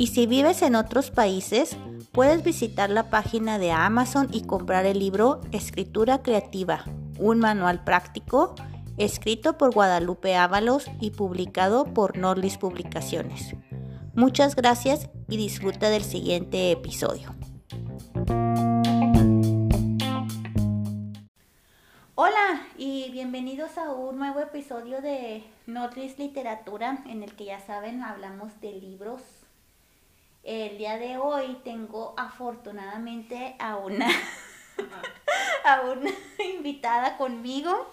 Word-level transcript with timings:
Y 0.00 0.06
si 0.06 0.26
vives 0.26 0.62
en 0.62 0.76
otros 0.76 1.10
países, 1.10 1.76
puedes 2.12 2.44
visitar 2.44 2.88
la 2.88 3.10
página 3.10 3.58
de 3.58 3.72
Amazon 3.72 4.28
y 4.30 4.42
comprar 4.42 4.86
el 4.86 5.00
libro 5.00 5.40
Escritura 5.50 6.22
Creativa, 6.22 6.84
un 7.18 7.40
manual 7.40 7.82
práctico 7.82 8.54
escrito 8.96 9.58
por 9.58 9.74
Guadalupe 9.74 10.36
Ábalos 10.36 10.86
y 11.00 11.10
publicado 11.10 11.82
por 11.94 12.16
Norlis 12.16 12.58
Publicaciones. 12.58 13.56
Muchas 14.14 14.54
gracias 14.54 15.10
y 15.28 15.36
disfruta 15.36 15.90
del 15.90 16.04
siguiente 16.04 16.70
episodio. 16.70 17.34
Hola 22.14 22.66
y 22.76 23.10
bienvenidos 23.10 23.76
a 23.78 23.90
un 23.90 24.16
nuevo 24.16 24.38
episodio 24.38 25.00
de 25.00 25.42
Notris 25.66 26.20
Literatura 26.20 27.02
en 27.06 27.24
el 27.24 27.34
que 27.34 27.46
ya 27.46 27.58
saben 27.58 28.02
hablamos 28.02 28.60
de 28.60 28.72
libros. 28.74 29.37
El 30.42 30.78
día 30.78 30.96
de 30.98 31.18
hoy 31.18 31.60
tengo 31.64 32.14
afortunadamente 32.16 33.56
a 33.58 33.76
una, 33.76 34.08
a 35.64 35.80
una 35.82 36.10
invitada 36.56 37.16
conmigo, 37.16 37.92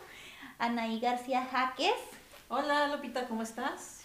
Anaí 0.59 0.99
García 0.99 1.45
Jaques. 1.45 1.95
Hola 2.47 2.88
Lupita, 2.88 3.27
¿cómo 3.27 3.41
estás? 3.41 4.03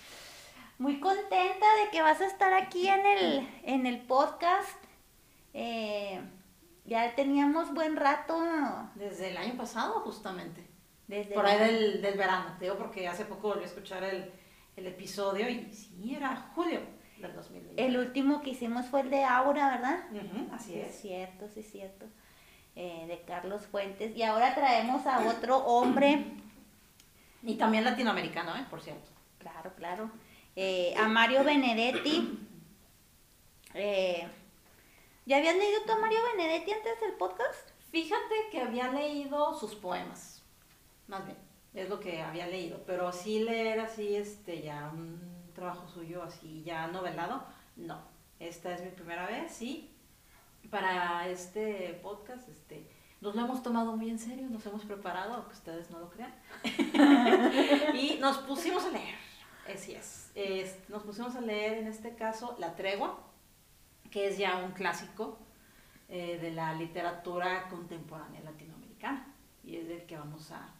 Muy 0.78 0.98
contenta 1.00 1.66
de 1.84 1.90
que 1.92 2.00
vas 2.00 2.20
a 2.20 2.26
estar 2.26 2.52
aquí 2.54 2.88
en 2.88 3.06
el, 3.06 3.48
en 3.64 3.86
el 3.86 4.00
podcast. 4.00 4.82
Eh, 5.52 6.20
ya 6.86 7.14
teníamos 7.14 7.74
buen 7.74 7.96
rato. 7.96 8.42
Desde 8.94 9.30
el 9.30 9.36
año 9.36 9.56
pasado, 9.56 10.00
justamente. 10.00 10.66
Desde 11.06 11.34
Por 11.34 11.44
ahí 11.44 11.58
del, 11.58 12.00
del 12.00 12.16
verano, 12.16 12.56
te 12.58 12.64
digo, 12.64 12.78
porque 12.78 13.06
hace 13.06 13.26
poco 13.26 13.48
volví 13.48 13.64
a 13.64 13.66
escuchar 13.66 14.02
el, 14.02 14.32
el 14.76 14.86
episodio 14.86 15.48
y 15.48 15.70
sí, 15.72 16.14
era 16.16 16.34
julio 16.54 16.80
del 17.20 17.34
2020. 17.34 17.84
El 17.84 17.96
último 17.98 18.42
que 18.42 18.50
hicimos 18.50 18.86
fue 18.86 19.00
el 19.02 19.10
de 19.10 19.24
Aura, 19.24 19.70
¿verdad? 19.70 20.00
Así 20.52 20.74
Es 20.78 20.88
es. 20.88 21.00
cierto, 21.00 21.48
sí 21.48 21.60
es 21.60 21.70
cierto. 21.70 22.06
Eh, 22.76 23.04
de 23.08 23.20
Carlos 23.22 23.66
Fuentes. 23.66 24.16
Y 24.16 24.22
ahora 24.22 24.54
traemos 24.54 25.06
a 25.06 25.28
otro 25.28 25.58
hombre. 25.58 26.24
Y 27.42 27.54
también 27.54 27.84
latinoamericano, 27.84 28.54
¿eh? 28.54 28.66
Por 28.68 28.82
cierto. 28.82 29.08
Claro, 29.38 29.72
claro. 29.74 30.10
Eh, 30.56 30.94
a 30.98 31.08
Mario 31.08 31.42
Benedetti. 31.44 32.38
Eh, 33.74 34.26
¿Ya 35.26 35.36
habías 35.36 35.54
leído 35.56 35.82
tú 35.86 35.92
a 35.92 35.98
Mario 35.98 36.18
Benedetti 36.36 36.72
antes 36.72 37.00
del 37.00 37.12
podcast? 37.12 37.70
Fíjate 37.92 38.34
que 38.50 38.60
había 38.60 38.90
leído 38.90 39.54
sus 39.58 39.76
poemas, 39.76 40.42
más 41.06 41.24
bien, 41.24 41.38
es 41.74 41.88
lo 41.88 42.00
que 42.00 42.20
había 42.20 42.48
leído, 42.48 42.82
pero 42.84 43.12
sí 43.12 43.44
leer 43.44 43.78
así, 43.78 44.16
este, 44.16 44.60
ya 44.62 44.90
un 44.92 45.29
trabajo 45.60 45.86
suyo 45.86 46.22
así, 46.22 46.62
ya 46.64 46.86
novelado, 46.86 47.44
no. 47.76 48.00
Esta 48.38 48.72
es 48.72 48.82
mi 48.82 48.88
primera 48.90 49.26
vez, 49.26 49.52
sí. 49.52 49.94
Para 50.70 51.28
este 51.28 51.98
podcast, 52.02 52.48
este, 52.48 52.88
nos 53.20 53.34
lo 53.34 53.42
hemos 53.42 53.62
tomado 53.62 53.94
muy 53.94 54.08
en 54.08 54.18
serio, 54.18 54.48
nos 54.48 54.64
hemos 54.64 54.84
preparado, 54.86 55.34
aunque 55.34 55.52
ustedes 55.52 55.90
no 55.90 55.98
lo 56.00 56.08
crean. 56.08 56.34
y 57.94 58.16
nos 58.20 58.38
pusimos 58.38 58.84
a 58.86 58.90
leer, 58.90 59.16
así 59.74 59.92
es. 59.94 60.30
Es- 60.34 60.88
nos 60.88 61.02
pusimos 61.02 61.36
a 61.36 61.40
leer 61.42 61.78
en 61.78 61.88
este 61.88 62.14
caso 62.14 62.56
La 62.58 62.74
Tregua, 62.74 63.18
que 64.10 64.28
es 64.28 64.38
ya 64.38 64.56
un 64.64 64.72
clásico 64.72 65.38
eh, 66.08 66.38
de 66.40 66.52
la 66.52 66.72
literatura 66.74 67.68
contemporánea 67.68 68.40
latinoamericana. 68.40 69.26
Y 69.62 69.76
es 69.76 69.88
del 69.88 70.06
que 70.06 70.16
vamos 70.16 70.50
a 70.52 70.72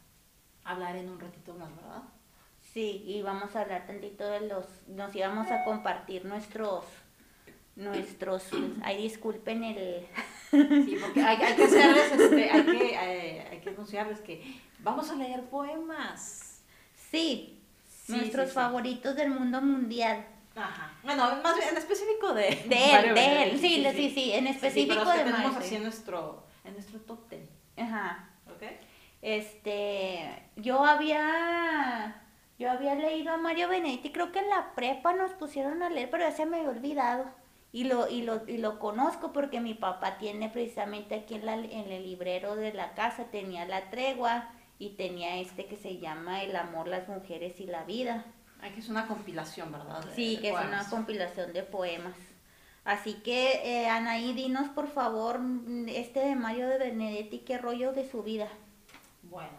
hablar 0.64 0.96
en 0.96 1.10
un 1.10 1.20
ratito 1.20 1.52
más, 1.54 1.74
¿verdad? 1.76 2.02
Sí, 2.72 3.02
y 3.06 3.22
vamos 3.22 3.56
a 3.56 3.62
hablar 3.62 3.86
tantito 3.86 4.28
de 4.28 4.40
los, 4.42 4.64
nos 4.88 5.14
íbamos 5.14 5.50
a 5.50 5.64
compartir 5.64 6.24
nuestros, 6.24 6.84
nuestros, 7.74 8.48
ay 8.82 9.02
disculpen 9.02 9.64
el, 9.64 10.06
Sí, 10.50 10.96
porque 11.00 11.22
hay, 11.22 11.36
hay 11.36 11.54
que 11.56 11.64
hacerles, 11.64 12.12
este, 12.12 12.50
hay 12.50 12.62
que, 12.64 12.94
eh, 12.94 13.48
hay 13.50 13.58
que 13.60 13.68
anunciarles 13.70 14.20
que 14.20 14.42
vamos 14.80 15.10
a 15.10 15.14
leer 15.16 15.44
poemas. 15.44 16.62
sí, 17.10 17.56
Sí, 18.06 18.16
nuestros 18.16 18.48
sí, 18.48 18.54
favoritos 18.54 19.14
del 19.14 19.30
mundo 19.30 19.60
mundial. 19.62 20.26
Ajá. 20.56 20.92
Bueno, 21.04 21.40
más 21.44 21.56
bien 21.56 21.68
en 21.68 21.76
específico 21.76 22.34
de... 22.34 22.42
De 22.66 22.94
él, 22.96 23.14
de 23.14 23.42
él, 23.44 23.58
sí, 23.60 23.86
sí, 23.94 24.10
sí, 24.10 24.32
en 24.32 24.48
específico 24.48 24.94
pero 24.98 25.10
es 25.10 25.16
que 25.16 25.18
de 25.18 25.24
tenemos 25.30 25.52
Mario, 25.52 25.58
así 25.60 25.68
sí. 25.68 25.74
en 25.76 25.82
nuestro, 25.84 26.44
en 26.64 26.72
nuestro 26.74 26.98
top 27.00 27.28
ten, 27.28 27.48
Ajá. 27.76 28.28
¿ok? 28.46 28.62
Este, 29.22 30.42
yo 30.56 30.84
había, 30.84 32.20
yo 32.60 32.70
había 32.70 32.94
leído 32.94 33.32
a 33.32 33.38
Mario 33.38 33.68
Benedetti, 33.68 34.12
creo 34.12 34.30
que 34.30 34.38
en 34.38 34.48
la 34.50 34.74
prepa 34.76 35.14
nos 35.14 35.32
pusieron 35.32 35.82
a 35.82 35.90
leer, 35.90 36.10
pero 36.10 36.22
ya 36.24 36.30
se 36.32 36.46
me 36.46 36.58
había 36.58 36.68
olvidado. 36.70 37.24
Y 37.72 37.84
lo, 37.84 38.08
y 38.08 38.22
lo, 38.22 38.46
y 38.48 38.58
lo 38.58 38.78
conozco 38.78 39.32
porque 39.32 39.60
mi 39.60 39.74
papá 39.74 40.18
tiene 40.18 40.48
precisamente 40.50 41.14
aquí 41.14 41.34
en, 41.36 41.46
la, 41.46 41.54
en 41.54 41.90
el 41.90 42.02
librero 42.04 42.54
de 42.56 42.72
la 42.72 42.94
casa, 42.94 43.24
tenía 43.30 43.64
La 43.64 43.90
Tregua 43.90 44.50
y 44.78 44.90
tenía 44.90 45.36
este 45.36 45.66
que 45.66 45.76
se 45.76 45.98
llama 45.98 46.42
El 46.42 46.54
amor, 46.54 46.86
las 46.88 47.08
mujeres 47.08 47.58
y 47.60 47.66
la 47.66 47.84
vida. 47.84 48.24
Ay, 48.60 48.72
que 48.72 48.80
es 48.80 48.88
una 48.88 49.06
compilación, 49.06 49.72
¿verdad? 49.72 50.04
De- 50.04 50.14
Sí, 50.14 50.36
de 50.36 50.42
que 50.42 50.48
es 50.50 50.54
una 50.54 50.88
compilación 50.90 51.52
de 51.52 51.62
poemas. 51.62 52.14
Así 52.84 53.14
que, 53.22 53.60
eh, 53.64 53.88
Anaí, 53.88 54.32
dinos 54.32 54.68
por 54.68 54.88
favor, 54.88 55.40
este 55.86 56.20
de 56.20 56.34
Mario 56.36 56.68
de 56.68 56.76
Benedetti, 56.78 57.38
qué 57.38 57.56
rollo 57.56 57.92
de 57.92 58.06
su 58.10 58.22
vida. 58.22 58.48
Bueno, 59.22 59.52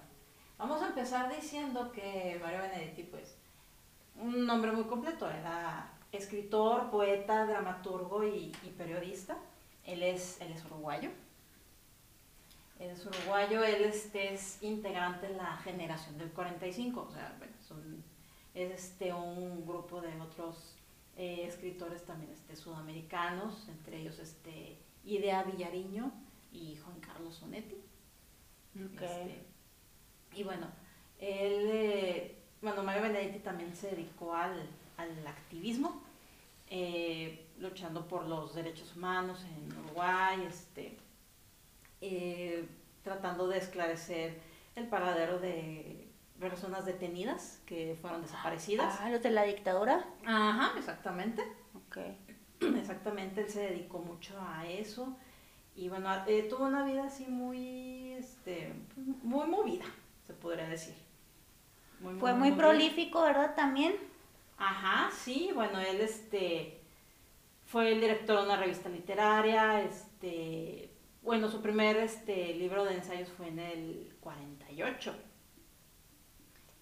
vamos 0.61 0.81
a 0.83 0.89
empezar 0.89 1.33
diciendo 1.35 1.91
que 1.91 2.39
Mario 2.39 2.61
Benedetti, 2.61 3.03
pues, 3.03 3.35
un 4.15 4.45
nombre 4.45 4.71
muy 4.71 4.83
completo, 4.83 5.29
era 5.29 5.91
escritor, 6.11 6.91
poeta, 6.91 7.45
dramaturgo 7.47 8.23
y, 8.23 8.51
y 8.63 8.69
periodista. 8.77 9.37
Él 9.83 10.03
es, 10.03 10.39
él 10.39 10.51
es 10.51 10.63
uruguayo. 10.65 11.09
Él 12.79 12.91
es 12.91 13.03
uruguayo, 13.05 13.63
él 13.63 13.85
este, 13.85 14.33
es 14.33 14.61
integrante 14.61 15.27
de 15.27 15.35
la 15.35 15.57
generación 15.57 16.17
del 16.19 16.31
45, 16.31 17.01
o 17.01 17.11
sea, 17.11 17.35
bueno, 17.39 17.53
son, 17.67 18.03
es 18.53 18.71
este, 18.71 19.13
un 19.13 19.65
grupo 19.65 19.99
de 19.99 20.19
otros 20.21 20.75
eh, 21.17 21.45
escritores 21.47 22.05
también 22.05 22.31
este, 22.31 22.55
sudamericanos, 22.55 23.67
entre 23.67 23.97
ellos 23.97 24.19
este, 24.19 24.77
Idea 25.05 25.43
Villariño 25.43 26.11
y 26.51 26.75
Juan 26.77 26.99
Carlos 26.99 27.35
Sonetti. 27.35 27.77
Este, 28.75 29.50
y 30.33 30.43
bueno, 30.43 30.67
él, 31.19 31.69
eh, 31.71 32.35
bueno, 32.61 32.83
Mario 32.83 33.03
Benedetti 33.03 33.39
también 33.39 33.75
se 33.75 33.91
dedicó 33.91 34.33
al, 34.33 34.67
al 34.97 35.27
activismo, 35.27 36.01
eh, 36.69 37.47
luchando 37.59 38.07
por 38.07 38.27
los 38.27 38.55
derechos 38.55 38.95
humanos 38.95 39.43
en 39.43 39.77
Uruguay, 39.77 40.45
este, 40.47 40.97
eh, 42.01 42.65
tratando 43.03 43.47
de 43.47 43.57
esclarecer 43.57 44.39
el 44.75 44.87
paradero 44.87 45.39
de 45.39 46.07
personas 46.39 46.85
detenidas 46.85 47.61
que 47.65 47.97
fueron 48.01 48.21
desaparecidas. 48.21 48.97
Ah, 48.99 49.09
los 49.09 49.21
de 49.21 49.29
la 49.31 49.43
dictadura. 49.43 50.05
Ajá, 50.25 50.71
exactamente. 50.77 51.43
Ok. 51.75 51.97
Exactamente, 52.79 53.41
él 53.41 53.49
se 53.49 53.61
dedicó 53.61 53.99
mucho 53.99 54.39
a 54.39 54.67
eso 54.67 55.17
y 55.75 55.89
bueno, 55.89 56.09
eh, 56.27 56.43
tuvo 56.49 56.65
una 56.65 56.85
vida 56.85 57.05
así 57.05 57.25
muy, 57.25 58.11
este, 58.13 58.73
muy 59.23 59.47
movida, 59.47 59.85
se 60.27 60.33
podría 60.33 60.67
decir. 60.67 60.95
Muy, 61.99 62.15
Fue 62.15 62.33
muy 62.33 62.51
prolífico, 62.51 63.21
¿verdad? 63.21 63.55
También. 63.55 63.95
Ajá, 64.57 65.09
sí, 65.11 65.51
bueno, 65.53 65.79
él 65.79 66.01
este, 66.01 66.81
fue 67.65 67.91
el 67.93 68.01
director 68.01 68.37
de 68.39 68.45
una 68.45 68.57
revista 68.57 68.89
literaria, 68.89 69.81
este, 69.81 70.89
bueno, 71.23 71.49
su 71.49 71.61
primer 71.61 71.97
este, 71.97 72.53
libro 72.55 72.83
de 72.83 72.95
ensayos 72.95 73.29
fue 73.29 73.47
en 73.47 73.59
el 73.59 74.15
48. 74.19 75.15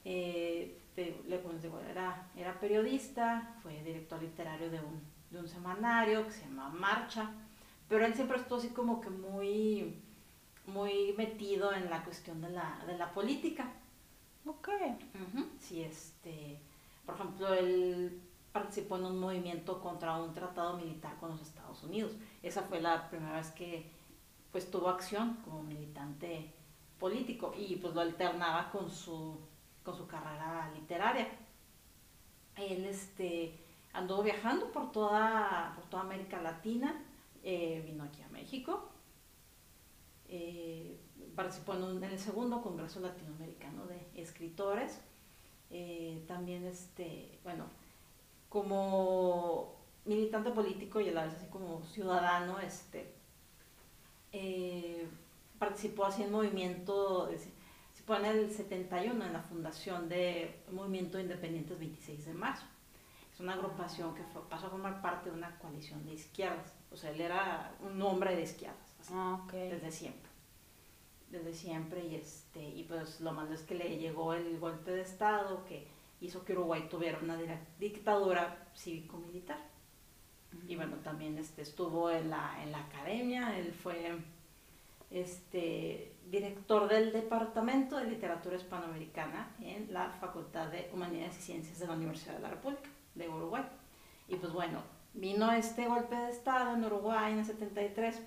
Eh, 0.06 0.81
te- 0.95 1.21
le- 1.27 1.42
digo, 1.62 1.80
era, 1.89 2.30
era 2.35 2.59
periodista, 2.59 3.56
fue 3.62 3.81
director 3.83 4.21
literario 4.21 4.69
de 4.69 4.80
un, 4.80 5.01
de 5.30 5.39
un 5.39 5.47
semanario 5.47 6.25
que 6.25 6.31
se 6.31 6.42
llama 6.45 6.69
Marcha, 6.69 7.31
pero 7.88 8.06
él 8.06 8.13
siempre 8.13 8.38
estuvo 8.38 8.57
así 8.59 8.69
como 8.69 9.01
que 9.01 9.09
muy, 9.09 10.01
muy 10.69 11.13
metido 11.18 11.74
en 11.74 11.89
la 11.89 12.04
cuestión 12.04 12.42
de 12.42 12.50
la, 12.50 12.83
de 12.88 12.98
la 12.98 13.12
política. 13.13 13.71
Ok. 14.45 14.69
Ujú, 15.16 15.45
Sí, 15.60 15.81
este, 15.83 16.60
por 17.06 17.16
ejemplo, 17.16 17.54
él 17.54 18.21
participó 18.51 18.98
en 18.98 19.06
un 19.06 19.19
movimiento 19.19 19.80
contra 19.81 20.18
un 20.18 20.33
tratado 20.33 20.77
militar 20.77 21.18
con 21.19 21.30
los 21.31 21.42
Estados 21.42 21.83
Unidos. 21.83 22.13
Esa 22.44 22.63
fue 22.63 22.81
la 22.81 23.10
primera 23.10 23.33
vez 23.38 23.51
que 23.51 23.92
pues 24.51 24.71
tuvo 24.71 24.89
acción 24.89 25.36
como 25.45 25.62
militante 25.63 26.51
político 27.00 27.54
y 27.57 27.75
pues 27.77 27.94
lo 27.94 28.01
alternaba 28.01 28.71
con 28.71 28.89
su, 28.89 29.38
con 29.83 29.95
su 29.95 30.07
carrera 30.07 30.71
literaria. 30.75 31.27
Él 32.56 32.86
este, 32.86 33.57
anduvo 33.94 34.24
viajando 34.24 34.71
por 34.71 34.92
toda, 34.92 35.74
por 35.75 35.86
toda 35.86 36.04
América 36.04 36.42
Latina, 36.42 37.04
eh, 37.44 37.81
vino 37.86 38.04
aquí 38.04 38.21
a 38.21 38.27
México, 38.30 38.89
eh, 40.30 40.98
participó 41.36 41.74
en, 41.74 42.04
el 42.04 42.20
segundo 42.20 42.62
Congreso 42.62 43.00
Latinoamericano 43.00 43.86
de 43.88 44.22
Escritores, 44.22 45.02
eh, 45.72 46.24
también 46.28 46.66
este, 46.66 47.40
bueno, 47.44 47.66
como 48.50 49.76
militante 50.06 50.52
político 50.52 51.00
y 51.02 51.10
a 51.10 51.12
la 51.12 51.26
vez 51.26 51.36
así 51.36 51.48
como 51.48 51.84
ciudadano, 51.84 52.60
este, 52.60 53.14
participó 55.60 56.06
así 56.06 56.24
en 56.24 56.31
movimiento, 56.31 57.30
se 57.94 58.04
pone 58.04 58.30
el 58.30 58.52
71 58.52 59.26
en 59.26 59.34
la 59.34 59.42
fundación 59.42 60.10
de 60.10 60.64
Movimiento 60.72 61.20
Independientes 61.20 61.78
26 61.78 62.26
de 62.26 62.34
marzo. 62.34 62.66
Es 63.34 63.40
una 63.40 63.54
agrupación 63.54 64.16
que 64.16 64.24
pasó 64.50 64.68
a 64.68 64.70
formar 64.70 65.02
parte 65.02 65.30
de 65.30 65.36
una 65.36 65.58
coalición 65.60 66.06
de 66.06 66.14
izquierdas. 66.14 66.74
O 66.92 66.98
sea, 66.98 67.12
él 67.12 67.22
era 67.22 67.74
un 67.81 68.02
hombre 68.02 68.36
de 68.36 68.42
izquierdas, 68.42 68.88
ah, 69.13 69.45
desde 69.51 69.91
siempre. 69.91 70.29
Desde 71.29 71.53
siempre, 71.53 72.06
y 72.06 72.15
este, 72.15 72.61
y 72.61 72.83
pues 72.83 73.21
lo 73.21 73.31
malo 73.33 73.53
es 73.53 73.61
que 73.61 73.75
le 73.75 73.97
llegó 73.97 74.33
el 74.33 74.59
golpe 74.59 74.91
de 74.91 75.01
Estado 75.01 75.63
que 75.65 75.88
hizo 76.21 76.44
que 76.44 76.53
Uruguay 76.53 76.88
tuviera 76.89 77.19
una 77.19 77.38
dictadura 77.79 78.67
cívico-militar. 78.75 79.59
Y 80.67 80.75
bueno, 80.75 80.97
también 80.97 81.38
este, 81.38 81.61
estuvo 81.61 82.09
en 82.09 82.31
la, 82.31 82.61
en 82.63 82.71
la 82.71 82.79
academia, 82.79 83.57
él 83.59 83.71
fue 83.71 84.17
este, 85.11 86.13
director 86.29 86.88
del 86.88 87.11
Departamento 87.11 87.97
de 87.97 88.06
Literatura 88.06 88.56
Hispanoamericana 88.56 89.56
en 89.61 89.91
la 89.91 90.11
Facultad 90.19 90.67
de 90.67 90.89
Humanidades 90.94 91.38
y 91.39 91.41
Ciencias 91.41 91.79
de 91.79 91.88
la 91.88 91.94
Universidad 91.94 92.35
de 92.35 92.41
la 92.41 92.50
República 92.50 92.89
de 93.15 93.29
Uruguay. 93.29 93.63
Y 94.27 94.35
pues 94.35 94.53
bueno, 94.53 94.81
vino 95.13 95.51
este 95.51 95.88
golpe 95.88 96.15
de 96.15 96.29
Estado 96.29 96.75
en 96.75 96.85
Uruguay 96.85 97.33
en 97.33 97.39
el 97.39 97.45
73, 97.45 98.21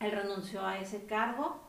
él 0.00 0.12
renunció 0.12 0.66
a 0.66 0.78
ese 0.78 1.04
cargo 1.04 1.60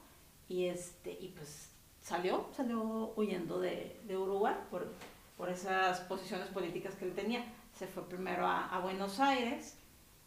y, 0.48 0.66
este, 0.66 1.12
y 1.12 1.30
pues 1.30 1.72
salió, 2.01 2.48
salió 2.56 3.13
huyendo 3.16 3.60
de, 3.60 4.01
de 4.06 4.18
Uruguay 4.18 4.56
por, 4.69 4.92
por 5.38 5.50
esas 5.50 6.00
posiciones 6.01 6.48
políticas 6.48 6.95
que 6.95 7.06
él 7.06 7.13
tenía. 7.13 7.45
Se 7.74 7.88
fue 7.88 8.07
primero 8.07 8.48
a, 8.48 8.68
a 8.68 8.80
Buenos 8.80 9.19
Aires, 9.19 9.78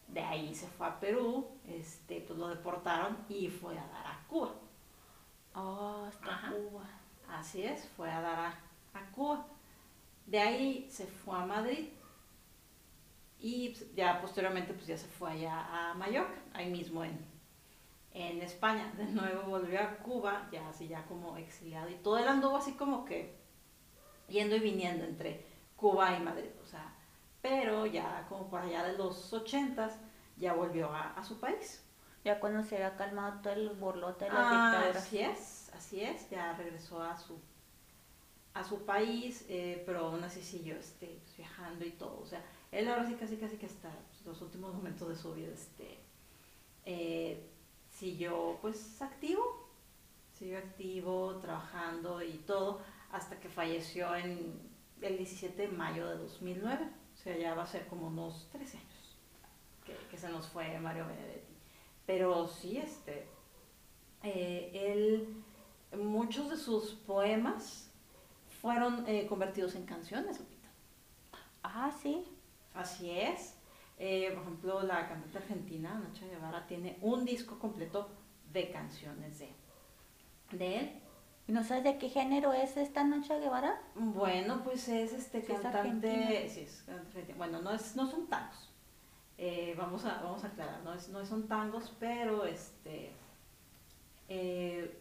de 0.08 0.20
ahí 0.20 0.54
se 0.54 0.66
fue 0.66 0.86
a 0.86 1.00
Perú, 1.00 1.48
este, 1.66 2.20
pues 2.20 2.38
lo 2.38 2.48
deportaron 2.48 3.16
y 3.28 3.48
fue 3.48 3.78
a 3.78 3.86
dar 3.86 4.06
a 4.06 4.26
Cuba. 4.28 4.52
Oh, 5.54 6.04
hasta 6.06 6.50
Cuba. 6.50 6.84
Así 7.28 7.62
es, 7.64 7.88
fue 7.96 8.10
a 8.10 8.20
dar 8.20 8.38
a, 8.38 9.10
Cuba. 9.12 9.46
De 10.26 10.38
ahí 10.38 10.88
se 10.90 11.06
fue 11.06 11.36
a 11.36 11.46
Madrid 11.46 11.88
y 13.40 13.70
pues, 13.70 13.94
ya 13.94 14.20
posteriormente 14.20 14.72
pues 14.72 14.86
ya 14.86 14.96
se 14.96 15.06
fue 15.06 15.32
allá 15.32 15.90
a 15.90 15.94
Mallorca, 15.94 16.40
ahí 16.52 16.70
mismo 16.70 17.04
en, 17.04 17.18
en 18.14 18.40
España. 18.40 18.92
De 18.96 19.04
nuevo 19.04 19.42
volvió 19.42 19.80
a 19.80 19.96
Cuba, 19.98 20.48
ya 20.50 20.68
así 20.68 20.88
ya 20.88 21.04
como 21.04 21.36
exiliado 21.36 21.90
y 21.90 21.96
todo 21.96 22.18
él 22.18 22.28
anduvo 22.28 22.56
así 22.56 22.72
como 22.72 23.04
que 23.04 23.36
yendo 24.28 24.56
y 24.56 24.60
viniendo 24.60 25.04
entre 25.04 25.44
Cuba 25.76 26.16
y 26.16 26.22
Madrid, 26.22 26.50
o 26.62 26.66
sea, 26.66 26.94
pero 27.42 27.84
ya 27.84 28.24
como 28.28 28.48
por 28.48 28.60
allá 28.60 28.84
de 28.84 28.96
los 28.96 29.32
ochentas 29.32 29.98
ya 30.36 30.54
volvió 30.54 30.90
a, 30.92 31.22
su 31.22 31.38
país. 31.38 31.82
Ya 32.24 32.40
cuando 32.40 32.62
se 32.62 32.76
había 32.76 32.96
calmado 32.96 33.42
todo 33.42 33.52
el 33.52 33.70
borlote 33.70 34.24
de 34.24 34.32
la 34.32 34.70
ah, 34.72 34.88
Así 34.94 35.18
es, 35.18 35.70
así 35.74 36.00
es, 36.00 36.30
ya 36.30 36.54
regresó 36.54 37.02
a 37.02 37.18
su 37.18 37.38
a 38.54 38.62
su 38.62 38.84
país, 38.84 39.44
eh, 39.48 39.82
pero 39.84 40.06
aún 40.06 40.22
así 40.22 40.40
siguió 40.40 40.76
este, 40.76 41.18
pues, 41.24 41.36
viajando 41.36 41.84
y 41.84 41.90
todo. 41.90 42.20
O 42.20 42.26
sea, 42.26 42.40
él 42.70 42.88
ahora 42.88 43.04
sí 43.04 43.14
casi 43.14 43.36
casi 43.36 43.56
que 43.56 43.66
hasta 43.66 43.90
los 44.24 44.40
últimos 44.40 44.72
momentos 44.72 45.08
de 45.08 45.16
su 45.16 45.34
vida 45.34 45.52
este, 45.52 45.98
eh, 46.84 47.50
siguió 47.94 48.58
pues 48.60 49.00
activo, 49.00 49.68
siguió 50.38 50.58
activo, 50.58 51.36
trabajando 51.40 52.22
y 52.22 52.38
todo, 52.46 52.80
hasta 53.12 53.40
que 53.40 53.48
falleció 53.48 54.14
en 54.14 54.60
el 55.00 55.16
17 55.16 55.62
de 55.62 55.68
mayo 55.68 56.06
de 56.08 56.16
2009 56.16 57.04
sea, 57.24 57.36
ya 57.36 57.54
va 57.54 57.62
a 57.62 57.66
ser 57.66 57.86
como 57.86 58.08
unos 58.08 58.46
13 58.52 58.76
años 58.76 59.16
que, 60.10 60.18
se 60.18 60.28
nos 60.28 60.46
fue 60.46 60.78
Mario 60.78 61.06
Benedetti. 61.06 61.54
Pero 62.06 62.46
sí, 62.46 62.78
este, 62.78 63.26
eh, 64.22 64.70
él, 64.72 65.42
muchos 65.98 66.50
de 66.50 66.56
sus 66.56 66.92
poemas 66.92 67.90
fueron 68.60 69.06
eh, 69.08 69.26
convertidos 69.26 69.74
en 69.74 69.84
canciones, 69.84 70.38
Lupita. 70.38 70.68
Ah, 71.62 71.92
sí. 72.00 72.24
Así 72.74 73.10
es. 73.10 73.54
Eh, 73.98 74.30
por 74.34 74.42
ejemplo, 74.42 74.82
la 74.82 75.08
cantante 75.08 75.38
argentina, 75.38 75.94
Nacha 75.98 76.26
Guevara, 76.26 76.66
tiene 76.66 76.98
un 77.00 77.24
disco 77.24 77.58
completo 77.58 78.08
de 78.52 78.70
canciones 78.70 79.38
de, 79.38 79.52
de 80.52 80.78
él. 80.78 81.00
¿No 81.46 81.62
sabes 81.62 81.84
de 81.84 81.98
qué 81.98 82.08
género 82.08 82.52
es 82.52 82.76
esta 82.76 83.04
Nacha 83.04 83.38
Guevara? 83.38 83.80
Bueno, 83.94 84.62
pues 84.64 84.88
es 84.88 85.12
este 85.12 85.42
cantante, 85.42 86.48
sí, 86.48 86.60
es 86.60 86.84
bueno, 87.36 87.60
no 87.60 87.70
es, 87.72 87.94
no 87.96 88.06
son 88.10 88.26
tangos. 88.28 88.70
Eh, 89.36 89.74
vamos 89.76 90.04
a, 90.04 90.22
vamos 90.22 90.42
a 90.44 90.46
aclarar, 90.46 90.82
no 90.82 90.94
es, 90.94 91.08
no 91.08 91.24
son 91.26 91.46
tangos, 91.48 91.92
pero 91.98 92.44
este 92.46 93.12
eh, 94.28 95.00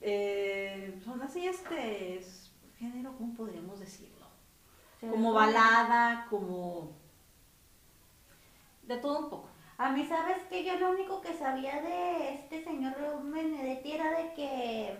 eh, 0.00 1.00
son 1.04 1.20
así 1.22 1.46
este 1.46 2.16
es, 2.16 2.52
género, 2.78 3.16
¿cómo 3.16 3.34
podríamos 3.34 3.80
decirlo? 3.80 4.26
Como 5.00 5.32
balada, 5.32 6.26
como 6.30 6.92
de 8.86 8.96
todo 8.98 9.18
un 9.18 9.30
poco. 9.30 9.48
A 9.76 9.90
mí, 9.90 10.04
¿sabes 10.06 10.38
que 10.48 10.64
Yo 10.64 10.78
lo 10.78 10.90
único 10.90 11.20
que 11.20 11.34
sabía 11.34 11.80
de 11.82 12.34
este 12.34 12.62
señor 12.62 12.94
Benedetti 13.24 13.92
era 13.92 14.10
de 14.10 14.32
que 14.34 14.96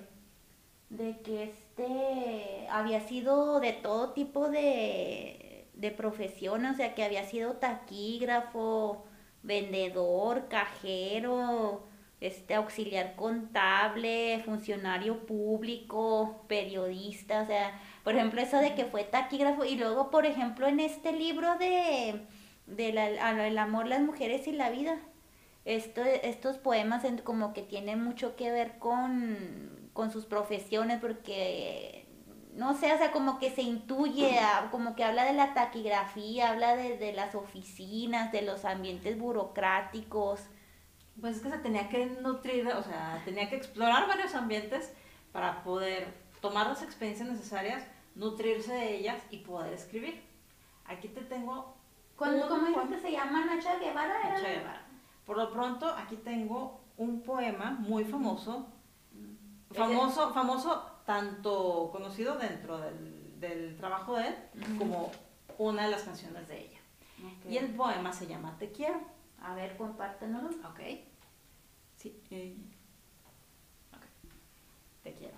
de 0.90 1.20
que 1.22 1.44
este 1.44 2.68
había 2.70 3.00
sido 3.00 3.58
de 3.60 3.72
todo 3.72 4.12
tipo 4.12 4.48
de, 4.48 5.68
de 5.74 5.90
profesión, 5.90 6.64
o 6.66 6.74
sea, 6.74 6.94
que 6.94 7.04
había 7.04 7.24
sido 7.24 7.54
taquígrafo, 7.54 9.04
vendedor, 9.42 10.48
cajero, 10.48 11.84
este 12.20 12.54
auxiliar 12.54 13.16
contable, 13.16 14.40
funcionario 14.44 15.26
público, 15.26 16.44
periodista, 16.48 17.42
o 17.42 17.46
sea, 17.46 17.80
por 18.02 18.14
ejemplo, 18.14 18.40
eso 18.40 18.58
de 18.58 18.74
que 18.74 18.84
fue 18.84 19.04
taquígrafo 19.04 19.64
y 19.64 19.76
luego, 19.76 20.10
por 20.10 20.26
ejemplo, 20.26 20.66
en 20.66 20.80
este 20.80 21.12
libro 21.12 21.56
de, 21.58 22.26
de 22.66 22.92
la, 22.92 23.46
el 23.46 23.58
amor, 23.58 23.86
las 23.86 24.00
mujeres 24.00 24.46
y 24.48 24.52
la 24.52 24.70
vida, 24.70 24.98
esto, 25.64 26.02
estos 26.02 26.58
poemas 26.58 27.04
como 27.24 27.52
que 27.52 27.62
tienen 27.62 28.02
mucho 28.02 28.36
que 28.36 28.50
ver 28.50 28.78
con, 28.78 29.90
con 29.92 30.10
sus 30.10 30.26
profesiones 30.26 31.00
porque 31.00 32.04
no 32.54 32.74
sé, 32.74 32.92
o 32.92 32.98
sea, 32.98 33.10
como 33.10 33.38
que 33.38 33.50
se 33.50 33.62
intuye, 33.62 34.38
como 34.70 34.94
que 34.94 35.04
habla 35.04 35.24
de 35.24 35.32
la 35.32 35.54
taquigrafía, 35.54 36.50
habla 36.50 36.76
de, 36.76 37.12
las 37.12 37.34
oficinas, 37.34 38.30
de 38.30 38.42
los 38.42 38.64
ambientes 38.64 39.18
burocráticos. 39.18 40.40
Pues 41.20 41.36
es 41.36 41.42
que 41.42 41.50
se 41.50 41.58
tenía 41.58 41.88
que 41.88 42.06
nutrir, 42.06 42.66
o 42.68 42.82
sea, 42.82 43.20
tenía 43.24 43.48
que 43.50 43.56
explorar 43.56 44.06
varios 44.06 44.34
ambientes 44.34 44.92
para 45.32 45.62
poder 45.64 46.06
tomar 46.40 46.68
las 46.68 46.82
experiencias 46.82 47.28
necesarias, 47.28 47.84
nutrirse 48.14 48.72
de 48.72 48.98
ellas 48.98 49.20
y 49.30 49.38
poder 49.38 49.72
escribir. 49.72 50.22
Aquí 50.84 51.08
te 51.08 51.22
tengo... 51.22 51.73
¿Cómo 52.16 52.66
dices 52.66 52.88
que 52.90 53.00
se 53.00 53.12
llama 53.12 53.44
Nacha 53.44 53.78
Guevara? 53.78 54.30
Nacha 54.30 54.48
Guevara. 54.48 54.86
Por 55.24 55.36
lo 55.36 55.50
pronto, 55.52 55.88
aquí 55.88 56.16
tengo 56.16 56.80
un 56.96 57.22
poema 57.22 57.72
muy 57.72 58.04
famoso 58.04 58.68
Famoso, 59.74 60.32
famoso 60.32 60.82
tanto 61.04 61.90
conocido 61.90 62.36
dentro 62.36 62.78
del, 63.40 63.76
trabajo 63.76 64.16
de 64.16 64.28
él 64.28 64.34
como 64.78 65.10
una 65.58 65.84
de 65.84 65.90
las 65.90 66.04
canciones 66.04 66.48
de 66.48 66.60
ella. 66.60 66.78
Y 67.48 67.56
el 67.56 67.74
poema 67.74 68.12
se 68.12 68.26
llama 68.26 68.56
Te 68.58 68.70
quiero. 68.70 69.00
A 69.42 69.54
ver, 69.54 69.76
compártenoslo. 69.76 70.68
Ok. 70.68 70.80
Sí. 71.96 72.22
Eh, 72.30 72.56
Te 75.02 75.12
quiero. 75.12 75.36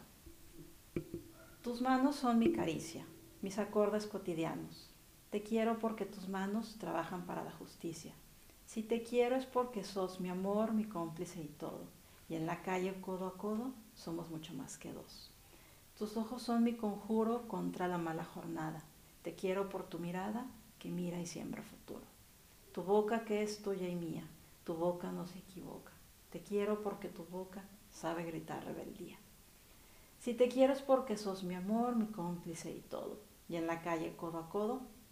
Tus 1.62 1.80
manos 1.80 2.16
son 2.16 2.38
mi 2.38 2.52
caricia, 2.52 3.04
mis 3.42 3.58
acordes 3.58 4.06
cotidianos. 4.06 4.85
Te 5.36 5.42
quiero 5.42 5.78
porque 5.78 6.06
tus 6.06 6.30
manos 6.30 6.76
trabajan 6.78 7.26
para 7.26 7.44
la 7.44 7.52
justicia. 7.52 8.14
Si 8.64 8.82
te 8.82 9.02
quiero 9.02 9.36
es 9.36 9.44
porque 9.44 9.84
sos 9.84 10.18
mi 10.18 10.30
amor, 10.30 10.72
mi 10.72 10.84
cómplice 10.84 11.42
y 11.42 11.48
todo. 11.48 11.82
Y 12.30 12.36
en 12.36 12.46
la 12.46 12.62
calle 12.62 12.98
codo 13.02 13.26
a 13.26 13.36
codo 13.36 13.74
somos 13.94 14.30
mucho 14.30 14.54
más 14.54 14.78
que 14.78 14.94
dos. 14.94 15.30
Tus 15.98 16.16
ojos 16.16 16.40
son 16.40 16.64
mi 16.64 16.72
conjuro 16.72 17.48
contra 17.48 17.86
la 17.86 17.98
mala 17.98 18.24
jornada. 18.24 18.82
Te 19.20 19.34
quiero 19.34 19.68
por 19.68 19.82
tu 19.84 19.98
mirada, 19.98 20.46
que 20.78 20.88
mira 20.88 21.20
y 21.20 21.26
siembra 21.26 21.62
futuro. 21.62 22.06
Tu 22.72 22.82
boca 22.82 23.26
que 23.26 23.42
es 23.42 23.60
tuya 23.60 23.90
y 23.90 23.94
mía, 23.94 24.26
tu 24.64 24.72
boca 24.72 25.12
no 25.12 25.26
se 25.26 25.40
equivoca. 25.40 25.92
Te 26.30 26.40
quiero 26.40 26.82
porque 26.82 27.08
tu 27.08 27.26
boca 27.26 27.62
sabe 27.92 28.24
gritar 28.24 28.64
rebeldía. 28.64 29.18
Si 30.18 30.32
te 30.32 30.48
quiero 30.48 30.72
es 30.72 30.80
porque 30.80 31.18
sos 31.18 31.44
mi 31.44 31.54
amor, 31.54 31.94
mi 31.94 32.06
cómplice 32.06 32.70
y 32.70 32.80
todo. 32.80 33.18
Y 33.50 33.56
en 33.56 33.66
la 33.66 33.82
calle 33.82 34.16
codo 34.16 34.38
a 34.38 34.48
codo 34.48 34.95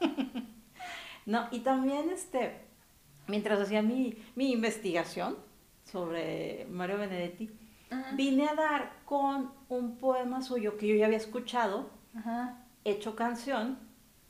no, 1.26 1.48
y 1.50 1.60
también 1.60 2.10
este, 2.10 2.60
mientras 3.26 3.60
hacía 3.60 3.82
mi, 3.82 4.16
investigación 4.36 5.36
sobre 5.84 6.66
Mario 6.70 6.98
Benedetti, 6.98 7.50
vine 8.14 8.48
a 8.48 8.54
dar 8.54 8.92
con 9.04 9.52
un 9.68 9.98
poema 9.98 10.42
suyo 10.42 10.78
que 10.78 10.88
yo 10.88 10.94
ya 10.94 11.06
había 11.06 11.18
escuchado, 11.18 11.90
hecho 12.84 13.14
canción, 13.16 13.78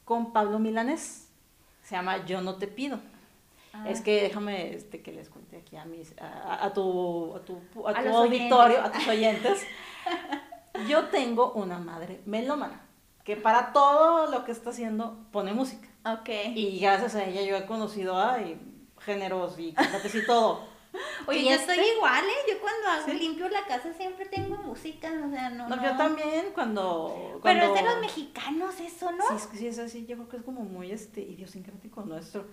con 0.05 0.33
Pablo 0.33 0.59
Milanés. 0.59 1.29
Se 1.83 1.95
llama 1.95 2.25
Yo 2.27 2.41
no 2.41 2.57
te 2.57 2.67
pido. 2.67 2.99
Es 3.87 4.01
ah. 4.01 4.05
que 4.05 4.23
déjame 4.23 4.75
este, 4.75 5.01
que 5.01 5.13
les 5.13 5.29
cuente 5.29 5.57
aquí 5.57 5.77
a, 5.77 5.85
mis, 5.85 6.15
a, 6.21 6.71
tu, 6.75 7.35
a 7.35 7.41
tu, 7.41 7.59
a 7.87 7.95
tu 7.95 8.09
auditorio, 8.09 8.83
a 8.83 8.93
tus 8.93 9.09
oyentes. 9.09 9.67
Yo 10.89 11.07
tengo 11.07 11.53
una 11.53 11.79
madre 11.79 12.21
melómana 12.27 12.81
que 13.25 13.37
para 13.37 13.73
todo 13.73 14.31
lo 14.31 14.45
que 14.45 14.53
está 14.53 14.71
haciendo 14.71 15.19
pone 15.31 15.53
música. 15.53 15.89
Ok. 16.05 16.29
Y 16.55 16.81
gracias 16.81 17.15
a 17.15 17.25
ella 17.25 17.43
yo 17.43 17.57
he 17.57 17.67
conocido 17.67 18.17
a 18.17 18.39
géneros 18.99 19.59
y 19.59 19.73
cantantes 19.73 20.15
y 20.17 20.27
todo. 20.27 20.73
Oye, 21.27 21.45
yo 21.45 21.51
estoy 21.53 21.79
este 21.79 21.95
igual, 21.95 22.25
¿eh? 22.25 22.53
Yo 22.53 22.61
cuando 22.61 22.89
hago 22.89 23.13
limpio 23.19 23.49
la 23.49 23.65
casa 23.65 23.93
siempre 23.95 24.27
tengo 24.27 24.57
música, 24.59 25.11
o 25.27 25.31
sea, 25.31 25.49
no, 25.49 25.69
no. 25.69 25.83
yo 25.83 25.97
también 25.97 26.47
cuando, 26.53 27.41
Pero 27.43 27.65
es 27.65 27.75
de 27.75 27.89
los 27.89 28.01
mexicanos 28.01 28.79
eso, 28.79 29.11
¿no? 29.13 29.25
Sí, 29.39 29.57
sí, 29.57 29.67
es 29.69 29.79
así, 29.79 30.05
yo 30.05 30.17
creo 30.17 30.29
que 30.29 30.37
es 30.39 30.43
como 30.43 30.63
muy 30.63 30.93
este 30.93 31.23
idiosincrático 31.23 32.03
nuestro. 32.03 32.47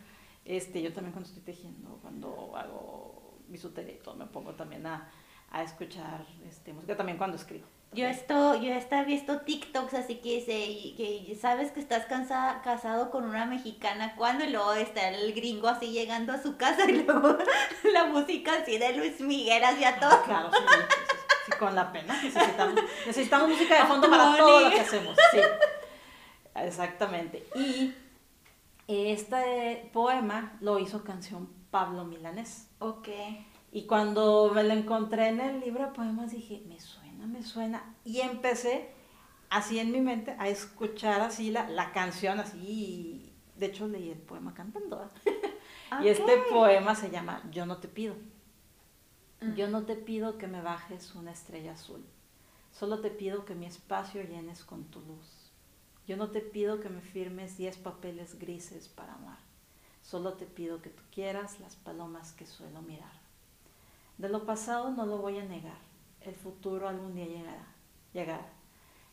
Este, 0.46 0.82
yo 0.82 0.94
también 0.94 1.12
cuando 1.12 1.28
estoy 1.28 1.44
tejiendo, 1.44 2.00
cuando 2.02 2.56
hago 2.56 3.40
bisutería 3.50 3.96
y 3.96 4.00
todo, 4.00 4.16
me 4.16 4.26
pongo 4.26 4.54
también 4.54 4.86
a, 4.88 5.12
a 5.52 5.64
escuchar 5.64 6.26
este, 6.48 6.72
música, 6.72 6.96
también 6.96 7.18
cuando 7.18 7.36
escribo. 7.36 7.68
Yo 7.92 8.06
esto, 8.06 8.56
yo 8.62 8.72
he 8.72 9.06
visto 9.06 9.42
TikToks 9.42 9.96
así 9.96 10.18
que 10.18 10.36
dice 10.36 10.96
que 10.96 11.36
sabes 11.42 11.72
que 11.72 11.80
estás 11.80 12.06
casado 12.06 13.10
con 13.10 13.26
una 13.26 13.48
mexicana 13.48 14.14
cuando 14.16 14.46
y 14.46 14.52
luego 14.52 14.74
está 14.74 15.10
el 15.10 15.34
gringo 15.34 15.68
así 15.68 15.88
llegando 15.88 16.32
a 16.32 16.42
su 16.42 16.56
casa 16.56 16.86
y 16.90 17.04
luego 17.04 17.36
la 17.92 18.06
música 18.06 18.54
así 18.62 18.78
de 18.78 18.96
Luis 18.96 19.20
Miguel 19.22 19.64
hacia 19.64 19.90
ah, 19.90 20.00
todo. 20.00 20.22
claro, 20.22 20.52
sí, 21.46 21.52
con 21.58 21.74
la 21.74 21.92
pena 21.92 22.22
necesitamos, 22.22 22.80
necesitamos 23.08 23.50
música 23.50 23.82
de 23.82 23.88
fondo 23.88 24.08
para 24.08 24.38
todo 24.38 24.60
lo 24.62 24.70
que 24.70 24.82
hacemos. 24.82 25.18
Sí, 25.32 25.40
exactamente. 26.56 27.44
Y 27.56 27.96
este 28.88 29.90
poema 29.92 30.58
lo 30.62 30.78
hizo 30.78 31.04
canción 31.04 31.50
Pablo 31.72 32.06
Milanés. 32.06 32.68
Ok. 32.80 33.08
Y 33.72 33.86
cuando 33.86 34.52
me 34.54 34.64
lo 34.64 34.74
encontré 34.74 35.30
en 35.30 35.40
el 35.40 35.60
libro 35.60 35.86
de 35.86 35.92
poemas 35.92 36.32
dije, 36.32 36.64
me 36.68 36.80
suena, 36.80 36.99
me 37.28 37.44
suena. 37.44 37.96
Y 38.04 38.22
empecé 38.22 38.90
así 39.50 39.80
en 39.80 39.92
mi 39.92 40.02
mente 40.02 40.36
a 40.38 40.48
escuchar 40.48 41.22
así 41.22 41.52
la, 41.52 41.70
la 41.70 41.92
canción, 41.92 42.40
así. 42.40 43.34
de 43.56 43.68
hecho 43.68 43.88
leí 43.88 44.10
el 44.10 44.20
poema 44.20 44.54
cantando. 44.54 45.10
y 46.04 46.08
este 46.08 46.38
poema 46.50 46.96
se 46.96 47.10
llama 47.10 47.44
Yo 47.52 47.66
no 47.66 47.78
te 47.78 47.88
pido. 47.88 48.16
Mm. 49.42 49.54
Yo 49.54 49.68
no 49.68 49.86
te 49.86 49.96
pido 49.96 50.38
que 50.38 50.48
me 50.48 50.62
bajes 50.62 51.16
una 51.16 51.32
estrella 51.32 51.74
azul. 51.74 52.06
Solo 52.72 53.00
te 53.02 53.10
pido 53.10 53.46
que 53.46 53.56
mi 53.56 53.66
espacio 53.66 54.22
llenes 54.24 54.64
con 54.64 54.86
tu 54.86 55.02
luz. 55.02 55.52
Yo 56.08 56.18
no 56.18 56.30
te 56.32 56.42
pido 56.42 56.80
que 56.80 56.90
me 56.90 57.02
firmes 57.02 57.58
diez 57.58 57.78
papeles 57.78 58.40
grises 58.40 58.88
para 58.88 59.14
amar. 59.14 59.38
Solo 60.02 60.34
te 60.34 60.46
pido 60.46 60.82
que 60.82 60.90
tú 60.90 61.04
quieras 61.12 61.60
las 61.60 61.76
palomas 61.76 62.32
que 62.32 62.46
suelo 62.46 62.82
mirar. 62.82 63.12
De 64.18 64.30
lo 64.30 64.46
pasado 64.46 64.92
no 64.92 65.06
lo 65.06 65.18
voy 65.20 65.38
a 65.38 65.46
negar. 65.46 65.89
El 66.22 66.36
futuro 66.36 66.88
algún 66.88 67.16
día 67.16 67.26
llegará. 67.26 67.68
llegará. 68.14 68.50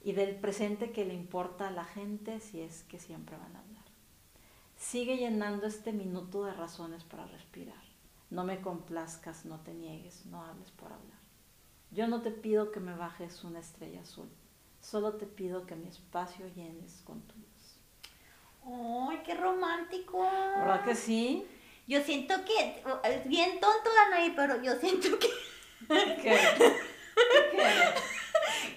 Y 0.02 0.12
del 0.12 0.36
presente 0.36 0.92
que 0.92 1.04
le 1.04 1.14
importa 1.14 1.68
a 1.68 1.72
la 1.72 1.84
gente 1.84 2.40
si 2.40 2.60
es 2.60 2.84
que 2.84 2.98
siempre 2.98 3.36
van 3.36 3.56
a 3.56 3.60
hablar. 3.60 3.84
Sigue 4.76 5.16
llenando 5.16 5.66
este 5.66 5.92
minuto 5.92 6.44
de 6.44 6.52
razones 6.52 7.04
para 7.04 7.26
respirar. 7.26 7.82
No 8.30 8.44
me 8.44 8.60
complazcas, 8.60 9.44
no 9.44 9.60
te 9.60 9.72
niegues, 9.72 10.26
no 10.26 10.42
hables 10.42 10.70
por 10.72 10.92
hablar. 10.92 11.18
Yo 11.90 12.08
no 12.08 12.22
te 12.22 12.30
pido 12.30 12.72
que 12.72 12.80
me 12.80 12.94
bajes 12.94 13.44
una 13.44 13.60
estrella 13.60 14.02
azul 14.02 14.28
Solo 14.80 15.14
te 15.14 15.26
pido 15.26 15.66
que 15.66 15.74
mi 15.74 15.88
espacio 15.88 16.46
llenes 16.54 17.02
con 17.04 17.20
tu 17.22 17.34
luz. 17.34 19.08
¡Ay, 19.10 19.20
qué 19.24 19.34
romántico! 19.34 20.22
¿Verdad 20.22 20.84
que 20.84 20.94
sí? 20.94 21.44
Yo 21.88 22.00
siento 22.02 22.34
que, 22.44 22.84
es 23.02 23.28
bien 23.28 23.58
tonto 23.58 23.90
Anaí, 24.06 24.32
pero 24.36 24.62
yo 24.62 24.76
siento 24.76 25.18
que... 25.18 25.28
¿Qué? 26.22 26.38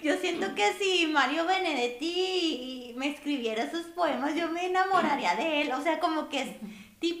Yo 0.02 0.16
siento 0.16 0.54
que 0.54 0.72
si 0.74 1.06
Mario 1.06 1.46
Benedetti 1.46 2.94
me 2.96 3.08
escribiera 3.10 3.70
sus 3.70 3.86
poemas, 3.86 4.34
yo 4.34 4.48
me 4.48 4.66
enamoraría 4.66 5.34
de 5.34 5.62
él. 5.62 5.72
O 5.72 5.82
sea, 5.82 6.00
como 6.00 6.28
que 6.28 6.58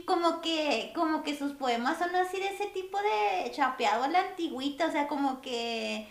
como 0.04 0.40
que, 0.42 0.92
como 0.94 1.22
que 1.22 1.36
sus 1.36 1.52
poemas 1.52 1.98
son 1.98 2.14
así 2.14 2.38
de 2.38 2.48
ese 2.48 2.66
tipo 2.66 2.98
de 2.98 3.50
chapeado 3.52 4.04
a 4.04 4.08
la 4.08 4.20
antigüita, 4.20 4.86
o 4.86 4.92
sea, 4.92 5.08
como 5.08 5.40
que 5.40 6.06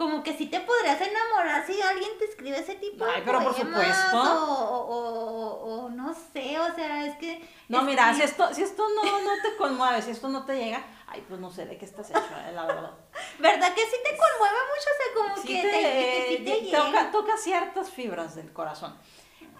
como 0.00 0.22
que 0.22 0.34
sí 0.34 0.46
te 0.46 0.60
podrías 0.60 0.98
enamorar 0.98 1.66
si 1.66 1.78
alguien 1.82 2.12
te 2.18 2.24
escribe 2.24 2.58
ese 2.58 2.76
tipo 2.76 3.04
Ay, 3.04 3.22
pero 3.22 3.42
por 3.42 3.54
supuesto. 3.54 4.22
O, 4.22 5.90
no 5.90 6.14
sé, 6.32 6.58
o 6.58 6.74
sea, 6.74 7.04
es 7.04 7.18
que... 7.18 7.46
No, 7.68 7.82
mira, 7.82 8.14
si 8.14 8.22
esto, 8.22 8.54
si 8.54 8.62
esto 8.62 8.82
no, 8.94 9.02
no 9.02 9.42
te 9.42 9.56
conmueve, 9.56 10.00
si 10.00 10.12
esto 10.12 10.28
no 10.28 10.46
te 10.46 10.56
llega, 10.56 10.82
ay, 11.10 11.24
pues 11.28 11.40
no 11.40 11.50
sé 11.50 11.66
de 11.66 11.76
qué 11.76 11.84
estás 11.84 12.10
hecho, 12.10 12.20
eh, 12.20 12.52
la 12.52 12.66
verdad. 12.66 12.92
¿Verdad 13.38 13.74
que 13.74 13.80
sí 13.82 13.96
te 14.04 14.10
conmueve 14.10 14.58
mucho? 14.70 14.88
O 14.90 14.96
sea, 14.96 15.08
como 15.14 15.46
que 15.46 16.42
te, 16.42 16.44
te, 16.44 16.70
toca, 16.70 17.10
toca, 17.10 17.36
ciertas 17.36 17.90
fibras 17.90 18.36
del 18.36 18.52
corazón. 18.52 18.94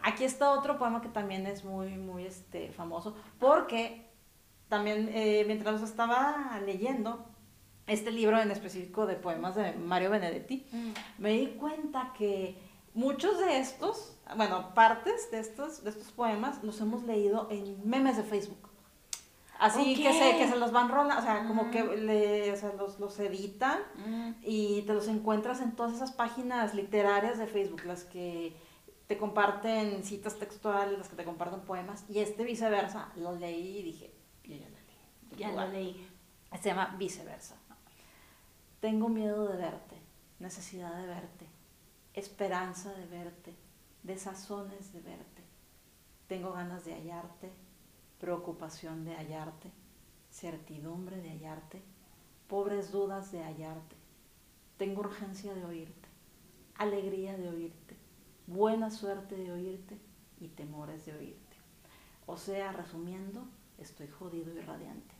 Aquí 0.03 0.25
está 0.25 0.53
otro 0.53 0.79
poema 0.79 1.03
que 1.03 1.09
también 1.09 1.47
es 1.47 1.65
muy, 1.65 1.97
muy 1.97 2.25
este, 2.25 2.71
famoso, 2.73 3.17
porque 3.39 4.09
también 4.69 5.11
eh, 5.13 5.45
mientras 5.47 5.83
estaba 5.83 6.59
leyendo, 6.65 7.27
este 7.87 8.13
libro 8.13 8.41
en 8.41 8.53
específico 8.53 9.07
de 9.07 9.17
poemas 9.17 9.57
de 9.57 9.73
Mario 9.73 10.11
Benedetti, 10.11 10.65
mm. 10.71 10.93
me 11.19 11.31
di 11.33 11.47
cuenta 11.49 12.13
que 12.17 12.57
muchos 12.95 13.39
de 13.41 13.59
estos, 13.59 14.17
bueno, 14.37 14.73
partes 14.75 15.31
de 15.33 15.41
estos, 15.41 15.83
de 15.83 15.91
estos 15.91 16.13
poemas 16.13 16.63
los 16.63 16.81
hemos 16.81 17.03
leído 17.03 17.49
en 17.51 17.89
memes 17.89 18.17
de 18.17 18.23
Facebook. 18.23 18.70
Así 19.61 19.95
que, 19.95 20.11
se, 20.13 20.39
que 20.39 20.49
se 20.49 20.57
los 20.57 20.73
van 20.73 20.89
rolando, 20.89 21.21
o 21.21 21.23
sea, 21.23 21.47
como 21.47 21.71
que 21.71 21.85
le, 21.85 22.51
o 22.51 22.57
sea, 22.57 22.73
los, 22.73 22.99
los 22.99 23.19
editan 23.21 23.79
mm. 23.95 24.31
y 24.43 24.83
te 24.83 24.95
los 24.95 25.07
encuentras 25.07 25.61
en 25.61 25.77
todas 25.77 25.93
esas 25.93 26.13
páginas 26.13 26.75
literarias 26.75 27.37
de 27.37 27.47
Facebook, 27.47 27.85
las 27.85 28.05
que 28.05 28.57
te 29.07 29.19
comparten 29.19 30.03
citas 30.03 30.39
textuales, 30.39 30.97
las 30.97 31.11
que 31.11 31.17
te 31.17 31.25
comparten 31.25 31.61
poemas, 31.61 32.07
y 32.09 32.21
este 32.21 32.45
viceversa, 32.45 33.13
lo 33.17 33.37
leí 33.37 33.79
y 33.79 33.83
dije, 33.83 34.15
yo 34.45 34.57
ya 34.57 34.69
lo 34.69 34.77
leí. 34.77 35.37
Ya 35.37 35.53
lo 35.53 35.69
leí. 35.69 36.09
Se 36.63 36.71
llama 36.71 36.97
viceversa. 36.99 37.57
Tengo 38.81 39.11
miedo 39.11 39.47
de 39.47 39.59
verte, 39.59 40.01
necesidad 40.39 40.97
de 40.97 41.07
verte, 41.07 41.47
esperanza 42.15 42.95
de 42.95 43.05
verte, 43.05 43.55
desazones 44.05 44.95
de 44.95 45.01
verte. 45.01 45.43
Tengo 46.29 46.53
ganas 46.53 46.87
de 46.87 46.95
hallarte, 46.95 47.53
preocupación 48.21 49.05
de 49.05 49.15
hallarte, 49.15 49.73
certidumbre 50.31 51.17
de 51.17 51.31
hallarte, 51.31 51.83
pobres 52.49 52.93
dudas 52.93 53.33
de 53.33 53.43
hallarte. 53.43 53.97
Tengo 54.77 55.01
urgencia 55.01 55.55
de 55.55 55.65
oírte, 55.65 56.09
alegría 56.77 57.37
de 57.37 57.49
oírte, 57.49 57.97
buena 58.47 58.91
suerte 58.91 59.37
de 59.37 59.51
oírte 59.51 59.99
y 60.39 60.49
temores 60.49 61.07
de 61.07 61.15
oírte. 61.15 61.57
O 62.27 62.37
sea, 62.37 62.73
resumiendo, 62.73 63.49
estoy 63.79 64.09
jodido 64.09 64.55
y 64.55 64.61
radiante. 64.61 65.15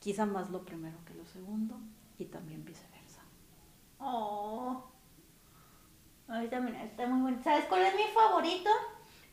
Quizá 0.00 0.26
más 0.26 0.50
lo 0.50 0.64
primero 0.64 0.96
que 1.04 1.14
lo 1.14 1.24
segundo 1.26 1.78
y 2.18 2.24
también 2.26 2.64
viceversa. 2.64 3.22
Oh. 3.98 4.84
Ay, 6.28 6.48
también 6.48 6.76
está 6.76 7.06
muy 7.06 7.20
bueno. 7.20 7.42
¿Sabes 7.42 7.66
cuál 7.66 7.82
es 7.82 7.94
mi 7.94 8.04
favorito? 8.14 8.70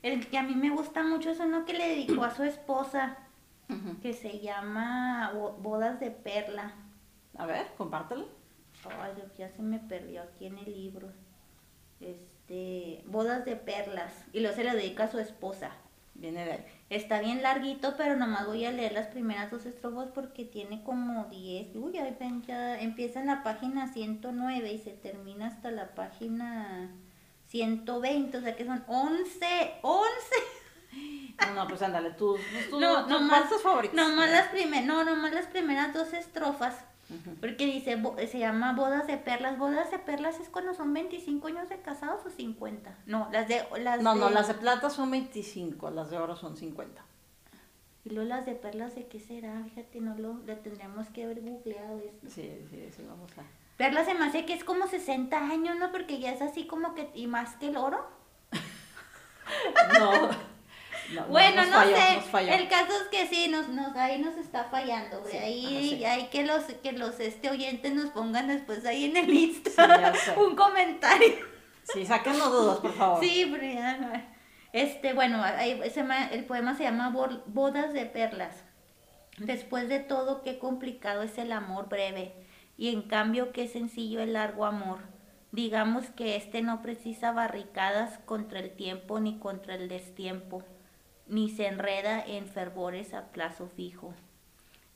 El 0.03 0.27
que 0.27 0.37
a 0.37 0.43
mí 0.43 0.53
me 0.53 0.69
gusta 0.69 1.01
mucho 1.03 1.31
es 1.31 1.39
uno 1.39 1.65
que 1.65 1.73
le 1.73 1.87
dedicó 1.89 2.23
a 2.23 2.35
su 2.35 2.43
esposa, 2.43 3.17
que 4.01 4.13
se 4.13 4.39
llama 4.39 5.31
Bo- 5.33 5.53
Bodas 5.53 5.99
de 5.99 6.11
Perla. 6.11 6.73
A 7.37 7.45
ver, 7.47 7.65
compártelo. 7.77 8.27
Ay, 9.01 9.13
ya 9.37 9.49
se 9.49 9.61
me 9.63 9.79
perdió 9.79 10.21
aquí 10.21 10.45
en 10.45 10.57
el 10.59 10.71
libro. 10.71 11.07
Este, 12.01 13.01
Bodas 13.07 13.45
de 13.45 13.55
Perlas. 13.55 14.11
Y 14.33 14.41
luego 14.41 14.55
se 14.55 14.63
le 14.63 14.75
dedica 14.75 15.05
a 15.05 15.11
su 15.11 15.19
esposa. 15.19 15.71
Viene 16.15 16.45
de 16.45 16.51
ahí. 16.51 16.65
Está 16.89 17.19
bien 17.21 17.41
larguito, 17.41 17.95
pero 17.97 18.15
nomás 18.15 18.45
voy 18.45 18.65
a 18.65 18.71
leer 18.71 18.91
las 18.93 19.07
primeras 19.07 19.49
dos 19.49 19.65
estrofas 19.65 20.09
porque 20.13 20.45
tiene 20.45 20.83
como 20.83 21.23
10. 21.25 21.75
Uy, 21.75 21.97
ahí 21.97 22.15
ven, 22.19 22.43
ya 22.43 22.79
empieza 22.79 23.19
en 23.21 23.27
la 23.27 23.41
página 23.41 23.87
109 23.91 24.71
y 24.73 24.77
se 24.77 24.91
termina 24.91 25.47
hasta 25.47 25.71
la 25.71 25.95
página 25.95 26.91
120, 27.63 28.35
o 28.37 28.41
sea 28.41 28.55
que 28.55 28.65
son 28.65 28.83
11, 28.87 29.73
11. 29.83 30.09
No, 31.39 31.53
no, 31.53 31.67
pues 31.67 31.81
ándale, 31.83 32.09
tus, 32.11 32.39
tus, 32.71 32.79
No, 32.81 33.03
tus 33.03 33.11
nomás- 33.11 33.41
partes 33.41 33.61
favoritas. 33.61 33.95
Nomás 33.95 34.29
las 34.31 34.47
primeras, 34.47 34.85
no, 34.85 35.03
nomás 35.03 35.33
las 35.33 35.45
primeras 35.45 35.93
dos 35.93 36.13
estrofas. 36.13 36.75
Porque 37.39 37.65
dice, 37.67 37.95
bo- 37.97 38.15
se 38.17 38.39
llama 38.39 38.73
bodas 38.73 39.05
de 39.05 39.17
perlas. 39.17 39.59
Bodas 39.59 39.91
de 39.91 39.99
perlas 39.99 40.39
es 40.39 40.49
cuando 40.49 40.73
son 40.73 40.93
25 40.93 41.47
años 41.47 41.69
de 41.69 41.79
casados 41.79 42.25
o 42.25 42.31
50. 42.31 42.97
No, 43.05 43.29
las 43.31 43.47
de... 43.47 43.63
Las 43.81 44.01
No, 44.01 44.15
no, 44.15 44.29
de- 44.29 44.33
las 44.33 44.47
de 44.47 44.55
plata 44.55 44.89
son 44.89 45.11
25, 45.11 45.91
las 45.91 46.09
de 46.09 46.17
oro 46.17 46.35
son 46.35 46.57
50. 46.57 47.03
Y 48.05 48.09
luego 48.09 48.29
las 48.29 48.47
de 48.47 48.55
perlas, 48.55 48.95
¿de 48.95 49.05
qué 49.07 49.19
será? 49.19 49.61
Fíjate, 49.63 50.01
no 50.01 50.15
lo, 50.17 50.33
lo 50.33 50.57
tendríamos 50.57 51.07
que 51.09 51.25
haber 51.25 51.41
googleado 51.41 51.99
esto. 51.99 52.27
Sí, 52.29 52.51
sí, 52.71 52.89
sí, 52.95 53.03
vamos 53.07 53.31
a... 53.37 53.43
Perlas 53.77 54.05
se 54.05 54.13
me 54.13 54.25
hace 54.25 54.45
que 54.45 54.53
es 54.53 54.63
como 54.63 54.87
60 54.87 55.37
años, 55.37 55.77
¿no? 55.77 55.91
Porque 55.91 56.19
ya 56.19 56.31
es 56.31 56.41
así 56.41 56.65
como 56.67 56.93
que, 56.93 57.09
y 57.13 57.27
más 57.27 57.55
que 57.57 57.67
el 57.67 57.77
oro. 57.77 58.07
No, 59.99 60.29
no, 61.13 61.25
bueno, 61.27 61.65
no, 61.65 61.73
falló, 61.73 61.97
sé. 61.97 62.55
El 62.55 62.67
caso 62.69 62.93
es 62.93 63.07
que 63.11 63.27
sí, 63.27 63.47
nos, 63.49 63.67
nos, 63.67 63.95
ahí 63.95 64.19
nos 64.19 64.35
está 64.37 64.65
fallando. 64.65 65.19
güey. 65.19 65.31
Sí, 65.31 65.37
ahí 65.37 66.03
ajá, 66.05 66.15
sí. 66.15 66.27
que 66.31 66.43
los, 66.43 66.63
que 66.63 66.91
los 66.93 67.19
este 67.19 67.49
oyentes 67.49 67.93
nos 67.93 68.09
pongan 68.11 68.47
después 68.47 68.85
ahí 68.85 69.05
en 69.05 69.17
el 69.17 69.29
Insta 69.29 70.13
Sí, 70.13 70.31
un 70.37 70.55
comentario. 70.55 71.35
Sí, 71.83 72.05
sáquenos 72.05 72.51
dudas, 72.51 72.79
por 72.79 72.93
favor. 72.93 73.23
Sí, 73.23 73.47
pero 73.51 73.65
ya. 73.65 74.33
Este, 74.71 75.13
bueno, 75.13 75.43
ahí 75.43 75.79
se 75.91 76.03
el 76.31 76.45
poema 76.45 76.75
se 76.75 76.83
llama 76.83 77.09
Bodas 77.09 77.93
de 77.93 78.05
Perlas. 78.05 78.63
Después 79.37 79.89
de 79.89 79.99
todo, 79.99 80.41
qué 80.41 80.57
complicado 80.57 81.21
es 81.23 81.37
el 81.37 81.51
amor 81.51 81.89
breve, 81.89 82.33
y 82.83 82.89
en 82.89 83.03
cambio 83.03 83.53
qué 83.53 83.69
sencillo 83.69 84.19
el 84.19 84.33
largo 84.33 84.65
amor. 84.65 84.97
Digamos 85.53 86.09
que 86.09 86.35
este 86.35 86.61
no 86.61 86.81
precisa 86.81 87.31
barricadas 87.31 88.17
contra 88.25 88.59
el 88.59 88.71
tiempo 88.71 89.21
ni 89.21 89.39
contra 89.39 89.75
el 89.75 89.87
destiempo, 89.87 90.63
ni 91.25 91.49
se 91.49 91.67
enreda 91.67 92.21
en 92.21 92.45
fervores 92.45 93.13
a 93.13 93.31
plazo 93.31 93.69
fijo. 93.69 94.13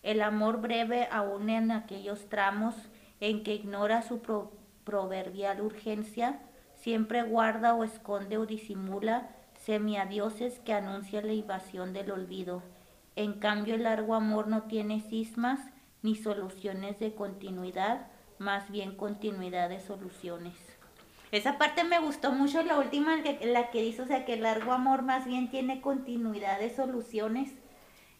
El 0.03 0.22
amor 0.22 0.60
breve 0.60 1.08
aún 1.13 1.50
en 1.50 1.72
aquellos 1.72 2.27
tramos 2.27 2.75
en 3.22 3.41
que 3.44 3.56
ignora 3.56 4.01
su 4.01 4.20
pro- 4.20 4.51
proverbial 4.84 5.62
urgencia, 5.62 6.41
siempre 6.75 7.24
guarda 7.24 7.74
o 7.74 7.86
esconde 7.86 8.38
o 8.38 8.46
disimula 8.46 9.29
semiadioses 9.62 10.60
que 10.60 10.74
anuncian 10.74 11.25
la 11.25 11.32
invasión 11.32 11.94
del 11.94 12.12
olvido. 12.12 12.63
En 13.15 13.39
cambio 13.39 13.75
el 13.75 13.84
largo 13.84 14.13
amor 14.13 14.50
no 14.50 14.63
tiene 14.63 15.00
cismas 15.00 15.62
ni 16.04 16.16
soluciones 16.16 17.00
de 17.00 17.14
continuidad, 17.14 18.07
más 18.40 18.70
bien 18.72 18.96
continuidad 18.96 19.70
de 19.70 19.79
soluciones. 19.79 20.53
Esa 21.31 21.57
parte 21.57 21.83
me 21.83 22.00
gustó 22.00 22.31
mucho, 22.31 22.64
la 22.64 22.77
última, 22.79 23.18
la 23.44 23.70
que 23.72 23.81
dice, 23.81 24.01
o 24.03 24.07
sea, 24.07 24.24
que 24.25 24.33
el 24.36 24.44
largo 24.44 24.72
amor 24.72 25.01
más 25.01 25.25
bien 25.25 25.50
tiene 25.50 25.81
continuidad 25.81 26.60
de 26.60 26.70
soluciones. 26.74 27.51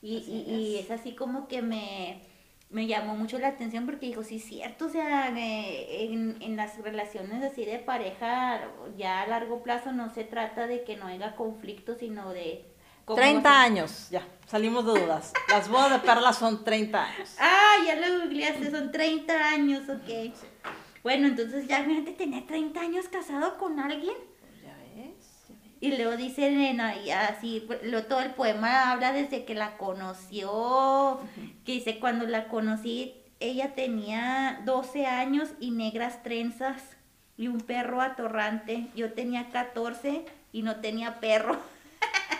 Y, 0.02 0.18
Así 0.18 0.32
y- 0.32 0.54
y 0.56 0.78
es. 0.80 0.92
así 0.92 1.16
como 1.16 1.48
que 1.48 1.62
me, 1.62 2.22
me 2.70 2.86
llamó 2.86 3.16
mucho 3.16 3.40
la 3.40 3.48
atención 3.50 3.86
porque 3.86 4.08
dijo, 4.08 4.24
sí, 4.24 4.40
cierto, 4.40 4.86
o 4.86 4.90
sea, 4.90 5.30
eh, 5.38 6.12
en, 6.12 6.36
en 6.42 6.56
las 6.58 6.78
relaciones 6.80 7.42
así 7.44 7.63
de 7.63 7.80
pareja, 7.80 8.62
ya 8.98 9.22
a 9.22 9.28
largo 9.28 9.63
plazo 9.63 9.94
no 9.94 10.10
se 10.10 10.24
trata 10.26 10.68
de 10.68 10.84
que 10.84 10.98
no 10.98 11.06
haya 11.08 11.36
conflicto, 11.36 11.96
sino 11.96 12.32
de... 12.34 12.66
cómo 13.08 13.15
30 13.22 13.50
se- 13.50 13.56
años, 13.58 14.08
ya, 14.12 14.22
salimos 14.46 14.86
de 14.86 15.00
dudas. 15.00 15.34
Las 15.50 15.70
bodas 15.70 15.91
de 15.93 16.00
perlas 16.00 16.38
son 16.38 16.63
30 16.63 17.04
años. 17.06 17.36
Ah, 17.39 17.76
ya 17.86 17.96
lo 17.96 18.20
googleaste, 18.24 18.70
son 18.70 18.91
30 18.91 19.34
años, 19.50 19.84
ok. 19.89 20.34
Bueno, 21.04 21.28
entonces 21.28 21.67
ya 21.67 21.80
imagínate 21.80 22.12
tener 22.12 22.46
30 22.46 22.82
años 22.82 23.08
casado 23.08 23.58
con 23.58 23.80
alguien. 23.80 24.15
Ya 24.62 24.76
ves, 24.76 25.46
ya 25.48 25.56
ves. 25.56 25.76
Y 25.80 25.96
luego 25.96 26.17
dice 26.17 26.48
Elena, 26.48 26.98
y 26.98 27.12
así, 27.12 27.63
pues, 27.65 27.80
lo, 27.84 28.04
todo 28.06 28.20
el 28.20 28.32
poema 28.32 28.91
habla 28.91 29.13
desde 29.13 29.46
que 29.46 29.56
la 29.56 29.78
conoció, 29.78 31.22
que 31.65 31.72
dice, 31.74 32.00
cuando 32.00 32.26
la 32.26 32.50
conocí, 32.50 33.15
ella 33.39 33.74
tenía 33.76 34.62
12 34.65 35.06
años 35.06 35.50
y 35.60 35.72
negras 35.72 36.24
trenzas 36.24 36.82
y 37.38 37.48
un 37.48 37.62
perro 37.62 38.02
atorrante. 38.02 38.88
Yo 38.96 39.13
tenía 39.13 39.50
14 39.50 40.26
y 40.52 40.62
no 40.63 40.78
tenía 40.78 41.20
perro. 41.20 41.58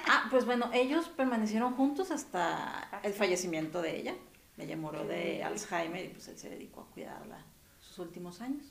Ah, 0.10 0.28
pues 0.30 0.46
bueno, 0.46 0.70
ellos 0.74 1.08
permanecieron 1.10 1.76
juntos 1.76 2.12
hasta 2.12 3.00
el 3.04 3.14
fallecimiento 3.14 3.82
de 3.82 3.98
ella. 3.98 4.16
Ella 4.58 4.76
murió 4.76 5.04
de 5.06 5.44
Alzheimer 5.44 6.06
y 6.06 6.10
pues 6.10 6.28
él 6.30 6.38
se 6.38 6.50
dedicó 6.50 6.82
a 6.82 6.94
cuidarla 6.94 7.46
sus 7.80 8.00
últimos 8.00 8.42
años. 8.42 8.66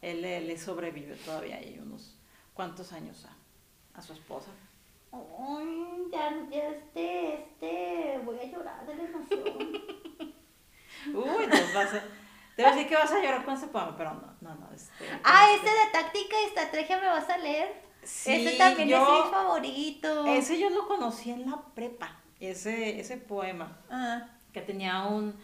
Él, 0.00 0.22
le 0.22 0.58
sobrevive 0.58 1.16
todavía 1.16 1.56
hay 1.56 1.78
unos 1.80 2.16
cuantos 2.54 2.92
años 2.92 3.24
a, 3.24 3.98
a 3.98 4.02
su 4.02 4.12
esposa. 4.12 4.50
Ay, 5.12 6.04
ya, 6.10 6.30
ya 6.50 6.68
este, 6.68 7.34
este, 7.34 8.20
voy 8.24 8.38
a 8.38 8.44
llorar 8.44 8.86
de 8.86 8.96
la 8.96 9.02
emoción. 9.04 9.42
Uy, 11.14 11.46
nos 11.46 11.74
vas 11.74 11.94
a... 11.94 12.02
Te 12.56 12.62
voy 12.62 12.70
a 12.70 12.74
decir 12.74 12.88
que 12.88 12.94
vas 12.94 13.10
a 13.12 13.20
llorar 13.22 13.44
con 13.44 13.54
ese 13.54 13.66
poema, 13.68 13.96
pero 13.96 14.14
no, 14.14 14.34
no, 14.40 14.54
no. 14.54 14.72
Este, 14.74 15.04
ah, 15.24 15.46
este- 15.54 15.66
este 15.68 15.70
de 15.86 15.92
táctica 15.92 16.36
y 16.40 16.44
estrategia 16.44 17.00
me 17.00 17.06
vas 17.06 17.28
a 17.28 17.38
leer. 17.38 17.82
Sí, 18.02 18.32
ese 18.46 18.56
también 18.58 18.88
yo- 18.88 18.96
es 19.20 19.24
mi 19.26 19.30
favorito. 19.30 20.26
Ese 20.26 20.58
yo 20.58 20.70
lo 20.70 20.88
conocí 20.88 21.30
en 21.30 21.50
la 21.50 21.60
prepa, 21.74 22.16
ese, 22.40 22.98
ese 23.00 23.16
poema. 23.16 23.76
Ah. 23.90 24.22
que 24.52 24.60
tenía 24.60 25.04
un, 25.04 25.34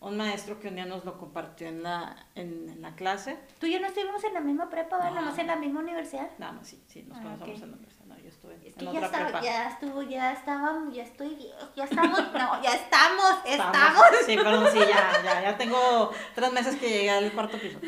un 0.00 0.16
maestro 0.16 0.60
que 0.60 0.68
un 0.68 0.74
día 0.74 0.84
nos 0.84 1.04
lo 1.04 1.16
compartió 1.16 1.68
en 1.68 1.82
la, 1.82 2.14
en, 2.34 2.68
en 2.68 2.82
la 2.82 2.94
clase. 2.94 3.38
Tú 3.58 3.66
y 3.66 3.72
yo 3.72 3.80
no 3.80 3.86
estuvimos 3.86 4.22
en 4.24 4.34
la 4.34 4.40
misma 4.40 4.68
prepa, 4.68 4.96
¿verdad? 4.98 5.10
No. 5.10 5.14
Nada 5.16 5.30
más 5.30 5.38
en 5.38 5.46
la 5.46 5.56
misma 5.56 5.80
universidad. 5.80 6.28
Nada 6.38 6.52
más, 6.52 6.66
sí, 6.68 6.82
sí, 6.86 7.02
nos 7.08 7.16
Ah, 7.18 7.22
conocemos 7.22 7.56
ok. 7.56 7.62
en 7.64 7.70
la 7.70 7.76
universidad. 7.76 8.04
No, 8.06 8.18
yo 8.18 8.28
estuve 8.28 8.54
en, 8.54 8.60
Es 8.60 8.66
en 8.66 8.74
que 8.74 8.84
ya 8.84 8.90
otra 8.90 9.06
estaba, 9.06 9.24
prepa. 9.24 9.40
ya 9.42 9.68
estuvo, 9.70 10.02
ya 10.02 10.32
estábamos, 10.32 10.94
ya 10.94 11.02
estoy 11.04 11.34
viejo, 11.34 11.68
ya 11.76 11.84
estamos, 11.84 12.18
no, 12.32 12.62
ya 12.62 12.72
estamos, 12.74 13.34
estamos. 13.46 14.02
Sí, 14.26 14.36
perdón, 14.36 14.66
sí, 14.72 14.78
ya, 14.80 15.22
ya, 15.24 15.42
ya 15.42 15.56
tengo 15.56 16.10
tres 16.34 16.52
meses 16.52 16.76
que 16.76 16.88
llegué 16.90 17.10
al 17.10 17.32
cuarto 17.32 17.58
piso. 17.58 17.78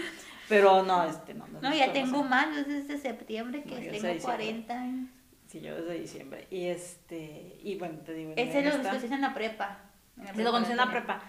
Pero 0.51 0.83
no, 0.83 1.05
este, 1.05 1.33
no. 1.33 1.47
No, 1.49 1.61
ya 1.73 1.87
estamos 1.87 1.93
tengo 1.95 2.21
en- 2.25 2.29
más, 2.29 2.55
yo 2.57 2.65
desde 2.65 2.99
septiembre 2.99 3.63
que 3.63 3.71
No, 3.71 3.77
tengo 3.77 3.87
sé, 4.01 4.13
diciembre. 4.13 4.21
40 4.23 4.81
años. 4.81 5.11
Sí, 5.47 5.61
yo 5.61 5.75
desde 5.77 5.99
diciembre. 6.01 6.47
Y 6.51 6.65
este, 6.67 7.59
y 7.63 7.77
bueno, 7.77 7.99
te 8.01 8.13
digo. 8.13 8.35
Ese 8.37 8.63
lo 8.63 8.77
discutiste 8.79 9.15
en 9.15 9.21
la 9.23 9.33
prepa. 9.35 9.79
Sí, 10.35 10.43
lo 10.43 10.51
conocí 10.53 10.71
en 10.73 10.77
la 10.77 10.91
prepa. 10.91 11.23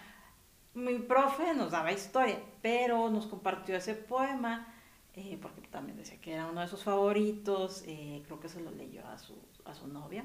Mi 0.74 1.00
profe 1.00 1.54
nos 1.54 1.72
daba 1.72 1.92
historia, 1.92 2.38
pero 2.62 3.10
nos 3.10 3.28
compartió 3.28 3.76
ese 3.76 3.94
poema, 3.94 4.68
eh, 5.16 5.38
porque 5.42 5.62
también 5.68 5.98
decía 5.98 6.20
que 6.22 6.34
era 6.34 6.48
uno 6.48 6.62
de 6.62 6.68
sus 6.68 6.84
favoritos, 6.84 7.84
eh, 7.88 8.22
creo 8.26 8.40
que 8.40 8.48
se 8.50 8.62
lo 8.62 8.72
leyó 8.72 9.06
a 9.08 9.18
su, 9.18 9.38
a 9.66 9.74
su 9.74 9.88
novia. 9.88 10.24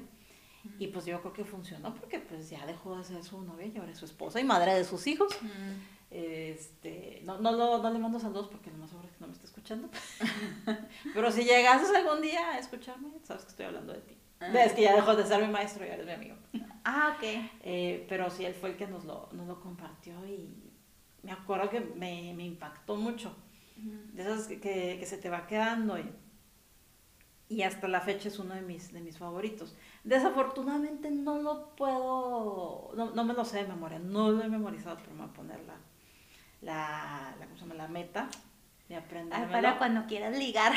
Y 0.79 0.87
pues 0.87 1.05
yo 1.05 1.21
creo 1.21 1.31
que 1.33 1.45
funcionó 1.45 1.93
porque 1.95 2.19
pues 2.19 2.49
ya 2.49 2.65
dejó 2.65 2.97
de 2.97 3.03
ser 3.05 3.23
su 3.23 3.41
novia 3.41 3.67
y 3.67 3.77
ahora 3.77 3.91
es 3.93 3.97
su 3.97 4.05
esposa 4.05 4.39
y 4.41 4.43
madre 4.43 4.73
de 4.73 4.83
sus 4.83 5.07
hijos. 5.07 5.29
Mm. 5.41 5.96
Este, 6.09 7.21
no, 7.25 7.37
no, 7.39 7.51
lo- 7.51 7.79
no 7.83 7.89
le 7.91 7.99
mando 7.99 8.19
saludos 8.19 8.47
porque 8.47 8.71
lo 8.71 8.77
más 8.77 8.89
seguro 8.89 9.07
es 9.07 9.13
que 9.13 9.19
no 9.21 9.27
me 9.27 9.33
está 9.33 9.45
escuchando. 9.45 9.89
Pero 11.13 11.31
si 11.31 11.43
llegases 11.43 11.93
algún 11.93 12.21
día 12.21 12.51
a 12.51 12.59
escucharme, 12.59 13.09
sabes 13.23 13.43
que 13.43 13.49
estoy 13.49 13.65
hablando 13.65 13.93
de 13.93 13.99
ti. 14.01 14.17
Ah. 14.39 14.51
Es 14.63 14.73
que 14.73 14.83
ya 14.83 14.95
dejó 14.95 15.15
de 15.15 15.25
ser 15.25 15.41
mi 15.45 15.51
maestro 15.51 15.85
y 15.85 15.89
ahora 15.89 16.01
es 16.01 16.07
mi 16.07 16.13
amigo. 16.13 16.35
Ah, 16.85 17.15
ok. 17.17 17.23
Eh, 17.63 18.05
pero 18.07 18.29
sí, 18.29 18.45
él 18.45 18.53
fue 18.53 18.69
el 18.69 18.77
que 18.77 18.87
nos 18.87 19.03
lo, 19.03 19.29
nos 19.33 19.47
lo 19.47 19.59
compartió 19.59 20.13
y 20.25 20.49
me 21.23 21.31
acuerdo 21.31 21.69
que 21.69 21.79
me, 21.81 22.33
me 22.35 22.45
impactó 22.45 22.95
mucho. 22.95 23.35
De 24.13 24.21
esas 24.23 24.47
que, 24.47 24.59
que, 24.59 24.97
que 24.99 25.05
se 25.05 25.17
te 25.17 25.29
va 25.29 25.45
quedando 25.45 25.99
y, 25.99 26.09
y 27.49 27.61
hasta 27.63 27.87
la 27.87 28.01
fecha 28.01 28.27
es 28.27 28.39
uno 28.39 28.53
de 28.55 28.61
mis, 28.61 28.91
de 28.91 28.99
mis 29.01 29.17
favoritos. 29.17 29.75
Desafortunadamente 30.03 31.09
no 31.11 31.37
lo 31.41 31.75
puedo, 31.75 32.91
no, 32.95 33.11
no 33.11 33.23
me 33.23 33.33
lo 33.33 33.45
sé 33.45 33.57
de 33.63 33.67
memoria, 33.67 33.99
no 33.99 34.31
lo 34.31 34.43
he 34.43 34.49
memorizado, 34.49 34.97
pero 34.97 35.11
me 35.11 35.21
voy 35.21 35.29
a 35.29 35.33
poner 35.33 35.59
la, 35.65 35.75
la, 36.61 37.33
la, 37.39 37.45
¿cómo 37.45 37.55
se 37.55 37.61
llama? 37.61 37.75
la 37.75 37.87
meta 37.87 38.27
de 38.89 38.95
Ah, 38.95 38.99
aprender. 38.99 39.51
para 39.51 39.77
cuando 39.77 40.05
quieras 40.07 40.37
ligar. 40.37 40.73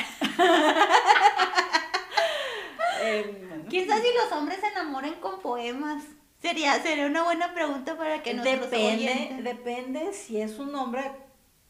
Eh, 3.03 3.63
¿Quién 3.69 3.87
sabe 3.87 4.01
si 4.01 4.07
los 4.13 4.31
hombres 4.31 4.59
se 4.59 4.67
enamoran 4.67 5.15
con 5.15 5.39
poemas? 5.39 6.03
Sería, 6.39 6.79
sería 6.81 7.07
una 7.07 7.23
buena 7.23 7.53
pregunta 7.53 7.97
para 7.97 8.21
que 8.21 8.33
nuestros 8.33 8.69
depende, 8.69 9.05
oyentes- 9.11 9.43
depende 9.43 10.13
si 10.13 10.39
es 10.41 10.59
un 10.59 10.75
hombre 10.75 11.11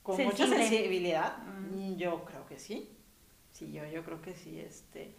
con 0.04 0.22
mucha 0.24 0.46
sensibilidad. 0.48 1.38
Mm. 1.38 1.96
Yo 1.96 2.26
creo 2.26 2.46
que 2.48 2.58
sí. 2.60 2.90
Sí, 3.52 3.72
yo, 3.72 3.86
yo 3.86 4.04
creo 4.04 4.22
que 4.22 4.36
sí. 4.36 4.60
Este, 4.60 5.16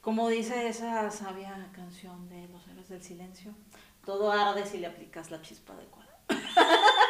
Como 0.00 0.28
dice 0.28 0.68
esa 0.68 1.10
sabia 1.10 1.70
canción 1.74 2.28
de 2.28 2.46
Los 2.48 2.66
Héroes 2.68 2.88
del 2.88 3.02
Silencio, 3.02 3.54
todo 4.04 4.32
arde 4.32 4.66
si 4.66 4.78
le 4.78 4.86
aplicas 4.88 5.30
la 5.30 5.40
chispa 5.40 5.72
adecuada. 5.74 6.18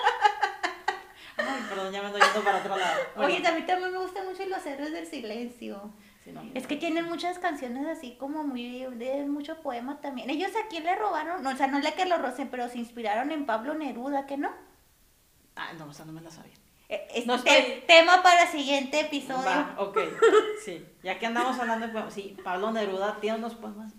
Ay, 1.36 1.62
perdón, 1.68 1.92
ya 1.92 2.00
me 2.00 2.06
ando 2.06 2.18
yendo 2.18 2.42
para 2.42 2.58
otro 2.58 2.76
lado. 2.76 3.00
Oye, 3.16 3.46
a 3.46 3.52
mí 3.52 3.62
también 3.62 3.92
me 3.92 3.98
gustan 3.98 4.26
mucho 4.26 4.44
los 4.46 4.64
héroes 4.66 4.92
del 4.92 5.06
silencio. 5.06 5.92
Sí, 6.22 6.32
no, 6.32 6.42
Es 6.54 6.66
que 6.66 6.76
tienen 6.76 7.04
muchas 7.06 7.38
canciones 7.38 7.86
así 7.86 8.16
como 8.16 8.44
muy 8.44 8.84
de 8.96 9.26
mucho 9.26 9.60
poema 9.62 10.00
también. 10.00 10.30
Ellos 10.30 10.52
aquí 10.64 10.80
le 10.80 10.94
robaron, 10.96 11.42
no, 11.42 11.50
o 11.50 11.56
sea, 11.56 11.66
no 11.66 11.80
le 11.80 11.92
que 11.94 12.06
lo 12.06 12.16
rocen, 12.18 12.48
pero 12.48 12.68
se 12.68 12.78
inspiraron 12.78 13.30
en 13.32 13.44
Pablo 13.46 13.74
Neruda, 13.74 14.24
¿que 14.26 14.36
no? 14.36 14.50
Ah, 15.56 15.72
no, 15.78 15.86
o 15.86 15.92
sea, 15.92 16.04
no 16.06 16.12
me 16.12 16.20
la 16.22 16.30
sabía. 16.30 16.54
Eh, 16.88 17.06
es 17.14 17.26
No 17.26 17.34
estoy- 17.34 17.82
tema 17.86 18.22
para 18.22 18.46
siguiente 18.46 19.00
episodio. 19.00 19.44
Va, 19.44 19.74
ok, 19.78 19.98
sí. 20.64 20.84
Ya 21.02 21.18
que 21.18 21.26
andamos 21.26 21.58
hablando 21.58 21.86
de 21.86 21.92
poemas, 21.92 22.14
sí, 22.14 22.36
Pablo 22.44 22.70
Neruda 22.70 23.18
tiene 23.20 23.38
unos 23.38 23.54
poemas 23.54 23.92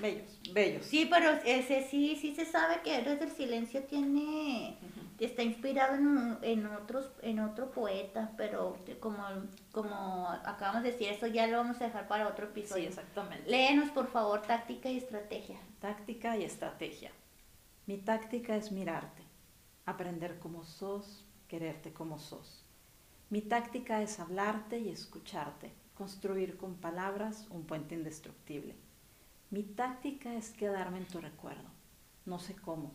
bellos, 0.00 0.40
bellos. 0.52 0.86
Sí, 0.86 1.06
pero 1.10 1.30
ese 1.44 1.86
sí, 1.88 2.16
sí 2.20 2.34
se 2.34 2.44
sabe 2.44 2.80
que 2.84 2.94
Héroes 2.96 3.18
del 3.18 3.30
Silencio 3.32 3.82
tiene, 3.84 4.78
está 5.26 5.42
inspirado 5.42 5.94
en, 5.96 6.38
en 6.42 6.66
otros, 6.66 7.10
en 7.22 7.40
otro 7.40 7.70
poeta, 7.70 8.32
pero 8.36 8.76
como, 9.00 9.24
como 9.72 10.28
acabamos 10.44 10.82
de 10.82 10.92
decir, 10.92 11.08
eso 11.08 11.26
ya 11.26 11.46
lo 11.46 11.58
vamos 11.58 11.80
a 11.80 11.84
dejar 11.84 12.08
para 12.08 12.28
otro 12.28 12.46
Sí, 12.64 12.82
episodio. 12.82 12.88
exactamente. 12.88 13.50
Léenos 13.50 13.90
por 13.90 14.06
favor 14.08 14.42
táctica 14.42 14.90
y 14.90 14.98
estrategia. 14.98 15.58
Táctica 15.80 16.36
y 16.36 16.44
estrategia. 16.44 17.10
Mi 17.86 17.98
táctica 17.98 18.54
es 18.56 18.70
mirarte, 18.72 19.22
aprender 19.86 20.38
como 20.38 20.64
sos, 20.64 21.24
quererte 21.48 21.92
como 21.92 22.18
sos. 22.18 22.64
Mi 23.30 23.42
táctica 23.42 24.02
es 24.02 24.20
hablarte 24.20 24.78
y 24.78 24.88
escucharte, 24.90 25.72
construir 25.94 26.56
con 26.56 26.76
palabras 26.76 27.46
un 27.50 27.64
puente 27.66 27.94
indestructible. 27.94 28.76
Mi 29.50 29.62
táctica 29.62 30.34
es 30.34 30.50
quedarme 30.50 30.98
en 30.98 31.06
tu 31.08 31.20
recuerdo. 31.20 31.70
No 32.26 32.38
sé 32.38 32.54
cómo, 32.56 32.94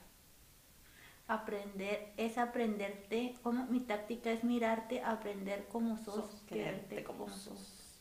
Aprender 1.31 2.11
es 2.17 2.37
aprenderte, 2.37 3.35
como 3.41 3.65
mi 3.67 3.79
táctica 3.79 4.31
es 4.31 4.43
mirarte, 4.43 5.01
aprender 5.01 5.65
como 5.69 5.97
sos, 5.97 6.15
Sos, 6.15 6.41
quererte 6.45 7.03
como 7.05 7.29
sos. 7.29 7.97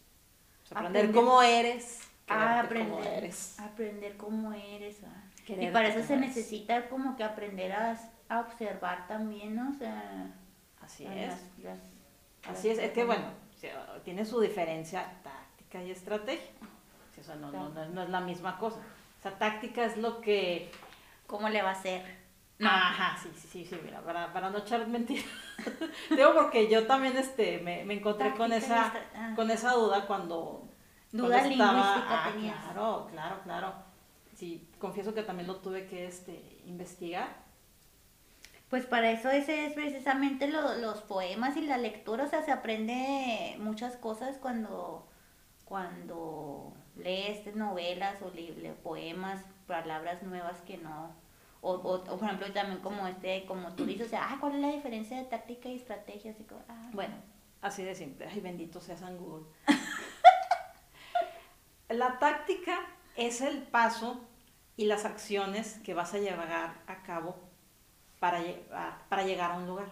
Aprender- 0.71 1.05
aprender 1.05 1.13
cómo 1.15 1.41
eres, 1.43 2.01
quererte 2.27 2.79
como 2.79 2.97
aprender, 2.97 3.19
eres. 3.25 3.61
aprender 3.61 4.17
cómo 4.17 4.53
eres. 4.53 4.99
ah. 5.05 5.25
Y 5.39 5.43
Quererte 5.45 5.73
para 5.73 5.89
eso 5.89 6.07
se 6.07 6.15
eres. 6.15 6.27
necesita 6.29 6.89
como 6.89 7.17
que 7.17 7.23
aprender 7.25 7.73
a, 7.73 7.97
a 8.29 8.41
observar 8.41 9.07
también, 9.07 9.55
¿no? 9.55 9.71
O 9.71 9.75
sea, 9.75 10.33
Así 10.81 11.07
a 11.07 11.15
es. 11.15 11.29
las- 11.29 11.59
las- 11.63 11.79
Así 12.57 12.69
es, 12.71 12.79
las 12.79 12.87
es 12.87 12.93
que 12.93 13.05
bueno, 13.05 13.25
tiene 14.05 14.25
su 14.25 14.41
diferencia 14.41 15.09
táctica 15.23 15.83
y 15.85 15.91
estrategia. 15.93 16.51
O 17.21 17.23
sea, 17.23 17.37
no, 17.37 17.53
no, 17.53 17.69
no, 17.69 17.85
no 17.91 18.03
es 18.03 18.09
la 18.11 18.21
misma 18.21 18.59
cosa. 18.59 18.79
O 18.79 19.23
sea, 19.23 19.39
táctica 19.39 19.85
es 19.85 19.97
lo 19.99 20.21
que... 20.21 20.71
¿Cómo 21.27 21.49
le 21.49 21.63
va 21.63 21.69
a 21.69 21.73
hacer? 21.75 22.20
Ajá, 22.69 23.17
sí, 23.23 23.31
sí, 23.35 23.49
sí, 23.49 23.65
sí, 23.65 23.81
mira, 23.85 24.01
para, 24.03 24.33
para 24.33 24.51
no 24.51 24.59
echar 24.59 24.87
mentiras. 24.87 25.25
Digo 26.11 26.35
porque 26.35 26.69
yo 26.71 26.87
también 26.87 27.17
este, 27.17 27.59
me, 27.61 27.85
me 27.85 27.95
encontré 27.95 28.35
con 28.35 28.53
esa, 28.53 28.93
ah. 29.15 29.33
con 29.37 29.51
esa 29.51 29.73
duda 29.73 30.07
cuando... 30.07 30.69
Duda 31.13 31.39
cuando 31.39 31.51
estaba- 31.51 31.73
lingüística 31.73 32.25
ah, 32.25 32.31
tenías. 32.33 32.65
Claro, 32.65 33.09
claro, 33.11 33.41
claro. 33.43 33.75
Sí, 34.37 34.69
confieso 34.79 35.15
que 35.15 35.23
también 35.23 35.47
lo 35.47 35.57
tuve 35.57 35.87
que 35.87 36.07
este, 36.07 36.61
investigar. 36.67 37.29
Pues 38.69 38.87
para 38.87 39.11
eso 39.11 39.29
ese 39.31 39.67
es 39.67 39.73
precisamente 39.73 40.47
lo- 40.49 40.77
los 40.77 41.01
poemas 41.03 41.57
y 41.57 41.63
la 41.63 41.77
lectura, 41.79 42.25
o 42.25 42.29
sea, 42.29 42.43
se 42.43 42.53
aprende 42.53 43.57
muchas 43.59 43.97
cosas 43.97 44.37
cuando, 44.39 45.09
cuando 45.65 46.73
lees 46.97 47.55
novelas 47.57 48.21
o 48.23 48.31
li- 48.31 48.55
le- 48.55 48.73
poemas, 48.75 49.43
palabras 49.67 50.23
nuevas 50.23 50.61
que 50.61 50.77
no, 50.79 51.13
o, 51.63 51.73
o, 51.73 51.95
o, 51.95 52.05
por 52.19 52.25
ejemplo 52.25 52.53
también 52.53 52.81
como 52.81 53.07
este, 53.07 53.45
como 53.47 53.73
tú 53.75 53.85
dices, 53.87 54.07
o 54.07 54.11
sea, 54.11 54.29
ah, 54.31 54.37
¿cuál 54.41 54.55
es 54.57 54.61
la 54.61 54.69
diferencia 54.73 55.17
de 55.19 55.25
táctica 55.25 55.69
y 55.69 55.77
estrategia? 55.77 56.33
Así 56.33 56.45
como, 56.45 56.63
ah, 56.69 56.91
Bueno, 56.93 57.15
así 57.63 57.83
de 57.83 57.95
simple. 57.95 58.27
Ay, 58.27 58.41
bendito 58.41 58.81
sea 58.81 58.97
San 58.97 59.17
Google. 59.19 59.45
La 61.89 62.19
táctica 62.19 62.79
es 63.17 63.41
el 63.41 63.63
paso 63.63 64.21
y 64.77 64.87
las 64.87 65.05
acciones 65.05 65.79
que 65.85 65.95
vas 65.95 66.15
a 66.15 66.19
llevar 66.19 66.75
a 66.87 67.03
cabo 67.03 67.37
para, 68.21 68.41
llevar- 68.43 68.99
para 69.09 69.25
llegar 69.25 69.53
a 69.53 69.57
un 69.57 69.67
lugar. 69.67 69.91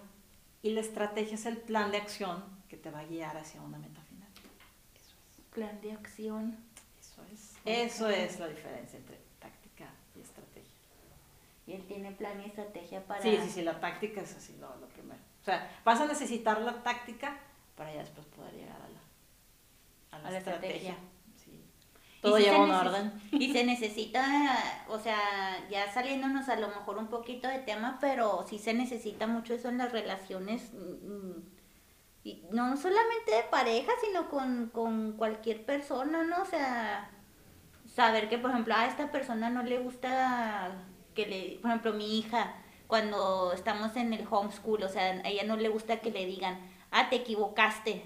Y 0.62 0.70
la 0.70 0.81
estrategia 0.81 1.35
es 1.35 1.46
el 1.46 1.57
plan 1.57 1.90
de 1.90 1.98
acción 1.98 2.44
que 2.68 2.76
te 2.76 2.90
va 2.90 3.00
a 3.00 3.04
guiar 3.04 3.37
hacia 3.37 3.61
una 3.62 3.78
meta 3.78 4.00
final. 4.02 4.28
Eso 4.94 5.16
es. 5.38 5.44
plan 5.54 5.81
de 5.81 5.92
acción. 5.92 6.57
Eso 7.00 7.22
es. 7.33 7.57
Eso 7.64 8.09
es 8.09 8.38
la 8.38 8.48
diferencia 8.48 8.98
entre. 8.98 9.17
Y 11.68 11.74
él 11.74 11.87
tiene 11.87 12.12
plan 12.12 12.40
y 12.40 12.46
estrategia 12.46 13.04
para... 13.07 13.20
Sí, 13.20 13.38
sí, 13.42 13.50
sí, 13.50 13.62
la 13.62 13.78
táctica 13.78 14.22
es 14.22 14.35
así 14.35 14.57
lo, 14.59 14.74
lo 14.76 14.88
primero. 14.88 15.20
O 15.42 15.44
sea, 15.44 15.70
vas 15.85 16.00
a 16.00 16.07
necesitar 16.07 16.59
la 16.62 16.83
táctica 16.83 17.38
para 17.76 17.92
ya 17.92 18.00
después 18.00 18.26
poder 18.28 18.54
llegar 18.54 18.76
a 18.81 18.88
la, 18.88 20.16
a 20.16 20.20
la, 20.22 20.28
A 20.28 20.31
la 20.31 20.38
estrategia. 20.38 20.92
estrategia. 20.92 20.96
Sí. 21.37 21.62
Y 22.16 22.20
Todo 22.22 22.37
se 22.38 22.42
lleva 22.44 22.64
un 22.64 22.70
orden. 22.70 23.12
Y 23.33 23.52
se 23.52 23.64
necesita, 23.72 24.24
o 24.88 24.98
sea, 24.98 25.68
ya 25.68 25.92
saliéndonos 25.92 26.48
a 26.48 26.57
lo 26.57 26.68
mejor 26.68 26.96
un 26.96 27.09
poquito 27.09 27.48
de 27.48 27.59
tema, 27.59 27.98
pero 28.00 28.46
sí 28.48 28.59
se 28.59 28.72
necesita 28.72 29.26
mucho 29.26 29.52
eso 29.52 29.68
en 29.68 29.76
las 29.76 29.92
relaciones, 29.92 30.72
mm, 30.72 31.40
y 32.24 32.46
no 32.50 32.78
solamente 32.78 33.31
de 33.31 33.42
pareja, 33.50 33.92
sino 34.02 34.31
con, 34.31 34.70
con 34.70 35.12
cualquier 35.12 35.66
persona, 35.66 36.24
¿no? 36.24 36.40
O 36.42 36.46
sea, 36.46 37.11
saber 37.94 38.31
que, 38.31 38.38
por 38.38 38.52
ejemplo, 38.52 38.74
a 38.74 38.87
esta 38.87 39.12
persona 39.12 39.50
no 39.50 39.62
le 39.62 39.78
gusta 39.81 40.72
que 41.18 41.26
le, 41.26 41.59
por 41.61 41.70
ejemplo, 41.72 41.92
mi 41.94 42.16
hija, 42.16 42.54
cuando 42.87 43.52
estamos 43.52 43.96
en 43.96 44.12
el 44.12 44.24
homeschool, 44.31 44.85
o 44.85 44.88
sea, 44.88 45.02
a 45.02 45.28
ella 45.28 45.42
no 45.42 45.57
le 45.57 45.68
gusta 45.68 45.96
que 45.96 46.12
le 46.12 46.26
digan, 46.26 46.61
ah, 46.92 47.09
te 47.11 47.16
equivocaste, 47.16 48.04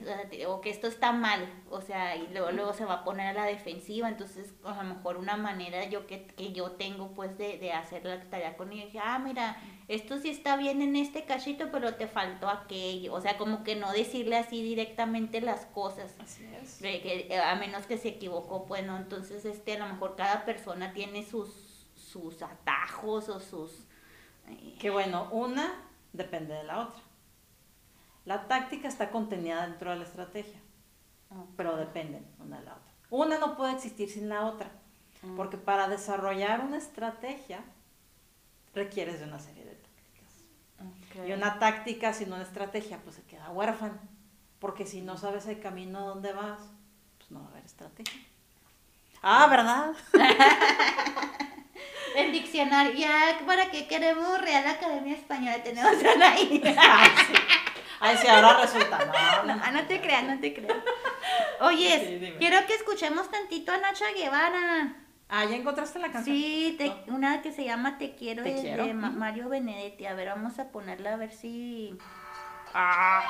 o 0.48 0.62
que 0.62 0.70
esto 0.70 0.86
está 0.86 1.12
mal, 1.12 1.46
o 1.68 1.82
sea, 1.82 2.16
y 2.16 2.26
luego, 2.32 2.52
luego 2.52 2.72
se 2.72 2.86
va 2.86 2.94
a 2.94 3.04
poner 3.04 3.26
a 3.26 3.32
la 3.34 3.44
defensiva, 3.44 4.08
entonces 4.08 4.54
a 4.64 4.82
lo 4.82 4.94
mejor 4.94 5.18
una 5.18 5.36
manera 5.36 5.84
yo 5.84 6.06
que, 6.06 6.24
que 6.24 6.52
yo 6.52 6.70
tengo 6.70 7.08
pues 7.08 7.36
de, 7.36 7.58
de 7.58 7.74
hacer 7.74 8.02
la 8.06 8.18
tarea 8.30 8.56
con 8.56 8.72
ella, 8.72 8.86
dije, 8.86 8.98
ah, 8.98 9.18
mira, 9.18 9.60
esto 9.88 10.18
sí 10.18 10.30
está 10.30 10.56
bien 10.56 10.80
en 10.80 10.96
este 10.96 11.26
cachito, 11.26 11.70
pero 11.70 11.96
te 11.96 12.06
faltó 12.06 12.48
aquello, 12.48 13.12
o 13.12 13.20
sea, 13.20 13.36
como 13.36 13.62
que 13.62 13.76
no 13.76 13.92
decirle 13.92 14.38
así 14.38 14.62
directamente 14.62 15.42
las 15.42 15.66
cosas. 15.66 16.16
Así 16.18 16.48
es. 16.62 16.78
Que, 16.78 17.26
eh, 17.28 17.38
a 17.38 17.54
menos 17.56 17.84
que 17.84 17.98
se 17.98 18.08
equivocó, 18.08 18.64
pues 18.64 18.86
no, 18.86 18.96
entonces 18.96 19.44
este 19.44 19.74
a 19.74 19.80
lo 19.80 19.92
mejor 19.92 20.16
cada 20.16 20.46
persona 20.46 20.94
tiene 20.94 21.26
sus 21.26 21.71
sus 22.12 22.42
atajos 22.42 23.28
o 23.28 23.40
sus 23.40 23.72
eh, 24.48 24.76
Que 24.80 24.90
bueno, 24.90 25.28
una 25.30 25.72
depende 26.12 26.54
de 26.54 26.64
la 26.64 26.80
otra. 26.80 27.00
La 28.24 28.46
táctica 28.46 28.88
está 28.88 29.10
contenida 29.10 29.66
dentro 29.66 29.90
de 29.90 29.96
la 29.96 30.04
estrategia, 30.04 30.60
pero 31.56 31.76
dependen 31.76 32.24
una 32.38 32.58
de 32.58 32.64
la 32.64 32.72
otra. 32.74 32.92
Una 33.10 33.38
no 33.38 33.56
puede 33.56 33.72
existir 33.72 34.08
sin 34.10 34.28
la 34.28 34.46
otra, 34.46 34.70
Mm. 35.22 35.36
porque 35.36 35.56
para 35.56 35.86
desarrollar 35.88 36.60
una 36.62 36.78
estrategia 36.78 37.60
requieres 38.74 39.20
de 39.20 39.26
una 39.26 39.38
serie 39.38 39.64
de 39.64 39.76
tácticas. 39.76 41.28
Y 41.28 41.32
una 41.32 41.60
táctica 41.60 42.12
sin 42.12 42.32
una 42.32 42.42
estrategia, 42.42 42.98
pues 43.04 43.14
se 43.16 43.22
queda 43.22 43.50
huérfana. 43.50 44.00
Porque 44.58 44.84
si 44.84 45.00
no 45.00 45.16
sabes 45.16 45.46
el 45.46 45.60
camino 45.60 45.98
a 46.00 46.02
dónde 46.08 46.32
vas, 46.32 46.60
pues 47.18 47.30
no 47.30 47.40
va 47.40 47.46
a 47.46 47.50
haber 47.50 47.64
estrategia. 47.64 48.20
Ah, 49.22 49.46
¿verdad? 49.48 49.92
El 52.16 52.32
diccionario, 52.32 52.92
ya 52.92 53.40
para 53.46 53.70
qué 53.70 53.86
queremos 53.86 54.40
Real 54.40 54.66
Academia 54.66 55.14
Española, 55.14 55.62
tenemos 55.62 55.92
ahí. 56.22 56.62
Ay, 56.78 57.10
sí. 57.26 57.32
Ay, 58.00 58.16
sí, 58.20 58.26
ahora 58.26 58.60
resulta. 58.60 59.42
No, 59.46 59.54
No, 59.56 59.72
no 59.72 59.86
te 59.86 60.00
creas, 60.00 60.24
no 60.24 60.38
te 60.40 60.52
creas. 60.52 60.76
Oye, 61.60 62.20
Sí, 62.20 62.34
quiero 62.38 62.66
que 62.66 62.74
escuchemos 62.74 63.30
tantito 63.30 63.72
a 63.72 63.78
Nacha 63.78 64.06
Guevara. 64.16 64.96
Ah, 65.28 65.44
¿ya 65.46 65.56
encontraste 65.56 65.98
la 65.98 66.10
canción? 66.12 66.36
Sí, 66.36 66.74
te- 66.78 67.10
una 67.10 67.40
que 67.40 67.52
se 67.52 67.64
llama 67.64 67.96
Te 67.96 68.14
quiero, 68.14 68.42
Te 68.42 68.52
de, 68.54 68.60
quiero. 68.60 68.84
de 68.84 68.92
Ma- 68.92 69.08
Ujú. 69.10 69.18
Mario 69.18 69.48
Benedetti. 69.48 70.04
A 70.06 70.14
ver, 70.14 70.28
vamos 70.28 70.58
a 70.58 70.68
ponerla 70.70 71.14
a 71.14 71.16
ver 71.16 71.32
si. 71.32 71.96
Ah, 72.74 73.22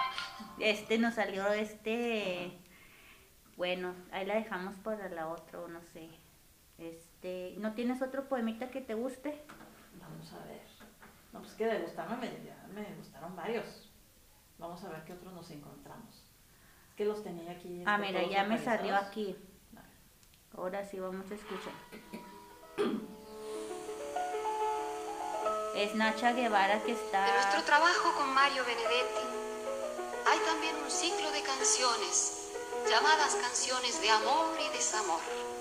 este 0.59 0.99
nos 0.99 1.15
salió 1.15 1.47
este. 1.53 2.51
Bueno, 3.57 3.95
ahí 4.11 4.25
la 4.27 4.35
dejamos 4.35 4.75
para 4.77 5.09
la 5.11 5.29
otra, 5.29 5.61
no 5.69 5.81
sé. 5.93 6.09
Este, 7.23 7.55
¿no 7.59 7.73
tienes 7.75 8.03
otro 8.03 8.29
poemita 8.29 8.69
que 8.69 8.81
te 8.81 8.95
guste? 8.95 9.41
Vamos 10.01 10.33
a 10.33 10.45
ver. 10.45 10.61
No, 11.33 11.39
pues 11.39 11.53
que 11.53 11.67
de 11.67 11.79
gustarme 11.79 12.17
me, 12.17 12.45
ya 12.45 12.67
me 12.75 12.83
gustaron 12.97 13.37
varios. 13.37 13.93
Vamos 14.59 14.83
a 14.83 14.89
ver 14.89 15.05
qué 15.05 15.13
otros 15.13 15.33
nos 15.33 15.49
encontramos. 15.53 16.25
Es 16.89 16.95
que 16.97 17.05
los 17.05 17.23
tenía 17.23 17.53
aquí. 17.53 17.85
Ah, 17.87 17.97
mira, 17.97 18.25
ya 18.25 18.43
me 18.43 18.59
salió 18.59 18.97
aquí. 18.97 19.37
Ahora 20.57 20.85
sí 20.85 20.99
vamos 20.99 21.31
a 21.31 21.35
escuchar. 21.35 21.73
Es 25.77 25.95
Nacha 25.95 26.33
Guevara 26.33 26.83
que 26.83 26.93
está... 26.93 27.25
De 27.25 27.33
nuestro 27.35 27.63
trabajo 27.63 28.19
con 28.19 28.35
Mario 28.35 28.65
Benedetti 28.65 29.43
hay 30.27 30.39
también 30.41 30.75
un 30.77 30.91
ciclo 30.91 31.31
de 31.31 31.43
canciones 31.43 32.51
llamadas 32.91 33.37
canciones 33.37 34.01
de 34.03 34.11
amor 34.11 34.57
y 34.61 34.77
desamor. 34.77 35.52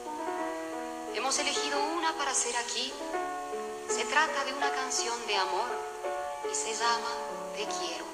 Hemos 1.14 1.38
elegido 1.40 1.78
una 1.98 2.14
para 2.14 2.32
hacer 2.32 2.56
aquí. 2.56 2.94
Se 3.90 4.06
trata 4.06 4.46
de 4.46 4.54
una 4.54 4.72
canción 4.72 5.16
de 5.28 5.36
amor 5.36 5.70
y 6.50 6.56
se 6.56 6.74
llama 6.74 7.10
Te 7.56 7.66
quiero. 7.66 8.11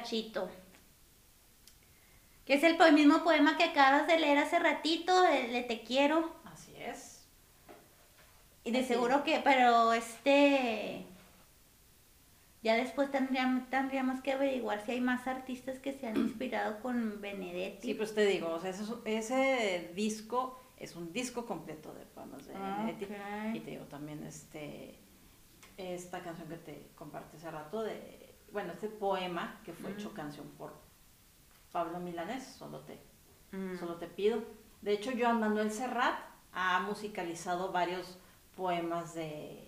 Cachito. 0.00 0.48
Que 2.44 2.54
es 2.54 2.64
el 2.64 2.76
mismo 2.94 3.22
poema 3.22 3.56
que 3.56 3.64
acabas 3.64 4.06
de 4.06 4.18
leer 4.18 4.38
hace 4.38 4.58
ratito, 4.58 5.24
el 5.26 5.52
de 5.52 5.62
Te 5.62 5.82
quiero. 5.82 6.32
Así 6.44 6.74
es. 6.76 7.24
Y 8.64 8.72
de 8.72 8.80
Así 8.80 8.88
seguro 8.88 9.22
que, 9.24 9.40
pero 9.44 9.92
este... 9.92 11.06
Ya 12.62 12.74
después 12.76 13.10
tendríamos, 13.10 13.70
tendríamos 13.70 14.20
que 14.20 14.32
averiguar 14.32 14.84
si 14.84 14.92
hay 14.92 15.00
más 15.00 15.26
artistas 15.26 15.78
que 15.78 15.92
se 15.92 16.08
han 16.08 16.16
inspirado 16.16 16.80
con 16.80 17.20
Benedetti. 17.20 17.88
Sí, 17.88 17.94
pues 17.94 18.14
te 18.14 18.26
digo, 18.26 18.50
o 18.50 18.60
sea, 18.60 18.70
ese, 18.70 18.82
es- 18.82 19.30
ese 19.30 19.92
disco 19.94 20.60
es 20.76 20.94
un 20.96 21.12
disco 21.12 21.46
completo 21.46 21.92
de 21.94 22.04
poemas 22.06 22.46
de 22.46 22.54
Ah, 22.56 22.84
Benedetti. 22.86 23.58
Y 23.58 23.60
te 23.60 23.70
digo 23.70 23.84
también 23.84 24.22
este 24.24 24.96
esta 25.78 26.20
canción 26.22 26.46
que 26.48 26.56
te 26.56 26.88
compartí 26.94 27.38
hace 27.38 27.50
rato 27.50 27.82
de 27.82 28.19
bueno, 28.52 28.72
este 28.72 28.88
poema 28.88 29.60
que 29.64 29.72
fue 29.72 29.92
hecho 29.92 30.12
canción 30.14 30.46
por 30.58 30.72
Pablo 31.72 31.98
Milanés, 32.00 32.44
solo 32.46 32.80
te 32.80 32.98
Mm. 33.52 33.76
solo 33.78 33.96
te 33.96 34.06
pido. 34.06 34.42
De 34.80 34.92
hecho, 34.92 35.10
Joan 35.18 35.40
Manuel 35.40 35.70
Serrat 35.72 36.18
ha 36.52 36.80
musicalizado 36.80 37.72
varios 37.72 38.18
poemas 38.56 39.14
de 39.14 39.66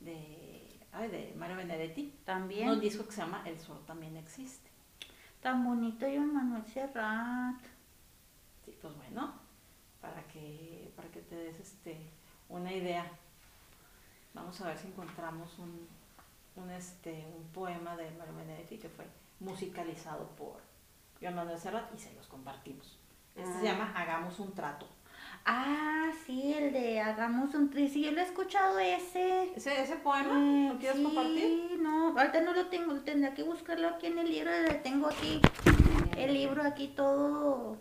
de, 0.00 0.78
ay, 0.92 1.08
de 1.08 1.34
Mario 1.36 1.56
Benedetti. 1.56 2.14
También. 2.24 2.68
Un 2.68 2.80
disco 2.80 3.04
que 3.06 3.12
se 3.12 3.20
llama 3.20 3.42
El 3.46 3.58
Sol 3.58 3.82
también 3.86 4.16
existe. 4.16 4.70
Tan 5.40 5.64
bonito 5.64 6.06
John 6.06 6.34
Manuel 6.34 6.64
Serrat. 6.66 7.60
Sí, 8.64 8.76
pues 8.80 8.94
bueno, 8.96 9.32
para 10.00 10.22
que, 10.28 10.92
para 10.94 11.08
que 11.10 11.20
te 11.22 11.34
des 11.34 11.58
este, 11.58 11.98
una 12.48 12.72
idea. 12.72 13.10
Vamos 14.34 14.60
a 14.60 14.68
ver 14.68 14.78
si 14.78 14.88
encontramos 14.88 15.58
un, 15.58 15.88
un, 16.58 16.70
este, 16.70 17.26
un 17.36 17.44
poema 17.52 17.96
de 17.96 18.10
Mario 18.12 18.34
Benedetti 18.36 18.78
que 18.78 18.88
fue 18.88 19.06
musicalizado 19.40 20.26
por 20.36 20.60
Joan 21.20 21.34
Manuel 21.36 21.58
Serrat 21.58 21.92
y 21.94 21.98
se 21.98 22.12
los 22.14 22.26
compartimos. 22.26 22.98
Este 23.34 23.50
Ah. 23.50 23.58
se 23.60 23.64
llama 23.64 23.92
Hagamos 23.96 24.38
un 24.40 24.52
trato. 24.54 24.86
Ah, 25.44 26.10
sí, 26.26 26.52
el 26.52 26.72
de 26.72 27.00
Hagamos 27.00 27.54
un 27.54 27.70
tri. 27.70 27.88
Sí, 27.88 28.02
yo 28.04 28.10
lo 28.12 28.20
he 28.20 28.24
escuchado 28.24 28.78
ese. 28.78 29.52
¿Ese, 29.56 29.80
ese 29.82 29.96
poema 29.96 30.34
Eh, 30.38 30.68
lo 30.72 30.78
quieres 30.78 30.98
sí, 30.98 31.04
compartir? 31.04 31.78
no, 31.80 32.18
ahorita 32.18 32.40
no 32.42 32.52
lo 32.52 32.66
tengo, 32.66 32.94
tendría 33.00 33.34
que 33.34 33.42
buscarlo 33.44 33.88
aquí 33.88 34.06
en 34.06 34.18
el 34.18 34.30
libro, 34.30 34.50
tengo 34.82 35.06
aquí, 35.08 35.40
el 36.16 36.34
libro 36.34 36.62
aquí 36.62 36.88
todo, 36.88 37.76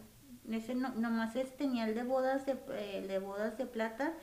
ese 0.53 0.75
no, 0.75 0.89
nomás 0.89 1.35
es, 1.35 1.55
tenía 1.57 1.87
el 1.87 1.95
de 1.95 2.03
bodas 2.03 2.45
de, 2.45 2.53
eh, 2.53 2.99
el 2.99 3.07
de 3.07 3.19
bodas 3.19 3.57
de 3.57 3.65
plata 3.65 4.13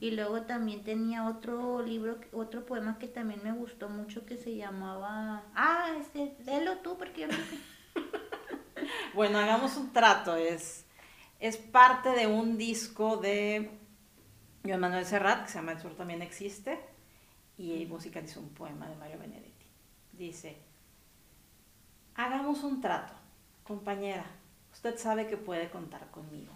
y 0.00 0.12
luego 0.12 0.42
también 0.42 0.84
tenía 0.84 1.26
otro 1.26 1.82
libro, 1.82 2.18
otro 2.32 2.64
poema 2.66 2.98
que 2.98 3.08
también 3.08 3.40
me 3.42 3.52
gustó 3.52 3.88
mucho 3.88 4.24
que 4.24 4.36
se 4.36 4.56
llamaba, 4.56 5.44
ah, 5.54 5.94
este, 6.00 6.36
léelo 6.44 6.78
tú 6.78 6.96
porque 6.96 7.22
yo 7.22 7.26
no 7.28 7.34
sé. 7.34 7.58
Bueno, 9.14 9.38
hagamos 9.38 9.76
un 9.76 9.92
trato. 9.92 10.36
Es, 10.36 10.86
es 11.38 11.56
parte 11.56 12.10
de 12.10 12.26
un 12.26 12.56
disco 12.56 13.16
de 13.16 13.70
Joan 14.64 14.80
Manuel 14.80 15.04
Serrat, 15.04 15.44
que 15.44 15.50
se 15.50 15.58
llama 15.58 15.72
El 15.72 15.80
Sur 15.80 15.94
también 15.94 16.22
existe, 16.22 16.78
y 17.58 17.84
musicalizó 17.86 18.40
un 18.40 18.50
poema 18.50 18.88
de 18.88 18.96
Mario 18.96 19.18
Benedetti. 19.18 19.66
Dice, 20.12 20.56
hagamos 22.14 22.62
un 22.64 22.80
trato, 22.80 23.12
compañera. 23.64 24.24
Usted 24.84 24.98
sabe 24.98 25.28
que 25.28 25.36
puede 25.36 25.70
contar 25.70 26.10
conmigo. 26.10 26.52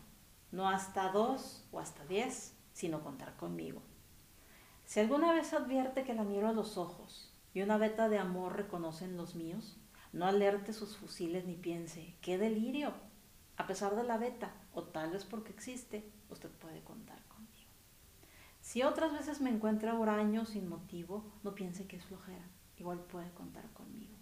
No 0.50 0.68
hasta 0.68 1.12
dos 1.12 1.64
o 1.70 1.78
hasta 1.78 2.04
diez, 2.06 2.58
sino 2.72 3.04
contar 3.04 3.36
conmigo. 3.36 3.82
Si 4.84 4.98
alguna 4.98 5.32
vez 5.32 5.52
advierte 5.52 6.02
que 6.02 6.12
la 6.12 6.24
miro 6.24 6.48
a 6.48 6.52
los 6.52 6.76
ojos 6.76 7.32
y 7.54 7.62
una 7.62 7.78
veta 7.78 8.08
de 8.08 8.18
amor 8.18 8.56
reconocen 8.56 9.16
los 9.16 9.36
míos, 9.36 9.78
no 10.12 10.26
alerte 10.26 10.72
sus 10.72 10.96
fusiles 10.96 11.46
ni 11.46 11.54
piense, 11.54 12.16
¡qué 12.20 12.36
delirio! 12.36 12.94
A 13.58 13.68
pesar 13.68 13.94
de 13.94 14.02
la 14.02 14.18
veta, 14.18 14.50
o 14.72 14.82
tal 14.82 15.12
vez 15.12 15.24
porque 15.24 15.52
existe, 15.52 16.10
usted 16.28 16.50
puede 16.50 16.82
contar 16.82 17.22
conmigo. 17.28 17.70
Si 18.60 18.82
otras 18.82 19.12
veces 19.12 19.40
me 19.40 19.50
encuentra 19.50 19.94
huraño 19.94 20.46
sin 20.46 20.68
motivo, 20.68 21.32
no 21.44 21.54
piense 21.54 21.86
que 21.86 21.94
es 21.94 22.04
flojera, 22.04 22.48
igual 22.76 22.98
puede 23.04 23.30
contar 23.34 23.72
conmigo. 23.72 24.16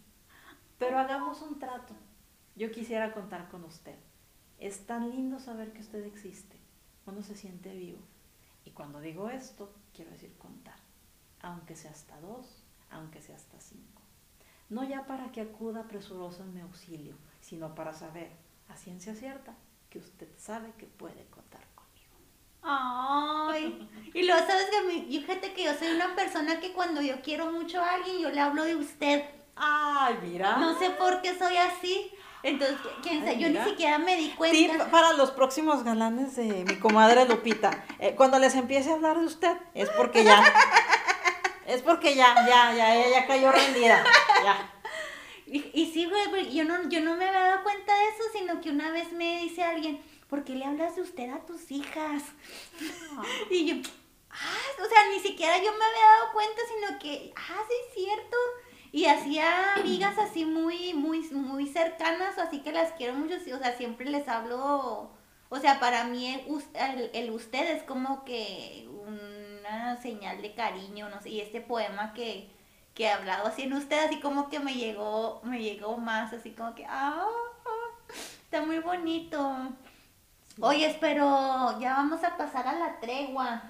Pero 0.77 0.99
hagamos 0.99 1.41
un 1.41 1.59
trato. 1.59 1.95
Yo 2.57 2.71
quisiera 2.71 3.13
contar 3.13 3.49
con 3.49 3.65
usted. 3.65 3.97
Es 4.59 4.87
tan 4.87 5.11
lindo 5.11 5.41
saber 5.41 5.73
que 5.73 5.81
usted 5.81 6.05
existe. 6.05 6.57
Uno 7.07 7.23
se 7.23 7.37
siente 7.37 7.75
vivo. 7.75 7.99
Y 8.65 8.71
cuando 8.71 9.01
digo 9.01 9.29
esto, 9.29 9.75
quiero 9.93 10.13
decir 10.13 10.33
contar. 10.39 10.79
Aunque 11.43 11.75
sea 11.75 11.91
hasta 11.91 12.21
dos, 12.21 12.63
aunque 12.91 13.21
sea 13.21 13.37
hasta 13.37 13.61
cinco. 13.61 14.03
No 14.71 14.85
ya 14.85 15.07
para 15.07 15.33
que 15.33 15.41
acuda 15.41 15.89
presuroso 15.89 16.45
en 16.45 16.55
mi 16.55 16.61
auxilio, 16.61 17.17
sino 17.41 17.75
para 17.75 17.93
saber, 17.93 18.31
a 18.69 18.77
ciencia 18.77 19.15
cierta, 19.15 19.55
que 19.91 19.99
usted 19.99 20.29
sabe 20.39 20.73
que 20.79 20.87
puede 20.87 21.27
contar 21.27 21.61
conmigo. 21.75 22.17
Ay, 22.63 23.91
y 24.15 24.23
luego 24.23 24.47
sabes 24.47 24.67
que 24.71 24.87
mi, 24.87 25.21
fíjate 25.21 25.53
que 25.53 25.65
yo 25.65 25.75
soy 25.75 25.89
una 25.89 26.15
persona 26.15 26.61
que 26.61 26.73
cuando 26.73 27.03
yo 27.03 27.21
quiero 27.21 27.53
mucho 27.53 27.83
a 27.83 27.95
alguien, 27.95 28.21
yo 28.21 28.31
le 28.31 28.41
hablo 28.41 28.65
de 28.65 28.77
usted. 28.77 29.25
Ay, 29.57 30.19
mira. 30.23 30.57
No 30.57 30.79
sé 30.79 30.91
por 30.91 31.21
qué 31.21 31.39
soy 31.39 31.57
así. 31.57 32.11
Entonces, 32.45 32.77
quién 33.03 33.21
sabe, 33.21 33.31
Ay, 33.31 33.41
yo 33.41 33.49
ni 33.49 33.71
siquiera 33.71 33.99
me 33.99 34.17
di 34.17 34.29
cuenta. 34.31 34.55
Tip 34.55 34.91
para 34.91 35.15
los 35.15 35.31
próximos 35.31 35.83
galanes 35.83 36.37
de 36.37 36.65
mi 36.65 36.77
comadre 36.79 37.25
Lupita. 37.27 37.87
Eh, 37.99 38.15
cuando 38.15 38.39
les 38.39 38.55
empiece 38.55 38.91
a 38.91 38.95
hablar 38.95 39.19
de 39.19 39.25
usted, 39.25 39.57
es 39.73 39.89
porque 39.91 40.23
ya. 40.25 40.45
Es 41.67 41.81
porque 41.81 42.15
ya, 42.15 42.35
ya, 42.47 42.75
ya, 42.75 42.95
ella 42.95 43.21
ya 43.21 43.27
cayó 43.27 43.51
rendida. 43.51 44.05
Ya. 44.45 44.71
Y, 45.47 45.71
y 45.73 45.91
sí, 45.91 46.05
güey, 46.05 46.55
yo 46.55 46.65
no, 46.65 46.89
yo 46.91 47.01
no 47.01 47.17
me 47.17 47.27
había 47.27 47.41
dado 47.41 47.63
cuenta 47.63 47.95
de 47.97 48.05
eso, 48.09 48.23
sino 48.35 48.61
que 48.61 48.69
una 48.69 48.91
vez 48.91 49.13
me 49.13 49.41
dice 49.41 49.63
alguien, 49.63 50.03
¿por 50.29 50.45
qué 50.45 50.53
le 50.53 50.67
hablas 50.67 50.97
de 50.97 51.03
usted 51.03 51.31
a 51.31 51.47
tus 51.47 51.71
hijas? 51.71 52.23
Y 53.49 53.65
yo, 53.65 53.77
ah, 54.31 54.85
o 54.85 54.89
sea, 54.89 55.09
ni 55.11 55.21
siquiera 55.21 55.57
yo 55.57 55.73
me 55.73 55.85
había 55.85 56.07
dado 56.19 56.33
cuenta, 56.35 56.61
sino 56.69 56.99
que, 56.99 57.33
ah, 57.37 57.63
sí 57.67 57.75
es 57.89 57.95
cierto. 57.95 58.37
Y 58.95 59.07
hacía 59.07 59.75
amigas 59.75 60.17
así 60.19 60.45
muy, 60.45 60.95
muy, 60.95 61.19
muy 61.33 61.67
cercanas, 61.67 62.39
así 62.39 62.61
que 62.61 62.71
las 62.71 62.93
quiero 62.93 63.15
mucho, 63.15 63.35
o 63.35 63.59
sea, 63.59 63.77
siempre 63.77 64.09
les 64.09 64.29
hablo, 64.29 65.11
o 65.49 65.59
sea, 65.59 65.81
para 65.81 66.05
mí 66.05 66.33
el- 66.75 67.11
el 67.13 67.31
usted 67.33 67.77
es 67.77 67.83
como 67.83 68.25
que 68.25 68.89
una 69.05 70.01
señal 70.01 70.41
de 70.43 70.55
cariño, 70.55 71.09
no 71.09 71.21
sé, 71.21 71.31
y 71.31 71.41
este 71.41 71.61
poema 71.61 72.13
que, 72.15 72.49
que 72.95 73.07
he 73.07 73.11
hablado 73.11 73.49
así 73.49 73.63
en 73.63 73.73
usted, 73.73 73.99
así 74.07 74.21
como 74.21 74.49
que 74.49 74.61
me 74.61 74.75
llegó, 74.75 75.41
me 75.43 75.61
llegó 75.61 75.97
más, 75.97 76.33
así 76.33 76.53
como 76.53 76.77
que, 76.77 76.87
ah, 76.89 77.27
está 78.45 78.65
muy 78.65 78.79
bonito. 78.79 79.57
Oye, 80.61 80.97
pero 81.01 81.81
ya 81.81 81.95
vamos 81.95 82.23
a 82.23 82.37
pasar 82.37 82.69
a 82.69 82.75
la 82.79 83.01
tregua. 83.01 83.65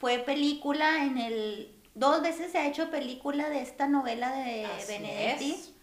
Fue 0.00 0.18
película 0.18 1.04
en 1.04 1.16
el... 1.18 1.73
Dos 1.94 2.22
veces 2.22 2.50
se 2.52 2.58
ha 2.58 2.66
hecho 2.66 2.90
película 2.90 3.48
de 3.50 3.60
esta 3.62 3.86
novela 3.86 4.32
de 4.32 4.66
Así 4.66 4.92
Benedetti. 4.92 5.74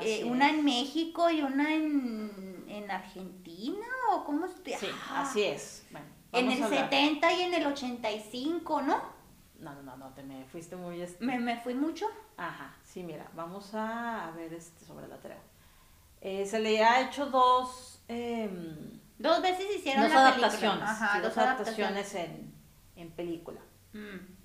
Eh, 0.00 0.24
una 0.24 0.50
en 0.50 0.64
México 0.64 1.28
y 1.30 1.40
una 1.42 1.74
en, 1.74 2.64
en 2.68 2.90
Argentina, 2.90 3.86
¿o 4.12 4.24
cómo 4.24 4.46
estoy? 4.46 4.74
Sí, 4.74 4.86
Ah, 5.10 5.22
así 5.22 5.42
es. 5.42 5.84
Bueno, 5.90 6.06
En 6.32 6.50
el 6.52 6.62
a 6.62 6.66
hablar. 6.66 6.84
70 6.90 7.32
y 7.32 7.42
en 7.42 7.54
el 7.54 7.66
85, 7.66 8.82
¿no? 8.82 9.00
No, 9.58 9.74
no, 9.74 9.82
no, 9.82 9.96
no, 9.96 10.14
te 10.14 10.22
me 10.22 10.44
fuiste 10.44 10.76
muy. 10.76 11.00
este- 11.02 11.24
Me, 11.24 11.38
me 11.40 11.56
fui 11.60 11.74
mucho. 11.74 12.06
Ajá, 12.36 12.76
sí, 12.84 13.02
mira, 13.02 13.28
vamos 13.34 13.74
a, 13.74 14.28
a 14.28 14.30
ver 14.32 14.52
este 14.54 14.84
sobre 14.84 15.08
la 15.08 15.16
tregua. 15.16 15.42
Eh, 16.20 16.46
se 16.46 16.60
le 16.60 16.84
ha 16.84 17.00
hecho 17.08 17.26
dos. 17.26 18.00
em, 18.06 19.00
Dos 19.18 19.42
veces 19.42 19.66
hicieron 19.76 20.04
dos 20.04 20.12
la 20.12 20.20
adaptaciones. 20.28 20.60
película. 20.78 20.90
Ajá, 20.92 21.16
sí, 21.16 21.22
dos 21.22 21.34
dos 21.34 21.38
adaptaciones 21.44 22.14
en, 22.14 22.54
en 22.94 23.10
película. 23.10 23.60
Mm. 23.94 24.37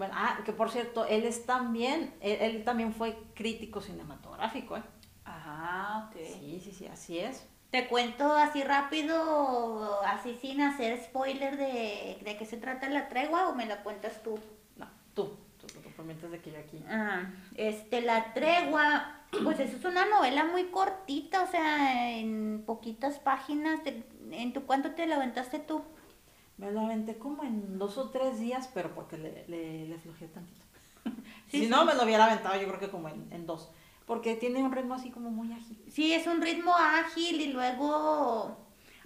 Bueno, 0.00 0.14
ah, 0.16 0.38
que 0.46 0.54
por 0.54 0.70
cierto, 0.70 1.04
él 1.04 1.24
es 1.24 1.44
también, 1.44 2.14
él, 2.22 2.38
él 2.40 2.64
también 2.64 2.94
fue 2.94 3.18
crítico 3.34 3.82
cinematográfico, 3.82 4.78
¿eh? 4.78 4.82
Ah, 5.26 6.08
ok. 6.08 6.16
Sí, 6.24 6.58
sí, 6.64 6.72
sí, 6.72 6.86
así 6.86 7.18
es. 7.18 7.46
Te 7.70 7.86
cuento 7.86 8.32
así 8.32 8.64
rápido, 8.64 10.00
así 10.06 10.38
sin 10.40 10.62
hacer 10.62 10.98
spoiler 11.04 11.58
de, 11.58 12.18
de 12.24 12.36
qué 12.38 12.46
se 12.46 12.56
trata 12.56 12.88
la 12.88 13.10
tregua 13.10 13.50
o 13.50 13.54
me 13.54 13.66
la 13.66 13.82
cuentas 13.82 14.22
tú. 14.22 14.38
No, 14.76 14.88
tú, 15.12 15.36
tú, 15.60 15.66
tú, 15.66 15.80
tú 15.80 15.90
permites 15.90 16.30
de 16.30 16.40
que 16.40 16.52
yo 16.52 16.58
aquí. 16.60 16.82
Ah, 16.88 17.26
este, 17.54 18.00
la 18.00 18.32
tregua, 18.32 19.20
pues 19.44 19.60
eso 19.60 19.76
es 19.76 19.84
una 19.84 20.06
novela 20.06 20.46
muy 20.46 20.70
cortita, 20.70 21.42
o 21.42 21.46
sea, 21.46 22.10
en 22.16 22.62
poquitas 22.64 23.18
páginas. 23.18 23.80
¿En 24.30 24.54
tu 24.54 24.64
cuánto 24.64 24.92
te 24.92 25.06
la 25.06 25.16
aventaste 25.16 25.58
tú? 25.58 25.84
Me 26.60 26.70
lo 26.70 26.80
aventé 26.80 27.16
como 27.18 27.42
en 27.42 27.78
dos 27.78 27.96
o 27.98 28.10
tres 28.10 28.38
días, 28.38 28.68
pero 28.74 28.94
porque 28.94 29.16
le, 29.18 29.44
le, 29.48 29.86
le 29.86 29.98
flojé 29.98 30.26
tantito. 30.28 30.60
Sí, 31.50 31.58
si 31.58 31.64
sí. 31.64 31.70
no, 31.70 31.84
me 31.84 31.94
lo 31.94 32.04
hubiera 32.04 32.26
aventado 32.26 32.60
yo 32.60 32.68
creo 32.68 32.78
que 32.78 32.90
como 32.90 33.08
en, 33.08 33.26
en 33.32 33.46
dos. 33.46 33.70
Porque 34.06 34.36
tiene 34.36 34.62
un 34.62 34.70
ritmo 34.70 34.94
así 34.94 35.10
como 35.10 35.30
muy 35.30 35.52
ágil. 35.52 35.82
Sí, 35.90 36.12
es 36.12 36.26
un 36.26 36.40
ritmo 36.42 36.72
ágil 36.76 37.40
y 37.40 37.52
luego... 37.52 38.56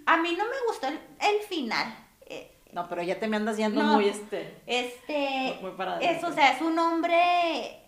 A 0.07 0.17
mí 0.19 0.35
no 0.37 0.45
me 0.45 0.57
gustó 0.69 0.89
el, 0.89 0.99
el 1.21 1.41
final. 1.49 1.95
Eh, 2.27 2.55
No, 2.73 2.87
pero 2.89 3.03
ya 3.03 3.19
te 3.19 3.29
me 3.29 3.37
andas 3.37 3.57
yendo 3.57 3.83
No. 3.83 3.95
muy 3.95 4.09
este. 4.09 4.61
Este, 4.67 5.59
Muy 5.63 5.71
para 5.73 5.99
es, 6.01 6.23
o 6.25 6.33
sea, 6.33 6.53
es 6.53 6.61
un 6.61 6.79
hombre, 6.79 7.81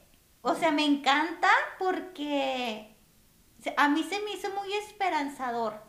o 0.43 0.55
sea, 0.55 0.71
me 0.71 0.85
encanta 0.87 1.49
porque 1.79 2.95
a 3.77 3.89
mí 3.89 4.03
se 4.05 4.21
me 4.23 4.33
hizo 4.33 4.49
muy 4.55 4.73
esperanzador, 4.75 5.83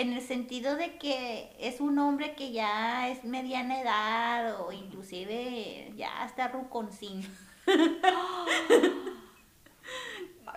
en 0.00 0.12
el 0.12 0.22
sentido 0.22 0.76
de 0.76 0.96
que 0.96 1.50
es 1.58 1.80
un 1.80 1.98
hombre 1.98 2.34
que 2.36 2.52
ya 2.52 3.08
es 3.08 3.24
mediana 3.24 3.80
edad 3.80 4.60
o 4.60 4.70
inclusive 4.70 5.92
ya 5.96 6.24
está 6.24 6.48
ruconcín. 6.48 7.26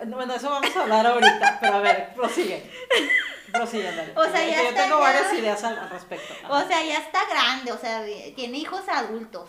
Bueno, 0.06 0.34
eso 0.34 0.50
vamos 0.50 0.74
a 0.74 0.82
hablar 0.82 1.06
ahorita, 1.06 1.58
pero 1.60 1.74
a 1.74 1.80
ver, 1.80 2.12
prosigue. 2.14 2.68
Prosigue, 3.52 3.92
dale. 3.94 4.12
O 4.16 4.24
sea, 4.24 4.44
ya 4.44 4.56
Que 4.56 4.62
yo 4.64 4.68
está 4.70 4.82
tengo 4.84 4.98
varias 4.98 5.32
ideas 5.34 5.62
al, 5.62 5.78
al 5.78 5.90
respecto. 5.90 6.34
O 6.48 6.60
sea, 6.62 6.82
ya 6.82 6.98
está 6.98 7.20
grande, 7.28 7.70
o 7.70 7.78
sea, 7.78 8.04
tiene 8.34 8.58
hijos 8.58 8.88
adultos 8.88 9.48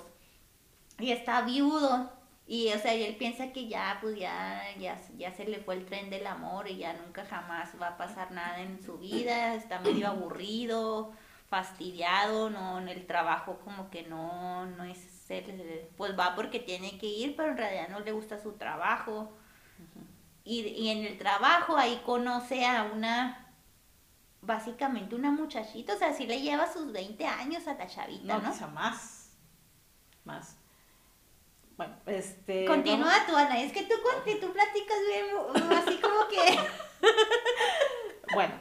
y 1.00 1.12
está 1.12 1.42
viudo. 1.42 2.12
Y, 2.46 2.74
o 2.74 2.80
sea, 2.80 2.94
y 2.94 3.04
él 3.04 3.16
piensa 3.16 3.54
que 3.54 3.68
ya, 3.68 3.98
pues 4.02 4.18
ya, 4.18 4.62
ya, 4.78 5.00
ya 5.18 5.34
se 5.34 5.46
le 5.46 5.60
fue 5.60 5.76
el 5.76 5.86
tren 5.86 6.10
del 6.10 6.28
amor 6.28 6.68
y 6.68 6.78
ya 6.78 6.94
nunca 6.94 7.26
jamás 7.26 7.70
va 7.82 7.90
a 7.90 7.98
pasar 7.98 8.32
nada 8.32 8.60
en 8.60 8.84
su 8.84 8.98
vida. 8.98 9.56
Está 9.56 9.80
medio 9.80 10.08
aburrido, 10.10 11.14
fastidiado, 11.50 12.50
no, 12.50 12.80
en 12.80 12.90
el 12.90 13.06
trabajo 13.08 13.60
como 13.64 13.90
que 13.90 14.04
no, 14.04 14.66
no 14.66 14.84
es, 14.84 15.00
pues 15.96 16.20
va 16.20 16.36
porque 16.36 16.60
tiene 16.60 16.98
que 16.98 17.08
ir, 17.08 17.36
pero 17.36 17.52
en 17.52 17.58
realidad 17.58 17.90
no 17.90 18.02
le 18.02 18.12
gusta 18.12 18.38
su 18.42 18.54
trabajo. 18.54 19.32
Y, 20.44 20.68
y 20.68 20.90
en 20.90 21.06
el 21.06 21.18
trabajo 21.18 21.78
ahí 21.78 22.02
conoce 22.06 22.66
a 22.66 22.84
una, 22.84 23.54
básicamente 24.42 25.16
una 25.16 25.32
muchachita, 25.32 25.94
o 25.94 25.98
sea, 25.98 26.14
sí 26.14 26.28
le 26.28 26.42
lleva 26.42 26.72
sus 26.72 26.92
20 26.92 27.26
años 27.26 27.66
a 27.68 27.76
la 27.76 27.88
chavita, 27.88 28.38
no, 28.38 28.42
¿no? 28.42 28.52
quizá 28.52 28.68
más. 28.68 29.32
Más. 30.26 30.58
Bueno, 31.78 31.96
este. 32.06 32.66
Continúa 32.66 33.08
vamos- 33.08 33.28
tú, 33.28 33.36
Ana, 33.36 33.60
es 33.62 33.72
que 33.72 33.84
tú, 33.84 33.96
tú 34.42 34.54
platicas 34.54 34.98
bien, 35.08 35.72
así 35.78 35.98
como 36.00 36.28
que... 36.28 36.60
Bueno, 38.34 38.54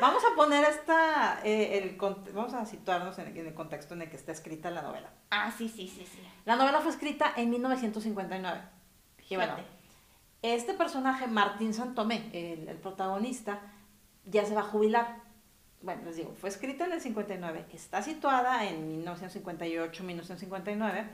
vamos 0.00 0.22
a 0.24 0.34
poner 0.34 0.64
esta. 0.64 1.40
eh, 1.44 1.78
el, 1.78 1.96
vamos 2.32 2.54
a 2.54 2.64
situarnos 2.66 3.18
en 3.18 3.28
el, 3.28 3.36
en 3.36 3.46
el 3.46 3.54
contexto 3.54 3.94
en 3.94 4.02
el 4.02 4.10
que 4.10 4.16
está 4.16 4.32
escrita 4.32 4.70
la 4.70 4.82
novela. 4.82 5.10
Ah, 5.30 5.52
sí, 5.56 5.68
sí, 5.68 5.86
sí, 5.86 6.04
sí. 6.04 6.20
La 6.44 6.56
novela 6.56 6.80
fue 6.80 6.90
escrita 6.90 7.32
en 7.36 7.50
1959. 7.50 8.60
Y 9.28 9.36
bueno, 9.36 9.54
este 10.42 10.74
personaje, 10.74 11.28
Martín 11.28 11.72
Santomé, 11.74 12.28
el, 12.32 12.68
el 12.68 12.76
protagonista, 12.78 13.60
ya 14.24 14.44
se 14.44 14.54
va 14.54 14.62
a 14.62 14.64
jubilar. 14.64 15.18
Bueno, 15.82 16.02
les 16.04 16.16
digo, 16.16 16.34
fue 16.40 16.48
escrita 16.48 16.84
en 16.86 16.92
el 16.92 17.00
59, 17.00 17.66
está 17.72 18.02
situada 18.02 18.64
en 18.66 18.88
1958, 18.88 20.02
1959, 20.04 21.06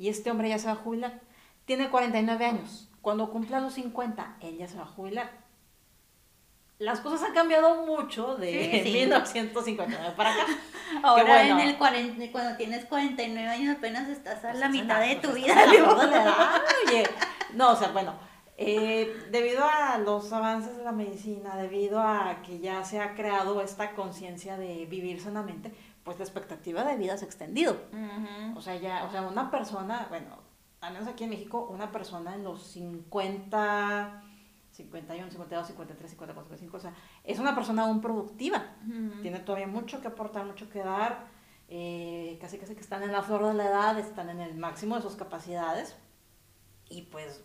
y 0.00 0.08
este 0.08 0.30
hombre 0.30 0.48
ya 0.48 0.58
se 0.58 0.66
va 0.66 0.72
a 0.72 0.76
jubilar. 0.76 1.20
Tiene 1.66 1.90
49 1.90 2.44
años. 2.46 2.88
Cuando 3.02 3.30
cumpla 3.30 3.60
los 3.60 3.74
50, 3.74 4.38
él 4.40 4.56
ya 4.56 4.66
se 4.66 4.78
va 4.78 4.84
a 4.84 4.86
jubilar. 4.86 5.30
Las 6.78 7.00
cosas 7.00 7.22
han 7.22 7.34
cambiado 7.34 7.84
mucho 7.84 8.36
de 8.36 8.70
Sí, 8.72 8.80
sí. 8.84 8.92
1959 8.94 10.14
para 10.16 10.32
acá. 10.32 10.46
Ahora 11.02 11.24
bueno. 11.24 11.60
en 11.60 11.68
el 11.68 11.76
40, 11.76 12.32
cuando 12.32 12.56
tienes 12.56 12.86
49 12.86 13.46
años 13.48 13.76
apenas 13.76 14.08
estás 14.08 14.42
a 14.44 14.54
la 14.54 14.68
Pues, 14.68 14.70
mitad 14.82 15.00
de 15.00 15.16
tu 15.16 15.32
vida. 15.32 15.54
oye. 16.86 17.04
No, 17.52 17.72
o 17.72 17.76
sea, 17.76 17.88
bueno, 17.88 18.14
eh, 18.56 19.14
debido 19.30 19.64
a 19.64 19.98
los 19.98 20.32
avances 20.32 20.76
de 20.78 20.84
la 20.84 20.92
medicina, 20.92 21.56
debido 21.56 22.00
a 22.00 22.40
que 22.46 22.58
ya 22.60 22.84
se 22.84 23.00
ha 23.00 23.14
creado 23.14 23.60
esta 23.60 23.92
conciencia 23.94 24.56
de 24.56 24.86
vivir 24.86 25.20
sanamente, 25.20 25.72
pues 26.04 26.18
la 26.18 26.24
expectativa 26.24 26.84
de 26.84 26.96
vida 26.96 27.16
se 27.16 27.24
ha 27.24 27.28
extendido. 27.28 27.76
O 28.56 28.60
sea, 28.60 28.76
ya, 28.76 29.04
o 29.04 29.10
sea, 29.10 29.22
una 29.22 29.50
persona, 29.50 30.06
bueno, 30.08 30.38
al 30.80 30.92
menos 30.94 31.08
aquí 31.08 31.24
en 31.24 31.30
México, 31.30 31.68
una 31.70 31.92
persona 31.92 32.34
en 32.34 32.42
los 32.44 32.62
50, 32.68 34.22
51, 34.72 35.30
52, 35.30 35.66
53, 35.66 36.10
54, 36.10 36.56
55, 36.56 36.76
o 36.76 36.80
sea, 36.80 36.94
es 37.24 37.38
una 37.38 37.54
persona 37.54 37.82
aún 37.82 38.00
productiva. 38.00 38.64
Tiene 39.22 39.40
todavía 39.40 39.66
mucho 39.66 40.00
que 40.00 40.08
aportar, 40.08 40.46
mucho 40.46 40.68
que 40.70 40.80
dar. 40.80 41.26
eh, 41.72 42.36
casi 42.40 42.58
casi 42.58 42.74
que 42.74 42.80
están 42.80 43.02
en 43.04 43.12
la 43.12 43.22
flor 43.22 43.46
de 43.46 43.54
la 43.54 43.64
edad, 43.66 43.98
están 43.98 44.28
en 44.28 44.40
el 44.40 44.56
máximo 44.56 44.96
de 44.96 45.02
sus 45.02 45.14
capacidades. 45.14 45.96
Y 46.88 47.02
pues 47.02 47.44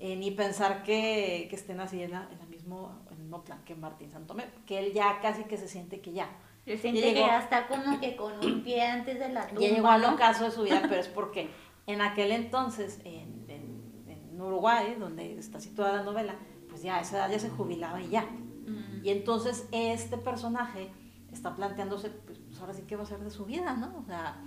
eh, 0.00 0.16
ni 0.16 0.32
pensar 0.32 0.82
que, 0.82 1.46
que 1.48 1.54
estén 1.54 1.78
así 1.80 2.02
en, 2.02 2.10
la, 2.10 2.28
en, 2.32 2.38
la 2.38 2.46
mismo, 2.46 2.98
en 3.08 3.14
el 3.14 3.18
mismo 3.20 3.44
plan 3.44 3.62
que 3.64 3.76
Martín 3.76 4.10
Santomé, 4.10 4.46
que 4.66 4.78
él 4.80 4.92
ya 4.92 5.20
casi 5.20 5.44
que 5.44 5.56
se 5.56 5.68
siente 5.68 6.00
que 6.00 6.12
ya. 6.12 6.28
Se 6.64 6.92
llegó. 6.92 7.26
ya 7.26 7.38
está 7.40 7.66
como 7.66 8.00
que 8.00 8.16
con 8.16 8.32
un 8.44 8.62
pie 8.62 8.82
antes 8.82 9.18
de 9.18 9.28
la 9.28 9.46
tumba, 9.46 9.60
Ya 9.60 9.68
llegó 9.68 9.88
al 9.88 10.04
ocaso 10.04 10.44
de 10.44 10.50
su 10.50 10.62
vida, 10.62 10.80
pero 10.88 11.00
es 11.00 11.08
porque 11.14 11.50
en 11.86 12.00
aquel 12.00 12.32
entonces, 12.32 13.00
en, 13.04 13.44
en- 13.48 14.04
en 14.08 14.40
Uruguay, 14.40 14.96
donde 14.98 15.38
está 15.38 15.60
situada 15.60 15.92
la 15.98 16.02
novela, 16.02 16.34
pues 16.68 16.82
ya 16.82 16.96
a 16.96 17.00
esa 17.00 17.18
edad 17.18 17.30
ya 17.30 17.38
se 17.38 17.50
jubilaba 17.50 18.00
y 18.02 18.08
ya. 18.08 18.22
Mm. 18.22 19.04
Y 19.04 19.10
entonces 19.10 19.68
este 19.72 20.16
personaje 20.16 20.90
está 21.32 21.54
planteándose, 21.54 22.10
pues, 22.10 22.38
pues, 22.38 22.58
ahora 22.60 22.72
sí 22.72 22.82
qué 22.86 22.96
va 22.96 23.02
a 23.02 23.06
ser 23.06 23.18
de 23.20 23.30
su 23.30 23.44
vida, 23.44 23.74
¿no? 23.74 23.98
O 23.98 24.04
sea, 24.04 24.42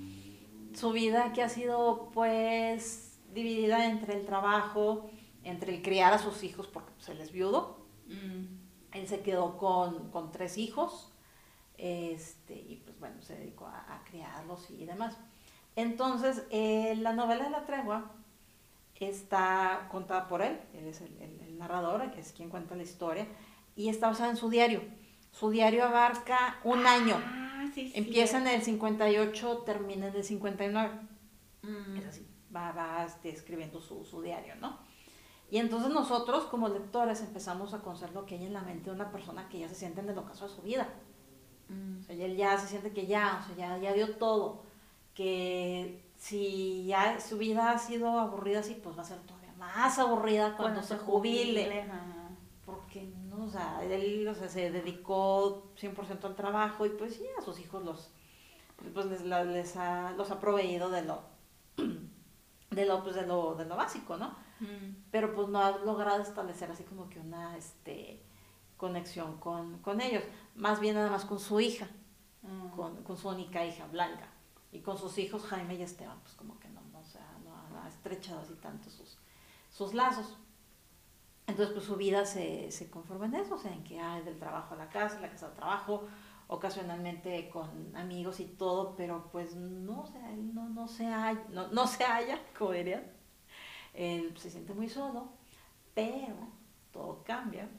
su 0.73 0.91
vida 0.91 1.31
que 1.33 1.43
ha 1.43 1.49
sido 1.49 2.09
pues 2.13 3.19
dividida 3.33 3.85
entre 3.85 4.15
el 4.19 4.25
trabajo, 4.25 5.09
entre 5.43 5.75
el 5.75 5.81
criar 5.83 6.13
a 6.13 6.17
sus 6.17 6.43
hijos, 6.43 6.65
porque 6.67 6.91
pues, 6.95 7.09
él 7.09 7.19
es 7.21 7.31
viudo, 7.31 7.85
Mm. 8.07 8.45
Él 8.93 9.07
se 9.07 9.19
quedó 9.19 9.57
con, 9.57 10.09
con 10.11 10.31
tres 10.31 10.57
hijos, 10.57 11.11
este, 11.77 12.55
y 12.55 12.81
pues 12.85 12.99
bueno, 12.99 13.21
se 13.21 13.37
dedicó 13.37 13.67
a, 13.67 13.95
a 13.95 14.03
criarlos 14.03 14.69
y 14.71 14.85
demás. 14.85 15.17
Entonces, 15.75 16.43
eh, 16.49 16.95
la 16.99 17.13
novela 17.13 17.45
de 17.45 17.49
la 17.51 17.65
tregua 17.65 18.11
está 18.95 19.87
contada 19.91 20.27
por 20.27 20.41
él, 20.41 20.59
él 20.73 20.87
es 20.87 21.01
el, 21.01 21.15
el, 21.21 21.39
el 21.41 21.57
narrador, 21.57 22.09
que 22.11 22.19
es 22.19 22.31
quien 22.31 22.49
cuenta 22.49 22.75
la 22.75 22.83
historia, 22.83 23.27
y 23.75 23.89
está 23.89 24.07
basada 24.07 24.31
en 24.31 24.37
su 24.37 24.49
diario. 24.49 24.81
Su 25.31 25.51
diario 25.51 25.85
abarca 25.85 26.59
un 26.63 26.87
año. 26.87 27.15
Ah, 27.23 27.65
sí, 27.75 27.89
sí. 27.89 27.93
Empieza 27.95 28.39
en 28.39 28.47
el 28.47 28.63
58, 28.63 29.57
termina 29.65 30.07
en 30.07 30.15
el 30.15 30.23
59. 30.23 30.89
Mm. 31.61 31.97
Es 31.97 32.05
así, 32.07 32.27
va, 32.55 32.71
va 32.71 33.05
este, 33.05 33.29
escribiendo 33.29 33.79
su, 33.79 34.03
su 34.03 34.21
diario, 34.21 34.55
¿no? 34.55 34.79
Y 35.49 35.59
entonces 35.59 35.91
nosotros 35.91 36.45
como 36.45 36.67
lectores 36.67 37.21
empezamos 37.21 37.73
a 37.73 37.81
conocer 37.81 38.11
lo 38.13 38.25
que 38.25 38.35
hay 38.35 38.45
en 38.45 38.53
la 38.53 38.61
mente 38.61 38.89
de 38.89 38.95
una 38.95 39.11
persona 39.11 39.47
que 39.47 39.59
ya 39.59 39.69
se 39.69 39.75
siente 39.75 40.01
en 40.01 40.09
el 40.09 40.17
ocaso 40.17 40.47
de 40.47 40.55
su 40.55 40.61
vida. 40.61 40.89
Mm. 41.69 41.99
O 41.99 42.03
sea, 42.03 42.15
él 42.15 42.35
ya 42.35 42.57
se 42.57 42.67
siente 42.67 42.91
que 42.91 43.07
ya, 43.07 43.41
o 43.41 43.47
sea, 43.47 43.55
ya, 43.55 43.77
ya 43.77 43.93
dio 43.93 44.15
todo. 44.15 44.63
Que 45.13 46.03
si 46.17 46.85
ya 46.85 47.19
su 47.19 47.37
vida 47.37 47.71
ha 47.71 47.79
sido 47.79 48.19
aburrida 48.19 48.59
así, 48.59 48.75
pues 48.75 48.97
va 48.97 49.01
a 49.01 49.05
ser 49.05 49.19
todavía 49.19 49.53
más 49.57 49.97
aburrida 49.99 50.55
cuando, 50.55 50.81
se 50.81 50.97
jubile. 50.97 51.89
Porque, 52.65 53.09
no, 53.29 53.45
o 53.45 53.49
sea, 53.49 53.81
él 53.83 54.27
o 54.27 54.35
sea, 54.35 54.49
se 54.49 54.71
dedicó 54.71 55.71
100% 55.79 56.25
al 56.25 56.35
trabajo 56.35 56.85
y 56.85 56.89
pues 56.89 57.19
ya 57.19 57.29
a 57.39 57.41
sus 57.41 57.59
hijos 57.59 57.83
los, 57.83 58.11
pues 58.93 59.05
les, 59.05 59.23
les 59.23 59.77
ha, 59.77 60.11
los 60.11 60.31
ha 60.31 60.39
proveído 60.39 60.89
de 60.89 61.03
lo, 61.03 61.21
de 62.71 62.85
lo, 62.85 63.03
pues 63.03 63.15
de 63.15 63.25
lo, 63.25 63.55
de 63.55 63.65
lo 63.65 63.77
básico, 63.77 64.17
¿no? 64.17 64.35
Mm. 64.59 65.05
Pero 65.11 65.33
pues 65.33 65.47
no 65.47 65.61
ha 65.61 65.77
logrado 65.77 66.21
establecer 66.21 66.69
así 66.71 66.83
como 66.83 67.07
que 67.09 67.19
una, 67.19 67.55
este, 67.55 68.21
conexión 68.77 69.37
con, 69.37 69.79
con 69.79 69.99
ellos. 69.99 70.23
Más 70.57 70.79
bien 70.81 70.95
nada 70.95 71.09
más 71.09 71.23
con 71.25 71.39
su 71.39 71.59
hija, 71.61 71.87
Mm. 72.41 72.69
con, 72.69 73.03
con 73.03 73.17
su 73.17 73.29
única 73.29 73.65
hija, 73.65 73.87
Blanca. 73.87 74.27
Y 74.71 74.81
con 74.81 74.97
sus 74.97 75.17
hijos, 75.17 75.43
Jaime 75.45 75.75
y 75.75 75.81
Esteban, 75.81 76.19
pues 76.21 76.35
como 76.35 76.59
que 76.59 76.67
no, 76.69 76.81
no, 76.91 76.99
o 76.99 77.05
sea, 77.05 77.25
no 77.43 77.55
ha, 77.55 77.69
no 77.69 77.81
ha 77.81 77.87
estrechado 77.87 78.41
así 78.41 78.53
tanto 78.55 78.89
sus, 78.89 79.17
sus 79.71 79.93
lazos. 79.93 80.37
Entonces, 81.47 81.73
pues 81.73 81.85
su 81.85 81.95
vida 81.95 82.25
se, 82.25 82.69
se 82.71 82.89
conforma 82.89 83.25
en 83.27 83.35
eso, 83.35 83.55
o 83.55 83.57
sea, 83.57 83.73
en 83.73 83.83
que 83.83 83.99
hay 83.99 84.21
del 84.23 84.37
trabajo 84.37 84.73
a 84.75 84.77
la 84.77 84.89
casa, 84.89 85.19
la 85.21 85.29
casa 85.29 85.47
al 85.47 85.53
trabajo, 85.55 86.05
ocasionalmente 86.47 87.49
con 87.49 87.95
amigos 87.95 88.39
y 88.39 88.45
todo, 88.45 88.95
pero 88.95 89.29
pues 89.31 89.55
no, 89.55 90.01
o 90.01 90.07
sea, 90.07 90.31
él 90.33 90.53
no, 90.53 90.69
no 90.69 90.87
se 90.87 91.05
halla, 91.07 91.43
no, 91.49 91.67
no 91.69 91.87
se 91.87 92.03
halla, 92.03 92.39
como 92.57 92.71
dirían. 92.71 93.03
Él 93.93 94.37
se 94.37 94.49
siente 94.51 94.73
muy 94.73 94.89
solo, 94.89 95.29
pero 95.93 96.35
todo 96.91 97.23
cambia. 97.23 97.69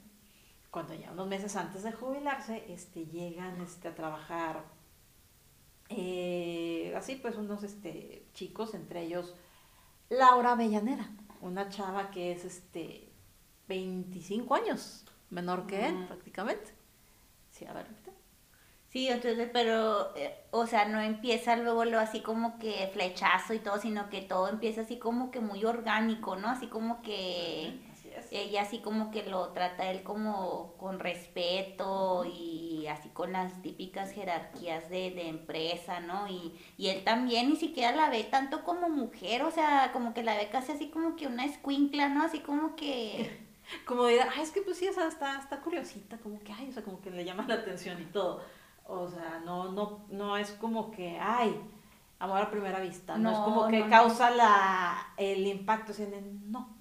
Cuando 0.71 0.93
ya 0.95 1.11
unos 1.11 1.27
meses 1.27 1.55
antes 1.55 1.83
de 1.83 1.91
jubilarse, 1.91 2.65
este, 2.73 3.05
llegan 3.05 3.61
este, 3.61 3.87
a 3.89 3.95
trabajar 3.95 4.63
eh, 5.89 6.93
así 6.95 7.15
pues 7.15 7.35
unos 7.35 7.63
este, 7.63 8.25
chicos, 8.33 8.73
entre 8.73 9.01
ellos 9.03 9.35
Laura 10.09 10.53
Avellaneda, 10.53 11.09
una 11.41 11.69
chava 11.69 12.11
que 12.11 12.31
es 12.33 12.45
este 12.45 13.09
25 13.67 14.55
años 14.55 15.05
menor 15.31 15.67
que 15.67 15.87
él 15.87 15.95
Mm. 15.95 16.07
prácticamente. 16.07 16.73
Sí, 17.51 17.65
a 17.65 17.73
ver. 17.73 17.87
Sí, 18.87 19.07
entonces, 19.07 19.49
pero, 19.53 20.15
eh, 20.15 20.35
o 20.51 20.65
sea, 20.65 20.85
no 20.87 20.99
empieza 20.99 21.55
luego 21.55 21.85
lo 21.85 21.99
así 21.99 22.21
como 22.21 22.57
que 22.57 22.89
flechazo 22.93 23.53
y 23.53 23.59
todo, 23.59 23.79
sino 23.79 24.09
que 24.09 24.21
todo 24.21 24.47
empieza 24.49 24.81
así 24.81 24.97
como 24.97 25.29
que 25.31 25.39
muy 25.41 25.63
orgánico, 25.63 26.35
¿no? 26.37 26.47
Así 26.49 26.67
como 26.67 27.01
que 27.03 27.79
Así 28.17 28.37
es. 28.37 28.47
ella 28.47 28.61
así 28.63 28.79
como 28.79 29.11
que 29.11 29.23
lo 29.23 29.49
trata 29.49 29.89
él 29.91 30.03
como 30.03 30.73
con 30.77 30.99
respeto 30.99 32.25
y 32.25 32.87
así 32.87 33.09
con 33.09 33.31
las 33.33 33.61
típicas 33.61 34.11
jerarquías 34.11 34.89
de, 34.89 35.11
de 35.11 35.27
empresa, 35.29 35.99
¿no? 35.99 36.27
Y, 36.27 36.53
y 36.77 36.87
él 36.89 37.03
también 37.03 37.49
ni 37.49 37.55
siquiera 37.55 37.95
la 37.95 38.09
ve 38.09 38.23
tanto 38.23 38.63
como 38.63 38.89
mujer, 38.89 39.43
o 39.43 39.51
sea, 39.51 39.91
como 39.93 40.13
que 40.13 40.23
la 40.23 40.35
ve 40.35 40.49
casi 40.49 40.71
así 40.73 40.89
como 40.89 41.15
que 41.15 41.27
una 41.27 41.45
escuincla, 41.45 42.09
¿no? 42.09 42.23
Así 42.23 42.39
como 42.39 42.75
que... 42.75 43.47
Como 43.85 44.07
dirá, 44.07 44.27
ay, 44.35 44.41
es 44.41 44.49
que 44.51 44.63
pues 44.63 44.77
sí, 44.77 44.87
o 44.87 44.93
sea, 44.93 45.07
está, 45.07 45.37
está 45.37 45.61
curiosita, 45.61 46.17
como 46.17 46.39
que, 46.39 46.51
ay, 46.51 46.69
o 46.69 46.73
sea, 46.73 46.83
como 46.83 47.01
que 47.01 47.11
le 47.11 47.23
llama 47.23 47.45
la 47.47 47.53
atención 47.55 48.01
y 48.01 48.05
todo. 48.05 48.41
O 48.85 49.07
sea, 49.07 49.41
no, 49.45 49.71
no, 49.71 50.05
no 50.09 50.37
es 50.37 50.51
como 50.53 50.89
que, 50.89 51.19
ay, 51.21 51.55
amor 52.17 52.41
a 52.41 52.49
primera 52.49 52.79
vista. 52.79 53.17
No, 53.19 53.31
es 53.31 53.37
como 53.37 53.67
que 53.67 53.79
no, 53.79 53.85
no. 53.85 53.89
causa 53.91 54.31
la, 54.31 55.13
el 55.17 55.45
impacto, 55.45 55.91
o 55.91 55.95
sea, 55.95 56.07
de- 56.07 56.21
no. 56.21 56.78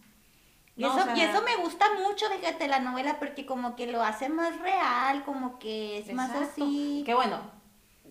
Y, 0.78 0.82
No, 0.82 0.88
eso, 0.96 1.00
o 1.00 1.04
sea, 1.06 1.16
y 1.16 1.20
eso 1.22 1.42
me 1.42 1.56
gusta 1.56 1.86
mucho, 1.94 2.26
fíjate, 2.30 2.68
la 2.68 2.78
novela, 2.78 3.18
porque 3.18 3.44
como 3.44 3.74
que 3.74 3.88
lo 3.88 4.00
hace 4.00 4.28
más 4.28 4.58
real, 4.60 5.24
como 5.24 5.58
que 5.58 5.98
es 5.98 6.12
más 6.12 6.30
así. 6.30 7.02
Que 7.04 7.14
bueno, 7.14 7.40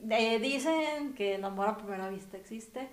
eh, 0.10 0.38
dicen 0.40 1.14
que 1.16 1.36
el 1.36 1.46
amor 1.46 1.70
a 1.70 1.78
primera 1.78 2.10
vista 2.10 2.36
existe. 2.36 2.90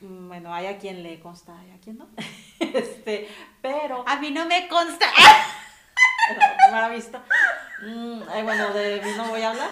Mm, 0.00 0.28
Bueno, 0.28 0.54
hay 0.54 0.66
a 0.66 0.78
quien 0.78 1.02
le 1.02 1.20
consta, 1.20 1.58
hay 1.58 1.72
a 1.72 1.78
quien 1.78 1.98
no. 1.98 2.08
este, 2.60 3.28
pero 3.60 4.02
A 4.08 4.16
mí 4.16 4.30
no 4.30 4.46
me 4.46 4.66
consta. 4.66 5.06
a 6.30 6.64
primera 6.64 6.88
vista. 6.88 7.22
mm, 7.82 8.22
eh, 8.34 8.42
bueno, 8.42 8.72
de 8.72 9.02
mí 9.04 9.10
no 9.14 9.28
voy 9.28 9.42
a 9.42 9.50
hablar. 9.50 9.70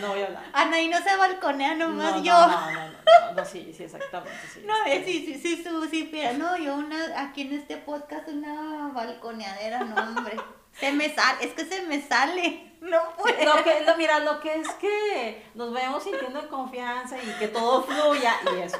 No, 0.00 0.08
voy 0.08 0.22
a 0.22 0.26
hablar. 0.26 0.44
Anaí 0.52 0.88
no 0.88 0.98
se 1.02 1.16
balconea 1.16 1.74
nomás 1.74 2.16
no, 2.16 2.22
yo. 2.22 2.32
No, 2.32 2.46
no, 2.46 2.70
no, 2.72 2.88
no, 2.88 3.32
no, 3.34 3.44
sí, 3.44 3.72
sí, 3.76 3.84
exactamente. 3.84 4.38
Sí, 4.52 4.62
No, 4.66 4.74
este, 4.86 4.96
eh, 4.96 5.04
sí, 5.04 5.24
sí, 5.26 5.56
sí, 5.56 5.62
sí, 5.62 5.88
sí, 5.90 6.08
pero 6.10 6.38
no, 6.38 6.56
yo 6.56 6.74
una, 6.76 7.22
aquí 7.22 7.42
en 7.42 7.54
este 7.54 7.76
podcast 7.76 8.28
una 8.28 8.90
balconeadera, 8.94 9.80
no, 9.84 9.94
hombre. 9.96 10.36
Se 10.78 10.92
me 10.92 11.12
sale, 11.12 11.44
es 11.44 11.54
que 11.54 11.64
se 11.64 11.82
me 11.82 12.00
sale, 12.00 12.76
no 12.80 12.98
puedo. 13.16 13.56
Lo 13.56 13.64
que, 13.64 13.84
lo, 13.84 13.96
mira, 13.96 14.20
lo 14.20 14.38
que 14.38 14.60
es 14.60 14.68
que 14.74 15.44
nos 15.54 15.72
vayamos 15.72 16.04
sintiendo 16.04 16.38
en 16.38 16.46
confianza 16.46 17.16
y 17.20 17.26
que 17.38 17.48
todo 17.48 17.82
fluya 17.82 18.36
y 18.54 18.60
eso. 18.60 18.78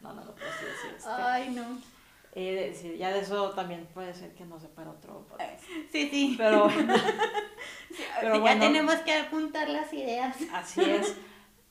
No, 0.00 0.12
no, 0.12 0.22
no, 0.24 0.34
pero 0.34 0.50
sí, 0.50 0.66
sí, 0.82 0.88
este, 0.94 1.08
Ay, 1.10 1.48
no. 1.50 1.91
Eh, 2.34 2.72
sí, 2.74 2.96
ya 2.96 3.10
de 3.12 3.20
eso 3.20 3.50
también 3.50 3.86
puede 3.92 4.14
ser 4.14 4.34
que 4.34 4.44
no 4.46 4.58
se 4.58 4.68
para 4.68 4.90
otro 4.90 5.26
podcast. 5.28 5.62
Sí, 5.90 6.08
sí. 6.10 6.34
Pero, 6.38 6.68
Sí, 7.90 8.02
pero 8.20 8.34
ya 8.36 8.40
bueno. 8.40 8.60
tenemos 8.60 8.94
que 8.96 9.12
apuntar 9.14 9.68
las 9.68 9.92
ideas. 9.92 10.36
así 10.52 10.80
es. 10.80 11.14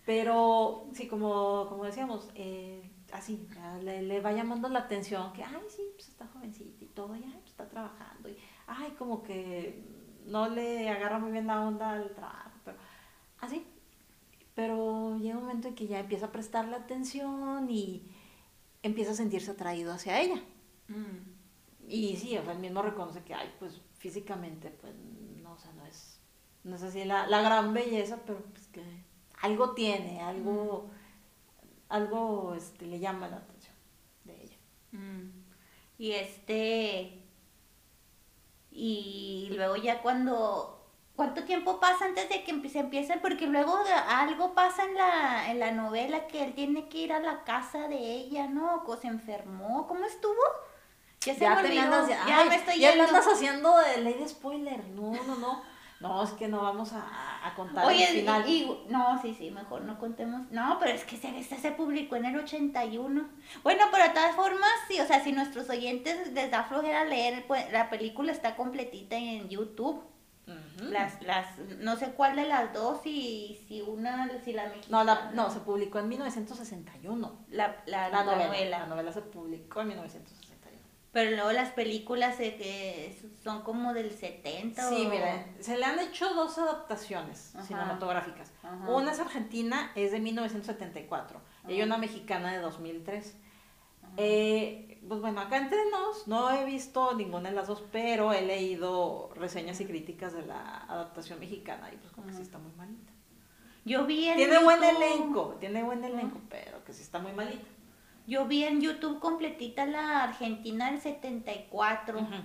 Pero 0.06 0.88
sí, 0.94 1.08
como, 1.08 1.66
como 1.68 1.86
decíamos, 1.86 2.30
eh, 2.36 2.92
así, 3.12 3.48
ya 3.56 3.78
le, 3.78 4.04
le 4.04 4.20
va 4.22 4.32
llamando 4.32 4.70
la 4.70 4.80
atención 4.80 5.34
que, 5.34 5.44
ay, 5.44 5.62
sí, 5.70 5.84
pues 5.96 6.10
está 6.10 6.28
jovencita 6.28 6.84
y 6.84 6.88
todo, 6.90 7.16
y 7.16 7.24
ay, 7.24 7.38
pues 7.40 7.52
está 7.52 7.68
trabajando. 7.68 8.30
Y, 8.30 8.38
ay, 8.68 8.92
como 8.98 9.24
que 9.24 9.84
no 10.26 10.48
le 10.50 10.90
agarra 10.90 11.18
muy 11.20 11.32
bien 11.32 11.48
la 11.48 11.62
onda 11.62 11.92
al 11.92 12.12
trabajo, 12.14 12.52
pero 12.64 12.78
así. 13.40 13.66
Pero 14.54 15.18
llega 15.18 15.38
un 15.38 15.44
momento 15.46 15.70
en 15.70 15.76
que 15.76 15.88
ya 15.88 16.00
empieza 16.00 16.28
a 16.28 16.32
prestarle 16.32 16.76
atención 16.76 17.70
y 17.70 18.12
empieza 18.84 19.12
a 19.12 19.16
sentirse 19.16 19.52
atraído 19.52 19.94
hacia 19.94 20.22
ella. 20.22 20.42
Mm. 20.88 21.88
Y 21.88 22.16
sí, 22.18 22.38
o 22.38 22.44
sea, 22.44 22.54
él 22.54 22.60
mismo 22.60 22.82
reconoce 22.82 23.24
que, 23.24 23.34
ay, 23.34 23.54
pues 23.60 23.82
físicamente, 23.98 24.70
pues, 24.70 24.94
no, 25.42 25.54
o 25.54 25.58
sea, 25.58 25.72
no 25.74 25.86
es, 25.86 26.20
no 26.64 26.76
es 26.76 26.84
así 26.84 27.04
la, 27.06 27.28
la 27.28 27.42
gran 27.42 27.74
belleza, 27.74 28.20
pero 28.26 28.40
pues 28.52 28.68
que 28.68 28.84
algo 29.42 29.74
tiene, 29.74 30.22
algo, 30.22 30.90
algo, 31.90 32.56
este, 32.56 32.86
le 32.86 33.00
llama 33.00 33.28
la 33.28 33.38
atención 33.38 33.76
de 34.24 34.44
ella. 34.44 34.58
Mm. 34.92 35.42
Y 35.98 36.12
este. 36.14 37.24
Y 38.72 39.50
luego 39.56 39.76
ya 39.76 40.02
cuando. 40.02 40.81
¿Cuánto 41.22 41.44
tiempo 41.44 41.80
pasa 41.80 42.06
antes 42.06 42.28
de 42.30 42.44
que 42.44 42.68
se 42.68 42.80
empiecen? 42.80 43.20
Porque 43.20 43.46
luego 43.46 43.78
algo 44.10 44.56
pasa 44.56 44.86
en 44.86 44.96
la, 44.96 45.52
en 45.52 45.60
la 45.60 45.72
novela 45.72 46.26
que 46.26 46.44
él 46.44 46.54
tiene 46.56 46.90
que 46.90 46.98
ir 46.98 47.14
a 47.14 47.20
la 47.20 47.44
casa 47.44 47.88
de 47.88 47.96
ella, 47.96 48.48
¿no? 48.48 48.82
O 48.88 48.98
se 48.98 49.06
enfermó. 49.06 49.86
¿Cómo 49.86 50.04
estuvo? 50.06 50.34
Ya 51.24 51.36
se 51.36 51.48
me 51.48 51.70
te 51.70 51.78
andas- 51.80 52.08
ya 52.10 52.40
ay, 52.40 52.50
me 52.50 52.56
estoy 52.56 52.80
ya 52.80 52.90
yendo. 52.90 53.04
andas 53.06 53.28
haciendo 53.28 53.78
de 53.78 53.98
ley 54.02 54.16
de 54.16 54.28
spoiler. 54.28 54.84
No, 54.88 55.12
no, 55.12 55.36
no. 55.36 55.62
No, 56.00 56.24
es 56.24 56.32
que 56.32 56.48
no 56.48 56.64
vamos 56.64 56.92
a, 56.94 57.06
a 57.48 57.54
contar 57.54 57.86
Oye, 57.86 58.04
el 58.10 58.20
final. 58.22 58.50
y, 58.50 58.64
y- 58.64 58.86
no, 58.90 59.22
sí, 59.22 59.36
sí, 59.38 59.52
mejor 59.52 59.84
no 59.84 60.00
contemos. 60.00 60.50
No, 60.50 60.78
pero 60.80 60.94
es 60.94 61.04
que 61.06 61.18
se, 61.18 61.44
se 61.44 61.72
publicó 61.74 62.16
en 62.16 62.26
el 62.26 62.40
81. 62.40 63.30
Bueno, 63.62 63.84
pero 63.92 64.06
de 64.06 64.10
todas 64.10 64.36
formas, 64.36 64.72
sí, 64.88 65.00
o 65.00 65.06
sea, 65.06 65.24
si 65.24 65.34
nuestros 65.34 65.70
oyentes 65.70 66.32
les 66.34 66.50
da 66.50 66.64
flojera 66.64 67.06
leer, 67.06 67.46
pues 67.46 67.72
la 67.72 67.92
película 67.92 68.32
está 68.32 68.56
completita 68.56 69.16
en 69.18 69.48
YouTube. 69.50 70.02
Las, 70.82 71.22
las, 71.22 71.58
no 71.80 71.96
sé 71.96 72.12
cuál 72.12 72.36
de 72.36 72.48
las 72.48 72.74
dos, 72.74 73.02
si, 73.04 73.64
si 73.68 73.82
una, 73.82 74.30
si 74.44 74.52
la 74.54 74.68
mexicana. 74.68 74.90
No, 74.90 75.04
la, 75.04 75.32
no, 75.32 75.50
se 75.50 75.60
publicó 75.60 76.00
en 76.00 76.10
1961. 76.10 77.46
La, 77.52 77.82
la, 77.86 78.10
La 78.10 78.24
novela. 78.24 78.48
novela. 78.48 78.80
La 78.80 78.86
novela 78.88 79.12
se 79.14 79.22
publicó 79.22 79.82
en 79.82 79.90
1961. 79.90 80.52
Pero 81.14 81.32
luego 81.32 81.52
las 81.52 81.72
películas 81.72 82.40
eh, 82.40 82.56
que 82.58 83.22
son 83.44 83.62
como 83.64 83.94
del 83.94 84.12
70 84.12 84.90
Sí, 84.90 85.06
o... 85.06 85.10
mira, 85.10 85.46
se 85.60 85.78
le 85.78 85.86
han 85.86 86.00
hecho 86.00 86.34
dos 86.34 86.58
adaptaciones 86.58 87.54
Ajá. 87.56 87.66
cinematográficas. 87.66 88.52
Ajá. 88.64 88.90
Una 88.90 89.12
es 89.12 89.20
argentina, 89.20 89.92
es 89.96 90.12
de 90.12 90.20
1974, 90.20 91.40
y 91.68 91.74
hay 91.74 91.82
una 91.84 91.98
mexicana 91.98 92.52
de 92.54 92.60
2003. 92.60 93.36
Ajá. 94.04 94.14
Eh, 94.18 94.91
pues 95.12 95.20
bueno, 95.20 95.42
acá 95.42 95.58
entre 95.58 95.78
nos, 95.90 96.26
no 96.26 96.52
he 96.52 96.64
visto 96.64 97.14
ninguna 97.16 97.50
de 97.50 97.56
las 97.58 97.68
dos, 97.68 97.84
pero 97.92 98.32
he 98.32 98.44
leído 98.44 99.30
reseñas 99.36 99.82
y 99.82 99.86
críticas 99.86 100.32
de 100.32 100.46
la 100.46 100.86
adaptación 100.86 101.38
mexicana 101.38 101.90
y 101.92 101.98
pues 101.98 102.14
como 102.14 102.28
que 102.28 102.34
sí 102.34 102.42
está 102.42 102.60
muy 102.60 102.72
malita. 102.78 103.12
Yo 103.84 104.06
vi 104.06 104.30
en 104.30 104.38
Tiene 104.38 104.64
buen 104.64 104.82
elenco, 104.82 105.58
tiene 105.60 105.84
buen 105.84 106.06
elenco, 106.06 106.40
pero 106.50 106.82
que 106.86 106.94
sí 106.94 107.02
está 107.02 107.20
muy 107.20 107.34
malita. 107.34 107.68
Yo 108.26 108.46
vi 108.46 108.64
en 108.64 108.80
YouTube 108.80 109.20
completita 109.20 109.86
la 109.86 110.24
Argentina 110.24 110.90
del 110.90 111.02
74. 111.02 112.18
Ujú. 112.18 112.36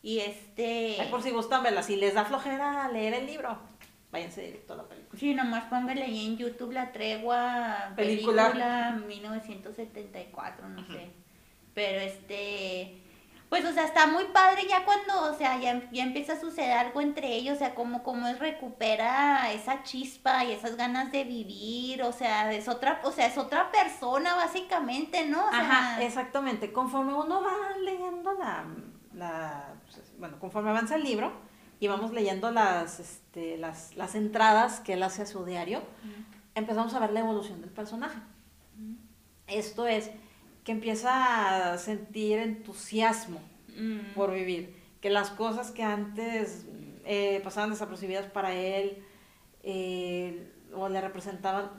Y 0.00 0.20
este. 0.20 0.96
Ay, 0.98 1.10
por 1.10 1.20
si 1.20 1.30
gustan 1.30 1.62
verla, 1.62 1.82
si 1.82 1.96
les 1.96 2.14
da 2.14 2.24
flojera 2.24 2.88
leer 2.88 3.12
el 3.12 3.26
libro, 3.26 3.58
váyanse 4.10 4.40
directo 4.40 4.72
a 4.72 4.76
la 4.76 4.88
película. 4.88 5.20
Sí, 5.20 5.34
nomás 5.34 5.64
póngale 5.64 6.04
ahí 6.04 6.24
en 6.24 6.38
YouTube 6.38 6.72
la 6.72 6.90
tregua 6.90 7.92
Película. 7.96 8.44
película, 8.44 8.98
1974, 9.06 10.70
no 10.70 10.86
sé. 10.86 11.20
Pero 11.74 12.00
este, 12.00 13.02
pues 13.52 13.66
o 13.66 13.72
sea, 13.74 13.84
está 13.84 14.06
muy 14.06 14.24
padre 14.32 14.62
ya 14.66 14.82
cuando, 14.86 15.30
o 15.30 15.34
sea, 15.34 15.60
ya, 15.60 15.90
ya 15.92 16.04
empieza 16.04 16.32
a 16.32 16.40
suceder 16.40 16.72
algo 16.72 17.02
entre 17.02 17.34
ellos, 17.34 17.56
o 17.56 17.58
sea, 17.58 17.74
como, 17.74 18.02
como 18.02 18.26
es 18.26 18.38
recupera 18.38 19.52
esa 19.52 19.82
chispa 19.82 20.42
y 20.44 20.52
esas 20.52 20.76
ganas 20.76 21.12
de 21.12 21.24
vivir, 21.24 22.02
o 22.02 22.12
sea, 22.12 22.50
es 22.50 22.66
otra, 22.66 23.02
o 23.04 23.12
sea, 23.12 23.26
es 23.26 23.36
otra 23.36 23.70
persona 23.70 24.34
básicamente, 24.34 25.26
¿no? 25.26 25.44
O 25.44 25.50
sea, 25.50 25.60
Ajá, 25.60 26.02
exactamente. 26.02 26.72
Conforme 26.72 27.12
uno 27.12 27.42
va 27.42 27.76
leyendo 27.76 28.32
la, 28.32 28.64
la 29.12 29.74
pues, 29.84 30.12
bueno, 30.18 30.38
conforme 30.38 30.70
avanza 30.70 30.94
el 30.94 31.04
libro 31.04 31.30
y 31.78 31.88
vamos 31.88 32.12
leyendo 32.12 32.50
las, 32.50 33.00
este, 33.00 33.58
las, 33.58 33.94
las 33.96 34.14
entradas 34.14 34.80
que 34.80 34.94
él 34.94 35.02
hace 35.02 35.20
a 35.20 35.26
su 35.26 35.44
diario, 35.44 35.82
empezamos 36.54 36.94
a 36.94 37.00
ver 37.00 37.12
la 37.12 37.20
evolución 37.20 37.60
del 37.60 37.70
personaje. 37.70 38.18
Esto 39.46 39.86
es 39.86 40.10
que 40.64 40.72
empieza 40.72 41.72
a 41.72 41.78
sentir 41.78 42.38
entusiasmo 42.38 43.40
mm, 43.76 44.14
por 44.14 44.32
vivir, 44.32 44.76
que 45.00 45.10
las 45.10 45.30
cosas 45.30 45.70
que 45.70 45.82
antes 45.82 46.66
eh, 47.04 47.40
pasaban 47.42 47.70
desapercibidas 47.70 48.26
para 48.26 48.54
él 48.54 49.02
eh, 49.64 50.52
o 50.74 50.88
le 50.88 51.00
representaban, 51.00 51.70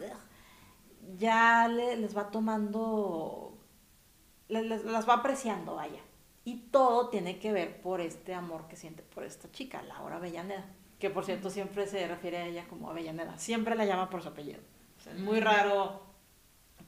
ya 1.17 1.67
le- 1.67 1.97
les 1.97 2.15
va 2.15 2.29
tomando, 2.31 3.57
le- 4.49 4.63
les- 4.63 4.83
las 4.85 5.07
va 5.07 5.15
apreciando, 5.15 5.75
vaya. 5.75 5.99
Y 6.45 6.57
todo 6.71 7.09
tiene 7.09 7.39
que 7.39 7.53
ver 7.53 7.81
por 7.81 8.01
este 8.01 8.33
amor 8.33 8.67
que 8.67 8.75
siente 8.75 9.01
por 9.03 9.23
esta 9.23 9.49
chica, 9.51 9.81
Laura 9.83 10.17
Avellaneda, 10.17 10.65
que 10.99 11.09
por 11.09 11.23
cierto 11.25 11.49
siempre 11.49 11.87
se 11.87 12.05
refiere 12.07 12.37
a 12.37 12.45
ella 12.45 12.65
como 12.67 12.89
Avellaneda, 12.89 13.37
siempre 13.37 13.75
la 13.75 13.85
llama 13.85 14.09
por 14.09 14.21
su 14.21 14.29
apellido. 14.29 14.59
O 14.97 15.01
sea, 15.01 15.13
es 15.13 15.19
muy 15.19 15.39
raro 15.39 16.01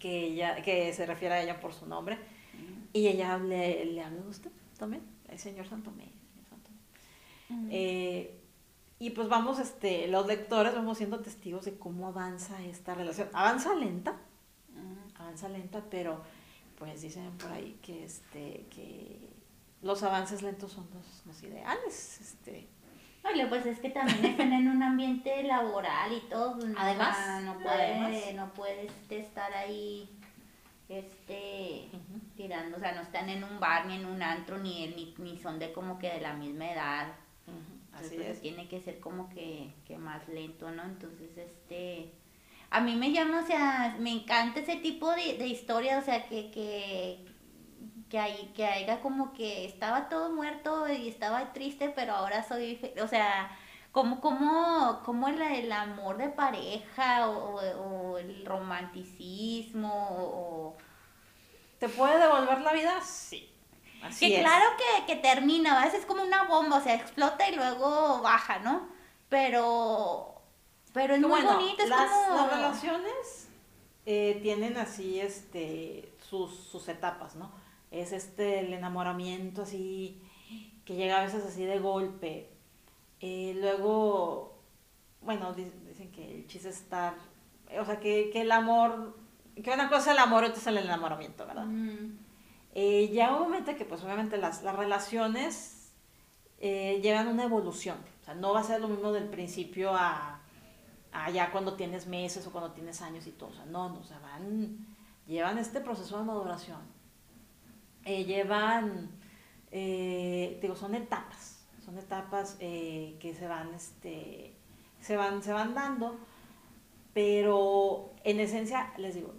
que 0.06 0.26
ella 0.28 0.62
que 0.62 0.94
se 0.94 1.08
refiera 1.08 1.36
a 1.36 1.42
ella 1.42 1.60
por 1.60 1.74
su 1.74 1.88
nombre. 1.88 2.20
Y 2.94 3.08
ella 3.08 3.40
le, 3.40 3.86
le 3.86 4.04
habla 4.04 4.22
de 4.22 4.30
usted 4.30 4.52
también, 4.78 5.02
el 5.28 5.40
señor 5.40 5.68
Santomé. 5.68 6.04
señor 6.04 6.48
Santomé. 6.48 7.68
Eh, 7.72 8.40
y 9.00 9.10
pues 9.10 9.28
vamos, 9.28 9.58
este, 9.58 10.08
los 10.08 10.28
lectores 10.28 10.76
vamos 10.76 11.00
siendo 11.00 11.20
testigos 11.22 11.66
de 11.66 11.80
cómo 11.80 12.08
avanza 12.08 12.64
esta 12.64 12.94
relación. 12.94 13.30
Avanza 13.34 13.74
lenta, 13.74 14.16
avanza 15.16 15.50
lenta, 15.50 15.84
pero 15.90 16.22
pues 16.78 17.02
dicen 17.02 17.32
por 17.40 17.52
ahí 17.52 17.80
que 17.82 18.06
este, 18.06 18.68
que 18.70 19.20
los 19.82 20.04
avances 20.04 20.44
lentos 20.44 20.72
son 20.72 20.88
los, 20.94 21.26
los 21.26 21.42
ideales. 21.42 22.22
Este, 22.22 22.68
Oye, 23.32 23.48
pues 23.48 23.66
es 23.66 23.80
que 23.80 23.90
también 23.90 24.24
están 24.26 24.54
en 24.54 24.68
un 24.68 24.84
ambiente 24.84 25.44
laboral 25.44 26.14
y 26.14 26.20
todo. 26.30 26.58
pues, 26.58 26.74
Además, 26.78 27.18
o 27.18 27.24
sea, 27.24 27.40
no 27.42 27.58
puede, 27.60 27.94
además. 27.96 28.34
no 28.36 28.54
puedes 28.54 28.92
estar 29.10 29.52
ahí, 29.54 30.10
este, 30.90 31.90
tirando, 32.36 32.78
o 32.78 32.80
sea, 32.80 32.92
no 32.94 33.02
están 33.02 33.30
en 33.30 33.44
un 33.44 33.60
bar 33.60 33.88
ni 33.88 33.96
en 33.96 34.06
un 34.06 34.22
antro 34.22 34.60
ni 34.60 34.88
ni, 34.90 35.16
ni 35.18 35.38
son 35.38 35.58
de 35.60 35.74
como 35.74 35.98
que 35.98 36.10
de 36.10 36.22
la 36.22 36.34
misma 36.34 36.72
edad. 36.72 37.08
Entonces, 37.48 37.80
así 37.94 38.16
pues, 38.18 38.28
es. 38.28 38.42
tiene 38.42 38.68
que 38.68 38.82
ser 38.82 39.00
como 39.00 39.30
que, 39.30 39.74
que 39.88 39.98
más 39.98 40.28
lento, 40.28 40.70
¿no? 40.72 40.84
Entonces, 40.84 41.38
este, 41.38 42.12
a 42.70 42.82
mí 42.82 42.96
me 42.96 43.12
llama, 43.12 43.42
o 43.42 43.48
sea, 43.48 43.96
me 44.00 44.12
encanta 44.12 44.60
ese 44.60 44.76
tipo 44.78 45.10
de, 45.12 45.38
de 45.38 45.48
historia, 45.48 45.98
o 45.98 46.02
sea, 46.02 46.28
que, 46.28 46.52
que, 46.52 47.26
que, 48.16 48.20
hay, 48.20 48.54
que 48.56 48.66
haya 48.66 49.02
como 49.02 49.34
que 49.34 49.66
estaba 49.66 50.08
todo 50.08 50.30
muerto 50.32 50.88
y 50.88 51.10
estaba 51.10 51.52
triste, 51.52 51.90
pero 51.90 52.14
ahora 52.14 52.48
soy, 52.48 52.80
o 53.04 53.08
sea, 53.10 53.52
como, 53.92 54.22
como, 54.22 55.02
como 55.04 55.28
el, 55.28 55.42
el 55.42 55.70
amor 55.70 56.16
de 56.16 56.30
pareja 56.30 57.28
o, 57.28 57.56
o- 57.60 58.14
o 58.14 58.18
el 58.18 58.46
romanticismo 58.46 59.92
o... 60.12 60.78
¿Te 61.78 61.90
puede 61.90 62.18
devolver 62.20 62.62
la 62.62 62.72
vida? 62.72 63.02
Sí. 63.02 63.52
Así 64.02 64.30
que 64.30 64.36
es. 64.38 64.42
claro 64.42 64.66
que, 64.78 65.06
que 65.08 65.22
termina, 65.22 65.82
a 65.82 65.84
veces 65.84 66.00
es 66.02 66.06
como 66.06 66.24
una 66.24 66.44
bomba, 66.44 66.78
o 66.78 66.82
sea, 66.82 66.94
explota 66.96 67.50
y 67.50 67.56
luego 67.58 68.22
baja, 68.22 68.60
¿no? 68.60 68.88
Pero, 69.28 70.42
pero 70.94 71.16
es 71.16 71.20
Que 71.20 71.28
muy 71.28 71.42
bueno, 71.42 71.56
bonito, 71.60 71.84
es 71.84 71.90
las, 71.90 72.10
como... 72.10 72.36
las 72.38 72.50
relaciones 72.50 73.50
eh, 74.06 74.40
tienen 74.42 74.78
así 74.78 75.20
este 75.20 76.14
sus, 76.30 76.56
sus 76.56 76.88
etapas, 76.88 77.36
¿no? 77.36 77.65
Es 77.96 78.12
este 78.12 78.60
el 78.60 78.74
enamoramiento 78.74 79.62
así 79.64 80.22
que 80.86 80.96
llega 80.96 81.20
a 81.20 81.24
veces 81.24 81.44
así 81.46 81.64
de 81.66 81.80
golpe. 81.80 82.50
Eh, 83.22 83.56
luego, 83.60 84.60
bueno, 85.22 85.54
di- 85.54 85.72
dicen 85.88 86.12
que 86.12 86.36
el 86.36 86.48
chiste 86.48 86.70
es 86.70 86.76
estar, 86.82 87.16
o 87.80 87.86
sea, 87.86 88.00
que, 88.00 88.30
que 88.32 88.42
el 88.42 88.52
amor, 88.52 89.16
que 89.64 89.72
una 89.72 89.88
cosa 89.90 90.12
es 90.12 90.18
el 90.18 90.20
amor 90.24 90.44
y 90.44 90.48
otra 90.48 90.60
es 90.60 90.68
el 90.68 90.78
enamoramiento, 90.78 91.46
¿verdad? 91.48 91.66
Mm, 91.66 92.18
Eh, 92.78 93.10
momento 93.40 93.74
que 93.76 93.86
pues 93.86 94.04
obviamente 94.04 94.38
las, 94.38 94.62
las 94.62 94.76
relaciones 94.76 95.94
eh, 96.60 97.00
llevan 97.02 97.28
una 97.30 97.44
evolución. 97.46 97.98
O 98.22 98.26
sea, 98.26 98.36
no 98.36 98.54
va 98.54 98.60
a 98.60 98.64
ser 98.64 98.82
lo 98.82 98.88
mismo 98.90 99.12
del 99.14 99.30
principio 99.30 99.96
a, 99.96 100.42
a 101.14 101.30
ya 101.32 101.52
cuando 101.52 101.76
tienes 101.76 102.06
meses 102.08 102.46
o 102.46 102.52
cuando 102.52 102.72
tienes 102.72 103.02
años 103.02 103.26
y 103.28 103.32
todo. 103.32 103.50
O 103.50 103.54
sea, 103.54 103.66
no, 103.66 103.90
no, 103.90 104.00
o 104.00 104.04
sea, 104.04 104.20
van, 104.20 104.86
llevan 105.26 105.58
este 105.58 105.80
proceso 105.80 106.18
de 106.18 106.26
maduración. 106.26 106.80
Eh, 108.06 108.24
llevan, 108.24 109.10
eh, 109.72 110.60
digo, 110.62 110.76
son 110.76 110.96
etapas. 110.96 111.66
Son 111.84 111.98
etapas 111.98 112.56
eh, 112.60 113.18
que 113.20 113.34
se 113.34 113.48
van, 113.48 113.74
este, 113.74 114.54
se 115.02 115.18
van, 115.18 115.44
se 115.44 115.52
van 115.54 115.74
dando. 115.74 116.18
Pero 117.14 118.14
en 118.24 118.40
esencia, 118.40 118.94
les 118.98 119.16
digo, 119.16 119.34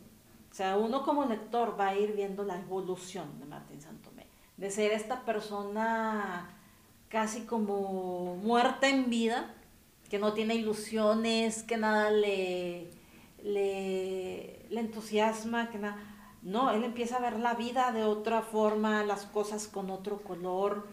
o 0.51 0.55
sea, 0.55 0.77
uno 0.77 1.05
como 1.05 1.25
lector 1.27 1.79
va 1.79 1.89
a 1.89 1.97
ir 1.97 2.13
viendo 2.15 2.43
la 2.45 2.59
evolución 2.59 3.39
de 3.39 3.47
Martín 3.47 3.81
Santomé, 3.81 4.27
de 4.57 4.71
ser 4.71 4.93
esta 4.93 5.25
persona 5.25 6.51
casi 7.09 7.43
como 7.43 8.37
muerta 8.37 8.89
en 8.89 9.11
vida, 9.11 9.55
que 10.09 10.19
no 10.19 10.33
tiene 10.33 10.55
ilusiones, 10.55 11.63
que 11.63 11.77
nada 11.77 12.11
le, 12.11 12.91
le, 13.43 14.67
le 14.71 14.81
entusiasma, 14.81 15.71
que 15.71 15.79
nada. 15.79 15.99
No, 16.47 16.71
él 16.71 16.85
empieza 16.85 17.17
a 17.17 17.21
ver 17.21 17.41
la 17.41 17.55
vida 17.55 17.91
de 17.91 18.05
otra 18.05 18.41
forma, 18.41 19.03
las 19.03 19.27
cosas 19.27 19.67
con 19.67 19.91
otro 19.91 20.23
color, 20.23 20.87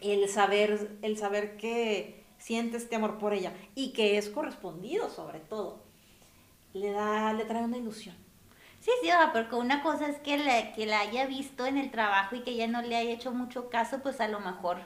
el 0.00 0.26
saber, 0.30 0.96
el 1.02 1.18
saber 1.18 1.58
que 1.58 2.24
siente 2.38 2.78
este 2.78 2.96
amor 2.96 3.18
por 3.18 3.34
ella 3.34 3.52
y 3.74 3.92
que 3.92 4.16
es 4.16 4.30
correspondido 4.30 5.10
sobre 5.10 5.40
todo, 5.40 5.82
le 6.72 6.90
da, 6.90 7.34
le 7.34 7.44
trae 7.44 7.64
una 7.64 7.76
ilusión. 7.76 8.16
Sí, 8.80 8.90
sí, 9.02 9.10
porque 9.34 9.56
una 9.56 9.82
cosa 9.82 10.08
es 10.08 10.16
que 10.20 10.38
la, 10.38 10.72
que 10.72 10.86
la 10.86 11.00
haya 11.00 11.26
visto 11.26 11.66
en 11.66 11.76
el 11.76 11.90
trabajo 11.90 12.34
y 12.34 12.40
que 12.40 12.52
ella 12.52 12.66
no 12.66 12.80
le 12.80 12.96
haya 12.96 13.10
hecho 13.10 13.32
mucho 13.32 13.68
caso, 13.68 13.98
pues 14.02 14.22
a 14.22 14.28
lo 14.28 14.40
mejor 14.40 14.78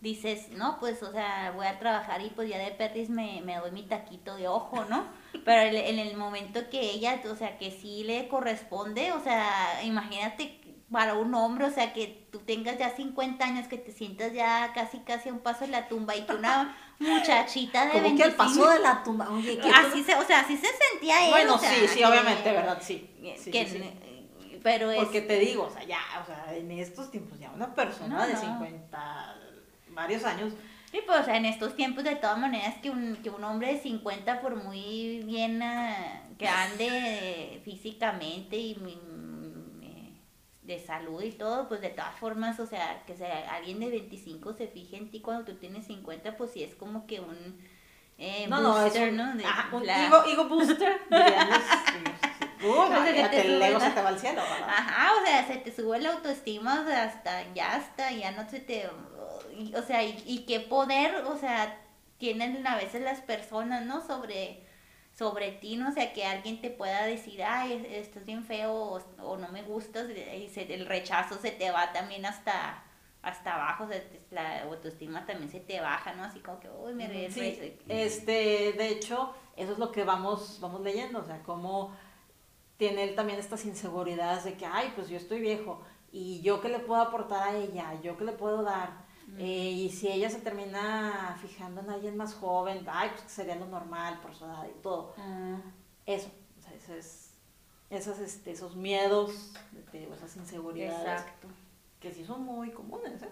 dices, 0.00 0.50
no, 0.50 0.78
pues, 0.78 1.02
o 1.02 1.10
sea, 1.12 1.52
voy 1.56 1.66
a 1.66 1.78
trabajar 1.78 2.20
y 2.22 2.30
pues 2.30 2.48
ya 2.48 2.58
de 2.58 2.70
perris 2.72 3.08
me, 3.10 3.40
me 3.42 3.56
doy 3.56 3.70
mi 3.72 3.82
taquito 3.82 4.36
de 4.36 4.46
ojo, 4.48 4.84
¿no? 4.84 5.04
Pero 5.44 5.62
en, 5.62 5.76
en 5.76 5.98
el 5.98 6.16
momento 6.16 6.68
que 6.70 6.80
ella, 6.80 7.20
o 7.30 7.34
sea, 7.36 7.58
que 7.58 7.70
sí 7.70 8.04
le 8.04 8.28
corresponde, 8.28 9.12
o 9.12 9.20
sea, 9.22 9.80
imagínate 9.84 10.60
para 10.90 11.14
un 11.14 11.34
hombre, 11.34 11.64
o 11.66 11.70
sea, 11.70 11.92
que 11.92 12.28
tú 12.30 12.38
tengas 12.38 12.78
ya 12.78 12.90
50 12.90 13.44
años, 13.44 13.66
que 13.66 13.76
te 13.76 13.90
sientas 13.90 14.32
ya 14.32 14.70
casi, 14.72 14.98
casi 15.00 15.30
a 15.30 15.32
un 15.32 15.40
paso 15.40 15.64
de 15.64 15.72
la 15.72 15.88
tumba 15.88 16.14
y 16.14 16.22
que 16.22 16.34
una 16.34 16.76
muchachita 17.00 17.86
de 17.86 17.90
Como 17.92 18.02
que 18.04 18.08
25... 18.22 18.28
el 18.28 18.34
paso 18.36 18.70
de 18.70 18.78
la 18.78 19.02
tumba, 19.02 19.28
oye, 19.30 19.58
que 19.58 19.68
Así 19.68 20.04
se, 20.04 20.14
o 20.14 20.22
sea, 20.24 20.40
así 20.40 20.56
se 20.56 20.68
sentía 20.90 21.24
él, 21.24 21.30
Bueno, 21.32 21.54
o 21.56 21.58
sea, 21.58 21.70
sí, 21.74 21.88
sí, 21.88 21.98
que- 21.98 22.06
obviamente, 22.06 22.52
¿verdad? 22.52 22.78
Sí. 22.80 23.10
sí, 23.36 23.50
que- 23.50 23.66
sí, 23.66 23.78
sí. 23.78 24.58
Pero 24.62 24.90
es... 24.90 24.98
Porque 24.98 25.20
te 25.22 25.38
digo, 25.40 25.64
o 25.64 25.70
sea, 25.70 25.82
ya, 25.84 25.98
o 26.22 26.26
sea, 26.26 26.54
en 26.54 26.70
estos 26.72 27.10
tiempos 27.10 27.38
ya 27.38 27.50
una 27.50 27.74
persona 27.74 28.16
No, 28.18 28.26
de 28.26 28.32
no. 28.34 28.40
50, 28.40 29.36
varios 29.96 30.22
años, 30.24 30.52
Sí, 30.92 31.00
pues, 31.04 31.18
o 31.20 31.24
sea, 31.24 31.36
en 31.36 31.46
estos 31.46 31.74
tiempos, 31.74 32.04
de 32.04 32.14
todas 32.14 32.38
maneras, 32.38 32.76
que 32.80 32.90
un, 32.90 33.16
que 33.16 33.28
un 33.28 33.42
hombre 33.42 33.74
de 33.74 33.80
50, 33.80 34.40
por 34.40 34.54
muy 34.54 35.18
bien 35.26 35.60
ah, 35.60 36.22
que 36.38 36.46
ande 36.46 36.86
eh, 36.88 37.60
físicamente 37.64 38.56
y 38.56 38.76
mm, 38.76 39.82
eh, 39.82 40.12
de 40.62 40.78
salud 40.78 41.20
y 41.22 41.32
todo, 41.32 41.66
pues 41.68 41.80
de 41.80 41.88
todas 41.90 42.14
formas, 42.14 42.60
o 42.60 42.66
sea, 42.66 43.02
que 43.04 43.16
sea, 43.16 43.52
alguien 43.52 43.80
de 43.80 43.90
25 43.90 44.52
se 44.54 44.68
fije 44.68 44.96
en 44.96 45.10
ti 45.10 45.20
cuando 45.20 45.44
tú 45.44 45.56
tienes 45.58 45.86
50, 45.86 46.36
pues 46.36 46.52
sí 46.52 46.62
es 46.62 46.76
como 46.76 47.04
que 47.08 47.18
un 47.20 47.36
eh, 48.18 48.46
no, 48.48 48.62
no, 48.62 48.76
es 48.78 48.84
booster, 48.84 49.10
un, 49.10 49.16
¿no? 49.16 49.34
De 49.36 49.44
un 49.72 49.86
la- 49.86 50.06
ego, 50.06 50.24
ego 50.24 50.44
booster, 50.48 51.00
Uh, 52.68 53.04
se 53.04 53.28
te 53.28 53.40
el 53.42 53.62
ego 53.62 53.80
se 53.80 53.90
te 53.90 54.02
va 54.02 54.08
al 54.08 54.18
cielo, 54.18 54.42
¿verdad? 54.42 54.68
Ajá, 54.68 55.12
o 55.20 55.24
sea, 55.26 55.46
se 55.46 55.56
te 55.58 55.74
sube 55.74 55.98
la 56.00 56.12
autoestima, 56.12 56.80
o 56.82 56.84
sea, 56.86 57.04
hasta 57.04 57.52
ya 57.54 57.74
hasta, 57.76 58.12
ya 58.12 58.32
no 58.32 58.48
se 58.48 58.60
te, 58.60 58.88
o 59.74 59.82
sea, 59.82 60.02
y, 60.02 60.22
y 60.26 60.44
qué 60.46 60.60
poder, 60.60 61.16
o 61.26 61.36
sea, 61.36 61.80
tienen 62.18 62.66
a 62.66 62.76
veces 62.76 63.02
las 63.02 63.20
personas, 63.20 63.84
¿no? 63.84 64.06
Sobre, 64.06 64.62
sobre 65.16 65.52
ti, 65.52 65.76
¿no? 65.76 65.88
O 65.90 65.92
sea, 65.92 66.12
que 66.12 66.24
alguien 66.24 66.60
te 66.60 66.70
pueda 66.70 67.04
decir, 67.06 67.42
ay, 67.42 67.86
estás 67.90 68.24
bien 68.24 68.44
feo 68.44 68.72
o, 68.72 69.02
o 69.22 69.36
no 69.36 69.48
me 69.48 69.62
gustas, 69.62 70.06
y 70.10 70.48
se- 70.48 70.72
el 70.74 70.86
rechazo 70.86 71.38
se 71.40 71.50
te 71.50 71.70
va 71.70 71.92
también 71.92 72.26
hasta, 72.26 72.82
hasta 73.22 73.54
abajo, 73.54 73.84
o 73.84 73.88
sea, 73.88 74.02
la 74.30 74.62
autoestima 74.62 75.24
también 75.26 75.50
se 75.50 75.60
te 75.60 75.80
baja, 75.80 76.12
¿no? 76.14 76.24
Así 76.24 76.40
como 76.40 76.60
que, 76.60 76.68
uy, 76.70 76.94
me 76.94 77.06
re- 77.08 77.30
Sí, 77.30 77.40
re- 77.40 77.78
este, 77.88 78.72
de 78.72 78.88
hecho, 78.88 79.34
eso 79.56 79.72
es 79.72 79.78
lo 79.78 79.90
que 79.90 80.04
vamos, 80.04 80.58
vamos 80.60 80.80
leyendo, 80.82 81.20
o 81.20 81.24
sea, 81.24 81.42
cómo 81.42 81.96
tiene 82.76 83.04
él 83.04 83.14
también 83.14 83.38
estas 83.38 83.64
inseguridades 83.64 84.44
de 84.44 84.54
que, 84.54 84.66
ay, 84.66 84.92
pues 84.94 85.08
yo 85.08 85.16
estoy 85.16 85.40
viejo, 85.40 85.80
y 86.12 86.40
yo 86.40 86.60
qué 86.60 86.68
le 86.68 86.78
puedo 86.78 87.00
aportar 87.00 87.48
a 87.48 87.56
ella, 87.56 88.00
yo 88.02 88.16
qué 88.16 88.24
le 88.24 88.32
puedo 88.32 88.62
dar, 88.62 89.04
Eh, 89.38 89.72
y 89.72 89.88
si 89.90 90.06
ella 90.08 90.30
se 90.30 90.38
termina 90.38 91.36
fijando 91.42 91.80
en 91.80 91.90
alguien 91.90 92.16
más 92.16 92.34
joven, 92.34 92.86
ay, 92.88 93.08
pues 93.10 93.22
que 93.22 93.28
sería 93.28 93.56
lo 93.56 93.66
normal 93.66 94.20
por 94.20 94.32
su 94.32 94.44
edad 94.44 94.64
y 94.68 94.80
todo. 94.82 95.14
Ah, 95.18 95.58
Eso, 96.06 96.28
o 96.58 96.62
sea, 96.62 96.72
eso 96.74 96.94
es, 96.94 97.32
esos, 97.90 98.20
este, 98.20 98.52
esos 98.52 98.76
miedos, 98.76 99.52
esas 99.92 100.36
inseguridades, 100.36 101.22
exacto. 101.22 101.48
que 101.98 102.12
sí 102.12 102.24
son 102.24 102.42
muy 102.44 102.70
comunes, 102.70 103.20
¿eh? 103.22 103.28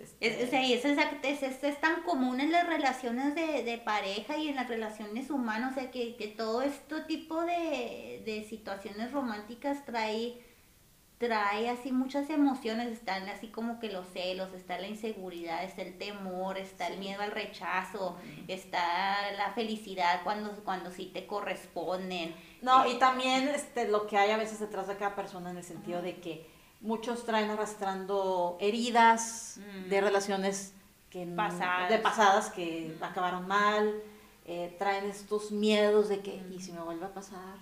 Este, 0.00 0.42
Es, 0.42 0.46
o 0.48 0.50
sea, 0.50 0.62
y 0.62 0.72
es, 0.74 0.84
es, 0.84 1.42
es- 1.42 1.64
es 1.64 1.80
tan 1.80 2.02
común 2.02 2.40
en 2.40 2.52
las 2.52 2.66
relaciones 2.66 3.34
de, 3.34 3.62
de 3.62 3.78
pareja 3.78 4.36
y 4.36 4.48
en 4.48 4.56
las 4.56 4.68
relaciones 4.68 5.30
humanas, 5.30 5.72
o 5.72 5.74
sea, 5.80 5.90
que, 5.90 6.16
que 6.16 6.28
todo 6.28 6.62
este 6.62 7.00
tipo 7.02 7.42
de, 7.44 8.22
de 8.24 8.44
situaciones 8.48 9.10
románticas 9.12 9.84
trae, 9.86 10.38
trae 11.18 11.70
así 11.70 11.92
muchas 11.92 12.28
emociones, 12.28 12.88
están 12.88 13.26
así 13.28 13.48
como 13.48 13.80
que 13.80 13.90
los 13.90 14.06
celos, 14.12 14.52
está 14.52 14.78
la 14.78 14.88
inseguridad, 14.88 15.64
está 15.64 15.82
el 15.82 15.96
temor, 15.96 16.58
está 16.58 16.88
el 16.88 16.94
Sí. 16.94 17.00
miedo 17.00 17.22
al 17.22 17.30
rechazo, 17.30 18.18
está 18.48 19.32
la 19.32 19.52
felicidad 19.52 20.20
cuando, 20.24 20.52
cuando 20.64 20.90
sí 20.90 21.06
te 21.14 21.26
corresponden. 21.26 22.34
No, 22.60 22.84
Eh, 22.84 22.90
y 22.92 22.98
también 22.98 23.48
este, 23.48 23.88
lo 23.88 24.06
que 24.06 24.18
hay 24.18 24.30
a 24.30 24.36
veces 24.36 24.60
detrás 24.60 24.86
de 24.88 24.96
cada 24.96 25.14
persona 25.14 25.50
en 25.50 25.56
el 25.56 25.64
sentido 25.64 26.02
de 26.02 26.16
que 26.20 26.46
muchos 26.84 27.24
traen 27.24 27.50
arrastrando 27.50 28.56
heridas 28.60 29.58
Mm. 29.58 29.88
de 29.88 30.00
relaciones 30.00 30.72
que 31.10 31.26
Pasadas. 31.26 31.88
de 31.90 31.98
pasadas 31.98 32.50
que 32.50 32.96
acabaron 33.00 33.46
mal, 33.48 33.92
eh, 34.46 34.74
traen 34.78 35.06
estos 35.06 35.50
miedos 35.50 36.08
de 36.08 36.20
que, 36.20 36.42
¿y 36.54 36.60
si 36.60 36.72
me 36.72 36.80
vuelve 36.80 37.06
a 37.06 37.14
pasar? 37.14 37.56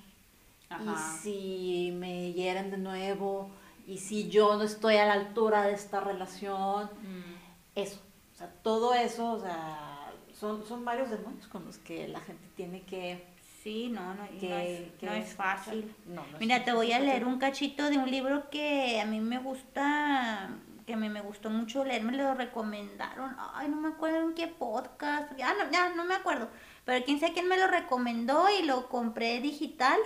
Ajá. 0.68 0.82
¿Y 0.84 1.22
si 1.22 1.92
me 1.92 2.32
hieren 2.32 2.70
de 2.70 2.78
nuevo? 2.78 3.50
¿Y 3.86 3.98
si 3.98 4.28
yo 4.28 4.56
no 4.56 4.62
estoy 4.62 4.96
a 4.96 5.04
la 5.06 5.12
altura 5.14 5.62
de 5.64 5.72
esta 5.74 6.00
relación? 6.00 6.86
Mm. 7.02 7.34
Eso, 7.74 8.00
o 8.34 8.36
sea, 8.38 8.48
todo 8.62 8.94
eso, 8.94 9.32
o 9.32 9.40
sea, 9.40 10.12
son, 10.38 10.66
son 10.66 10.84
varios 10.84 11.10
demonios 11.10 11.46
con 11.46 11.64
los 11.64 11.78
que 11.78 12.08
la 12.08 12.20
gente 12.20 12.44
tiene 12.56 12.82
que... 12.82 13.24
Sí, 13.62 13.88
no, 13.90 14.14
no, 14.14 14.24
no 14.24 14.24
es, 14.24 14.90
que 14.98 15.06
no 15.06 15.12
es 15.12 15.34
fácil. 15.34 15.94
No, 16.06 16.26
no 16.26 16.34
es 16.34 16.40
Mira, 16.40 16.64
te 16.64 16.72
voy 16.72 16.90
a 16.90 16.98
leer 16.98 17.24
un 17.24 17.38
cachito 17.38 17.90
de 17.90 17.98
un 17.98 18.10
libro 18.10 18.50
que 18.50 19.00
a 19.00 19.06
mí 19.06 19.20
me 19.20 19.38
gusta, 19.38 20.50
que 20.84 20.96
me, 20.96 21.08
me 21.08 21.20
gustó 21.20 21.48
mucho 21.48 21.84
leer, 21.84 22.02
me 22.02 22.10
lo 22.10 22.34
recomendaron, 22.34 23.36
ay, 23.54 23.68
no 23.68 23.76
me 23.76 23.90
acuerdo 23.90 24.20
en 24.22 24.34
qué 24.34 24.48
podcast, 24.48 25.36
ya 25.36 25.54
no, 25.54 25.70
ya 25.70 25.94
no 25.94 26.04
me 26.04 26.14
acuerdo, 26.14 26.48
pero 26.84 27.04
quién 27.04 27.20
sabe 27.20 27.34
quién 27.34 27.46
me 27.46 27.56
lo 27.56 27.68
recomendó 27.68 28.46
y 28.50 28.64
lo 28.64 28.88
compré 28.88 29.40
digital, 29.40 29.98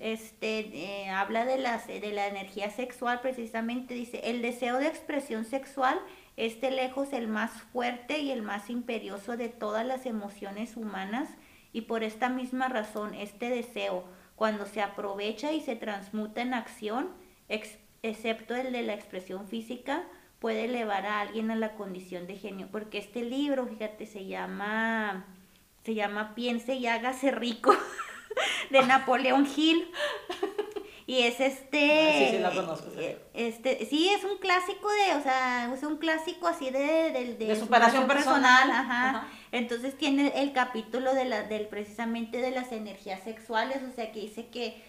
este, 0.00 0.58
eh, 1.04 1.08
habla 1.08 1.46
de, 1.46 1.56
las, 1.56 1.86
de 1.86 2.12
la 2.12 2.26
energía 2.26 2.70
sexual 2.70 3.20
precisamente, 3.22 3.94
dice, 3.94 4.20
el 4.24 4.42
deseo 4.42 4.76
de 4.78 4.88
expresión 4.88 5.46
sexual 5.46 5.98
es 6.36 6.60
de 6.60 6.70
lejos 6.70 7.14
el 7.14 7.28
más 7.28 7.50
fuerte 7.72 8.18
y 8.18 8.30
el 8.30 8.42
más 8.42 8.68
imperioso 8.68 9.38
de 9.38 9.48
todas 9.48 9.86
las 9.86 10.04
emociones 10.04 10.76
humanas 10.76 11.30
y 11.74 11.82
por 11.82 12.02
esta 12.04 12.30
misma 12.30 12.68
razón 12.68 13.12
este 13.12 13.50
deseo, 13.50 14.04
cuando 14.36 14.64
se 14.64 14.80
aprovecha 14.80 15.52
y 15.52 15.60
se 15.60 15.76
transmuta 15.76 16.40
en 16.40 16.54
acción, 16.54 17.10
ex- 17.50 17.78
excepto 18.02 18.54
el 18.54 18.72
de 18.72 18.82
la 18.82 18.94
expresión 18.94 19.46
física, 19.46 20.04
puede 20.38 20.64
elevar 20.64 21.04
a 21.04 21.20
alguien 21.20 21.50
a 21.50 21.56
la 21.56 21.74
condición 21.74 22.26
de 22.26 22.36
genio, 22.36 22.68
porque 22.70 22.98
este 22.98 23.22
libro, 23.22 23.66
fíjate, 23.66 24.06
se 24.06 24.26
llama, 24.26 25.26
se 25.84 25.94
llama 25.94 26.34
Piense 26.34 26.74
y 26.74 26.86
hágase 26.86 27.30
rico, 27.30 27.74
de 28.70 28.82
Napoleón 28.86 29.46
Hill. 29.54 29.90
Y 31.06 31.20
es 31.20 31.38
este. 31.38 32.08
Ah, 32.08 32.12
sí, 32.30 32.36
sí, 32.36 32.38
la 32.42 32.50
conozco, 32.50 32.90
sí. 32.96 33.14
Este, 33.34 33.84
sí, 33.84 34.08
es 34.08 34.24
un 34.24 34.38
clásico 34.38 34.88
de, 34.90 35.14
o 35.16 35.22
sea, 35.22 35.70
es 35.74 35.82
un 35.82 35.98
clásico 35.98 36.46
así 36.48 36.70
de, 36.70 37.10
de, 37.10 37.34
De 37.46 37.56
superación 37.56 38.06
personal. 38.06 38.70
ajá. 38.70 39.08
Ajá. 39.10 39.28
Entonces 39.52 39.96
tiene 39.98 40.32
el 40.40 40.52
capítulo 40.54 41.12
de 41.14 41.26
la, 41.26 41.42
del 41.42 41.66
precisamente 41.68 42.38
de 42.40 42.50
las 42.52 42.72
energías 42.72 43.22
sexuales, 43.22 43.78
o 43.82 43.94
sea 43.94 44.12
que 44.12 44.20
dice 44.20 44.46
que 44.48 44.82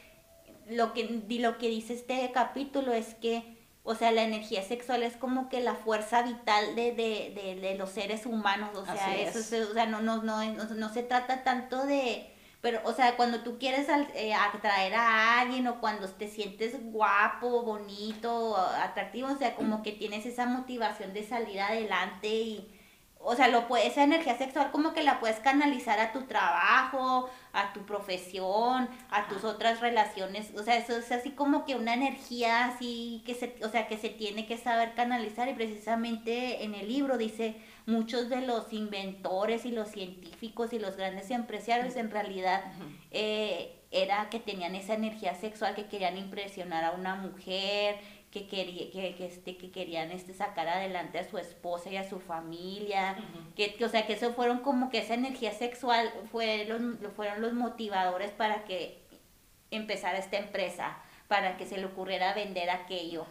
lo 0.70 0.94
que 0.94 1.04
di- 1.28 1.40
lo 1.40 1.58
que 1.58 1.68
dice 1.68 1.94
este 1.94 2.32
capítulo 2.34 2.94
es 2.94 3.14
que, 3.16 3.58
o 3.84 3.94
sea, 3.94 4.12
la 4.12 4.24
energía 4.24 4.64
sexual 4.64 5.04
es 5.04 5.18
como 5.18 5.50
que 5.50 5.60
la 5.60 5.76
fuerza 5.76 6.22
vital 6.24 6.76
de, 6.76 6.94
de, 6.94 7.34
de, 7.36 7.56
de 7.62 7.76
los 7.76 7.90
seres 7.92 8.26
humanos, 8.26 8.70
o 8.76 8.86
sea, 8.86 8.94
Así 9.12 9.22
eso 9.22 9.40
es. 9.40 9.52
es- 9.52 9.70
o 9.70 9.74
sea, 9.74 9.86
no, 9.86 10.02
no, 10.02 10.24
no, 10.24 10.44
no, 10.44 10.64
no 10.64 10.94
se 10.94 11.04
trata 11.04 11.44
tanto 11.44 11.86
de 11.86 12.32
pero, 12.66 12.82
o 12.84 12.94
sea, 12.94 13.16
cuando 13.16 13.42
tú 13.42 13.60
quieres 13.60 13.90
al- 13.90 14.10
eh, 14.16 14.34
atraer 14.34 14.96
a 14.96 15.40
alguien 15.42 15.68
o 15.68 15.80
cuando 15.80 16.08
te 16.10 16.28
sientes 16.28 16.74
guapo, 16.92 17.62
bonito, 17.62 18.58
atractivo, 18.58 19.30
o 19.30 19.38
sea, 19.38 19.56
como 19.56 19.84
que 19.84 19.92
tienes 19.92 20.26
esa 20.26 20.48
motivación 20.48 21.14
de 21.14 21.24
salir 21.24 21.60
adelante 21.62 22.28
y, 22.28 22.72
o 23.20 23.36
sea, 23.36 23.48
lo 23.50 23.68
puede- 23.68 23.86
esa 23.88 24.04
energía 24.04 24.36
sexual 24.38 24.72
como 24.72 24.94
que 24.94 25.04
la 25.04 25.20
puedes 25.20 25.40
canalizar 25.40 26.00
a 26.00 26.12
tu 26.12 26.24
trabajo, 26.24 27.30
a 27.54 27.72
tu 27.74 27.86
profesión, 27.86 28.90
a 29.12 29.28
tus 29.28 29.44
otras 29.44 29.80
relaciones, 29.82 30.52
o 30.58 30.64
sea, 30.64 30.78
eso 30.78 30.98
es 30.98 31.12
así 31.12 31.32
como 31.32 31.66
que 31.66 31.76
una 31.76 31.94
energía 31.94 32.66
así 32.66 33.22
que 33.28 33.36
se, 33.36 33.56
o 33.64 33.70
sea, 33.70 33.88
que 33.88 33.98
se 33.98 34.10
tiene 34.10 34.48
que 34.48 34.58
saber 34.58 34.94
canalizar 34.96 35.48
y 35.50 35.54
precisamente 35.54 36.64
en 36.64 36.74
el 36.76 36.88
libro 36.88 37.18
dice 37.18 37.56
muchos 37.86 38.30
de 38.30 38.42
los 38.42 38.72
inventores 38.74 39.66
y 39.66 39.72
los 39.72 39.90
científicos 39.90 40.74
y 40.74 40.80
los 40.80 40.96
grandes 40.96 41.30
empresarios 41.32 41.96
en 41.96 42.10
realidad 42.12 42.64
eh, 43.12 43.80
era 43.92 44.30
que 44.30 44.40
tenían 44.40 44.76
esa 44.76 44.96
energía 44.96 45.36
sexual 45.36 45.76
que 45.76 45.86
querían 45.86 46.18
impresionar 46.18 46.84
a 46.84 46.92
una 46.92 47.16
mujer 47.16 47.98
que 48.32 48.48
quería 48.48 48.92
que, 48.92 49.16
que, 49.16 49.26
este, 49.28 49.56
que 49.56 49.72
querían 49.72 50.12
este 50.12 50.34
sacar 50.34 50.68
adelante 50.68 51.20
a 51.20 51.30
su 51.30 51.38
esposa 51.38 51.90
y 51.90 51.96
a 51.98 52.10
su 52.10 52.20
familia 52.20 53.16
que, 53.56 53.76
que, 53.76 53.86
o 53.86 53.90
sea 53.90 54.06
que 54.06 54.14
eso 54.14 54.34
fueron 54.34 54.60
como 54.60 54.90
que 54.90 54.98
esa 54.98 55.14
energía 55.14 55.54
sexual 55.54 56.12
fue 56.32 56.66
los, 56.66 56.82
fueron 57.16 57.42
los 57.42 57.54
motivadores 57.54 58.32
para 58.32 58.66
que 58.66 59.00
empezara 59.72 60.18
esta 60.18 60.38
empresa 60.38 60.98
para 61.28 61.56
que 61.58 61.66
se 61.66 61.78
le 61.78 61.86
ocurriera 61.86 62.34
vender 62.34 62.70
aquello. 62.70 63.26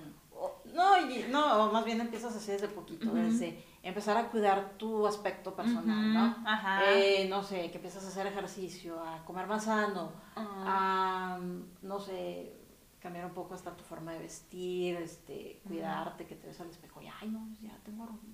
No, 0.72 1.08
y- 1.10 1.26
no, 1.30 1.70
más 1.72 1.84
bien 1.84 2.00
empiezas 2.00 2.34
así 2.34 2.50
desde 2.52 2.68
poquito, 2.68 3.06
Ujú. 3.06 3.16
desde 3.16 3.62
empezar 3.84 4.16
a 4.16 4.28
cuidar 4.30 4.72
tu 4.78 5.06
aspecto 5.06 5.54
personal, 5.54 6.12
¿no? 6.12 6.36
ajá. 6.46 6.90
Eh, 6.92 7.26
no 7.28 7.42
sé, 7.42 7.70
que 7.70 7.76
empiezas 7.76 8.04
a 8.04 8.08
hacer 8.08 8.26
ejercicio, 8.26 8.98
a 9.02 9.24
comer 9.24 9.46
más 9.46 9.64
sano, 9.64 10.10
Ah. 10.36 11.36
a, 11.36 11.38
no 11.82 12.00
sé, 12.00 12.56
cambiar 12.98 13.26
un 13.26 13.34
poco 13.34 13.54
hasta 13.54 13.76
tu 13.76 13.84
forma 13.84 14.12
de 14.12 14.18
vestir, 14.20 14.96
este, 14.96 15.60
cuidarte, 15.68 16.26
que 16.26 16.34
te 16.36 16.46
ves 16.46 16.60
al 16.60 16.70
espejo 16.70 17.02
y, 17.02 17.06
ay, 17.20 17.28
no, 17.28 17.46
ya 17.60 17.78
tengo 17.84 18.04
arrugas, 18.04 18.24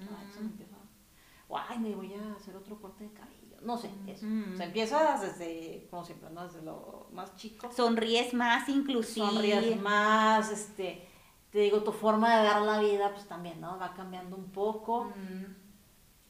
ay, 0.00 0.32
se 0.32 0.40
me 0.40 0.46
empieza 0.46 0.76
o, 1.48 1.56
ay, 1.56 1.78
me 1.78 1.94
voy 1.94 2.12
a 2.14 2.32
hacer 2.34 2.56
otro 2.56 2.80
corte 2.80 3.04
de 3.04 3.12
cabello, 3.12 3.56
no 3.62 3.76
sé, 3.76 3.88
eso. 4.08 4.26
O 4.52 4.56
sea, 4.56 4.66
empiezas 4.66 5.20
desde, 5.22 5.86
como 5.90 6.04
siempre, 6.04 6.28
¿no? 6.30 6.42
Desde 6.44 6.62
lo 6.62 7.06
más 7.12 7.36
chico 7.36 7.70
sonríes 7.70 8.34
más 8.34 8.68
inclusive 8.68 9.26
sonríes 9.26 9.80
más, 9.80 10.50
este, 10.50 11.06
te 11.56 11.62
digo, 11.62 11.82
tu 11.82 11.92
forma 11.92 12.36
de 12.38 12.44
dar 12.44 12.60
la 12.62 12.80
vida, 12.80 13.10
pues 13.12 13.26
también, 13.26 13.60
¿no? 13.62 13.78
Va 13.78 13.94
cambiando 13.94 14.36
un 14.36 14.50
poco. 14.50 15.04
Mm. 15.04 15.54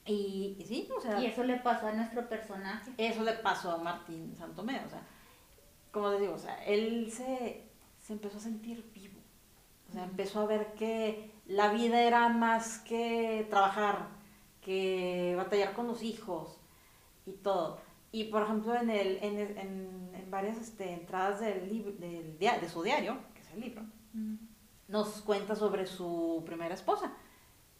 Y, 0.08 0.56
y 0.58 0.64
sí, 0.64 0.88
o 0.96 1.00
sea, 1.00 1.20
y 1.20 1.26
eso 1.26 1.42
le 1.42 1.56
pasó 1.56 1.88
a 1.88 1.92
nuestro 1.92 2.28
personaje 2.28 2.92
eso 2.96 3.24
le 3.24 3.32
pasó 3.32 3.72
a 3.72 3.78
Martín 3.78 4.34
Santomé, 4.36 4.80
o 4.86 4.88
sea, 4.88 5.02
como 5.90 6.10
les 6.10 6.20
digo, 6.20 6.34
o 6.34 6.38
sea, 6.38 6.62
él 6.64 7.10
se, 7.10 7.64
se 7.98 8.12
empezó 8.12 8.38
a 8.38 8.40
sentir 8.40 8.88
vivo. 8.94 9.18
O 9.88 9.92
sea, 9.92 10.04
empezó 10.04 10.40
a 10.42 10.46
ver 10.46 10.74
que 10.74 11.32
la 11.46 11.72
vida 11.72 12.00
era 12.02 12.28
más 12.28 12.78
que 12.78 13.46
trabajar, 13.50 14.06
que 14.60 15.34
batallar 15.36 15.72
con 15.74 15.88
los 15.88 16.02
hijos 16.04 16.60
y 17.24 17.32
todo. 17.32 17.80
Y 18.12 18.24
por 18.24 18.42
ejemplo, 18.42 18.76
en, 18.76 18.90
el, 18.90 19.18
en, 19.22 19.38
el- 19.38 19.58
en, 19.58 20.10
en 20.14 20.30
varias 20.30 20.58
este, 20.58 20.92
entradas 20.92 21.40
del, 21.40 21.98
del 21.98 22.38
dia- 22.38 22.58
de 22.60 22.68
su 22.68 22.82
diario, 22.84 23.16
que 23.34 23.40
es 23.40 23.50
el 23.50 23.60
libro, 23.60 23.82
nos 24.88 25.22
cuenta 25.22 25.56
sobre 25.56 25.86
su 25.86 26.42
primera 26.46 26.74
esposa. 26.74 27.12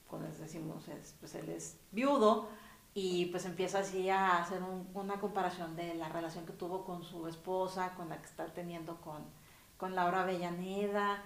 Cuando 0.09 0.28
les 0.28 0.38
decimos, 0.38 0.88
es, 0.88 1.14
pues 1.20 1.34
él 1.34 1.48
es 1.48 1.78
viudo 1.92 2.48
y 2.94 3.26
pues 3.26 3.44
empieza 3.44 3.80
así 3.80 4.09
a 4.09 4.38
hacer 4.38 4.61
una 4.94 5.20
comparación 5.20 5.76
de 5.76 5.94
la 5.94 6.09
relación 6.09 6.46
que 6.46 6.52
tuvo 6.52 6.84
con 6.84 7.04
su 7.04 7.26
esposa, 7.26 7.94
con 7.94 8.09
la 8.09 8.18
que 8.18 8.26
está 8.26 8.46
teniendo 8.46 9.00
con, 9.00 9.22
con 9.76 9.94
Laura 9.94 10.22
Avellaneda. 10.22 11.22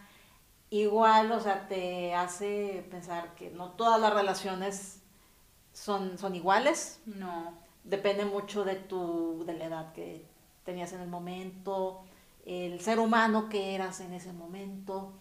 Igual, 0.70 1.31
o 1.33 1.41
sea, 1.41 1.68
te 1.68 2.14
hace 2.14 2.87
pensar 2.91 3.35
que 3.35 3.51
no 3.51 3.70
todas 3.72 4.01
las 4.01 4.12
relaciones 4.14 5.01
son, 5.72 6.18
son 6.18 6.35
iguales. 6.35 7.01
No. 7.07 7.55
Depende 7.85 8.24
mucho 8.24 8.64
de 8.64 8.76
tu, 8.76 9.45
de 9.47 9.55
la 9.55 9.64
edad 9.66 9.93
que 9.93 10.26
tenías 10.64 10.93
en 10.93 11.01
el 11.01 11.09
momento, 11.09 12.03
el 12.47 12.81
ser 12.81 12.99
humano 12.99 13.49
que 13.49 13.74
eras 13.74 14.01
en 14.01 14.12
ese 14.12 14.33
momento. 14.33 15.12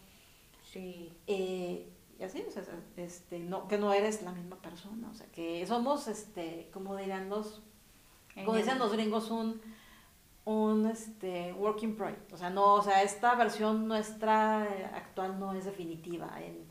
Sí. 0.72 1.12
Eh, 1.26 1.92
y 2.20 2.24
así, 2.24 2.44
o 2.48 2.52
sea, 2.52 2.64
este, 2.98 3.40
no, 3.40 3.68
que 3.68 3.78
no 3.78 3.94
eres 3.94 4.22
la 4.22 4.32
misma 4.32 4.58
persona, 4.58 5.10
o 5.10 5.16
sea, 5.16 5.28
que 5.32 5.66
somos, 5.66 6.08
este, 6.08 6.70
como 6.74 6.96
dirían 6.98 7.30
los, 7.30 7.64
como 8.36 8.56
dicen 8.56 8.78
los 8.78 8.92
gringos, 8.92 9.32
un, 9.32 9.62
un 10.44 10.86
este, 10.86 11.54
working 11.54 11.96
project, 11.96 12.34
o 12.34 12.38
sea, 12.38 12.50
no, 12.50 12.74
o 12.74 12.82
sea, 12.82 13.04
esta 13.04 13.36
versión 13.36 13.88
nuestra 13.88 14.64
actual 14.94 15.40
no 15.40 15.54
es 15.54 15.64
definitiva, 15.64 16.42
en 16.42 16.66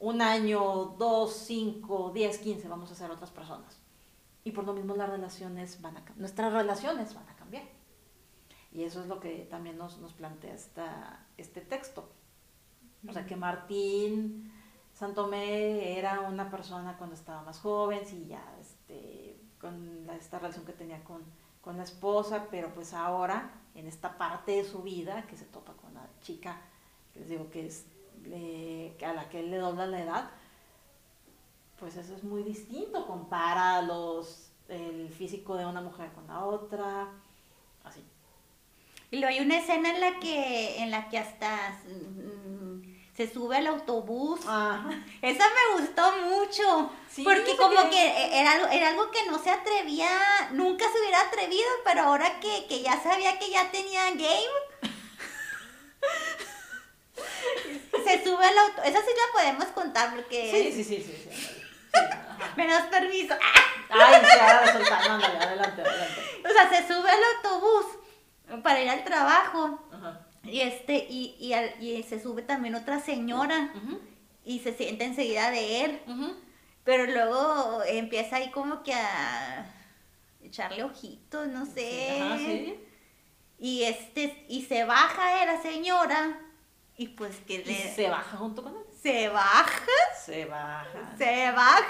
un 0.00 0.22
año, 0.22 0.96
dos, 0.98 1.34
cinco, 1.34 2.10
diez, 2.14 2.38
quince 2.38 2.66
vamos 2.66 2.90
a 2.90 2.94
ser 2.94 3.10
otras 3.10 3.30
personas, 3.30 3.78
y 4.42 4.52
por 4.52 4.64
lo 4.64 4.72
mismo 4.72 4.96
las 4.96 5.10
relaciones 5.10 5.82
van 5.82 5.98
a 5.98 6.04
nuestras 6.16 6.50
relaciones 6.50 7.14
van 7.14 7.28
a 7.28 7.36
cambiar, 7.36 7.64
y 8.72 8.84
eso 8.84 9.02
es 9.02 9.06
lo 9.06 9.20
que 9.20 9.46
también 9.50 9.76
nos, 9.76 9.98
nos 9.98 10.14
plantea 10.14 10.54
esta, 10.54 11.26
este 11.36 11.60
texto, 11.60 12.10
o 13.06 13.12
sea, 13.12 13.26
que 13.26 13.36
Martín 13.36 14.52
Santomé 14.98 15.96
era 15.98 16.22
una 16.22 16.50
persona 16.50 16.96
cuando 16.96 17.14
estaba 17.14 17.42
más 17.42 17.60
joven, 17.60 18.00
sí, 18.04 18.26
ya 18.28 18.42
este, 18.60 19.38
con 19.60 20.08
esta 20.10 20.38
relación 20.38 20.64
que 20.64 20.72
tenía 20.72 21.02
con, 21.04 21.22
la 21.76 21.82
esposa, 21.82 22.46
pero 22.50 22.72
pues 22.72 22.94
ahora, 22.94 23.50
en 23.74 23.86
esta 23.86 24.16
parte 24.16 24.52
de 24.52 24.64
su 24.64 24.82
vida, 24.82 25.26
que 25.26 25.36
se 25.36 25.44
topa 25.44 25.74
con 25.74 25.92
la 25.92 26.08
chica, 26.22 26.62
que 27.12 27.20
les 27.20 27.28
digo 27.28 27.50
que 27.50 27.66
es 27.66 27.84
a 29.04 29.12
la 29.12 29.28
que 29.28 29.40
él 29.40 29.50
le 29.50 29.58
dobla 29.58 29.86
la 29.86 30.02
edad, 30.02 30.30
pues 31.78 31.96
eso 31.96 32.16
es 32.16 32.24
muy 32.24 32.42
distinto, 32.42 33.06
compara 33.06 33.82
los, 33.82 34.50
el 34.68 35.10
físico 35.10 35.56
de 35.56 35.66
una 35.66 35.82
mujer 35.82 36.10
con 36.12 36.26
la 36.26 36.42
otra, 36.42 37.10
así. 37.84 38.02
Y 39.10 39.18
luego 39.18 39.34
hay 39.34 39.44
una 39.44 39.58
escena 39.58 39.90
en 39.90 40.00
la 40.00 40.18
que, 40.20 40.82
en 40.82 40.90
la 40.90 41.10
que 41.10 41.18
hasta 41.18 41.78
se 43.18 43.28
sube 43.28 43.56
al 43.56 43.66
autobús. 43.66 44.40
Ah. 44.46 44.80
Esa 45.22 45.44
me 45.44 45.80
gustó 45.80 46.12
mucho. 46.18 46.92
porque 47.24 47.56
como 47.56 47.90
que... 47.90 48.40
era, 48.40 48.52
algo, 48.52 48.68
era 48.68 48.90
algo 48.90 49.10
que 49.10 49.26
no 49.26 49.42
se 49.42 49.50
atrevía, 49.50 50.08
nunca 50.52 50.84
se 50.92 51.00
hubiera 51.00 51.22
atrevido, 51.22 51.66
pero 51.84 52.02
ahora 52.02 52.38
que, 52.38 52.80
ya 52.80 53.02
sabía 53.02 53.36
que 53.40 53.50
ya 53.50 53.72
tenía 53.72 54.04
game. 54.12 54.46
se 58.04 58.22
sube 58.22 58.44
al 58.44 58.56
autobús. 58.56 58.84
Esa 58.84 59.00
sí 59.00 59.10
la 59.16 59.32
podemos 59.32 59.66
contar 59.74 60.14
porque... 60.14 60.52
Sí, 60.52 60.70
sí, 60.72 60.84
sí, 60.84 61.02
sí. 61.02 61.28
sí, 61.28 61.38
Me 62.56 62.68
das 62.68 62.86
permiso. 62.86 63.34
Ay, 63.90 64.22
ya, 64.36 64.60
adelante, 64.60 65.82
adelante. 65.82 66.42
O 66.48 66.52
sea, 66.52 66.70
se 66.70 66.86
sube 66.86 67.10
al 67.10 67.24
autobús 67.34 67.86
para 68.62 68.80
ir 68.80 68.88
al 68.88 69.02
trabajo. 69.02 69.87
Ajá. 70.42 70.50
Y, 70.50 70.60
este, 70.60 71.06
y, 71.08 71.36
y, 71.38 71.54
y 71.84 72.02
se 72.02 72.22
sube 72.22 72.42
también 72.42 72.74
otra 72.74 73.00
señora 73.00 73.72
y 74.44 74.60
se 74.60 74.72
siente 74.74 75.04
enseguida 75.04 75.50
de 75.50 75.84
él. 75.84 76.00
Pero 76.84 77.06
luego 77.06 77.82
empieza 77.86 78.36
ahí 78.36 78.50
como 78.50 78.82
que 78.82 78.94
a 78.94 79.74
echarle 80.42 80.84
ojitos, 80.84 81.46
no 81.48 81.66
sé. 81.66 82.78
Y 83.58 83.82
este, 83.82 84.46
y 84.48 84.64
se 84.64 84.84
baja 84.84 85.38
de 85.38 85.46
la 85.46 85.60
señora. 85.60 86.40
Y 86.96 87.08
pues 87.08 87.36
que 87.46 87.58
le. 87.58 87.94
se 87.94 88.08
baja 88.08 88.36
junto 88.36 88.62
con 88.62 88.74
él? 88.74 88.82
Se 89.00 89.28
baja. 89.28 89.86
Se 90.24 90.44
baja. 90.46 91.14
Se 91.16 91.50
baja. 91.52 91.86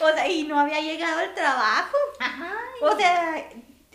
O 0.00 0.08
sea, 0.08 0.28
y 0.28 0.44
no 0.44 0.58
había 0.58 0.80
llegado 0.80 1.20
el 1.20 1.34
trabajo. 1.34 1.96
Ajá. 2.20 2.54
O 2.80 2.96
sea. 2.96 3.48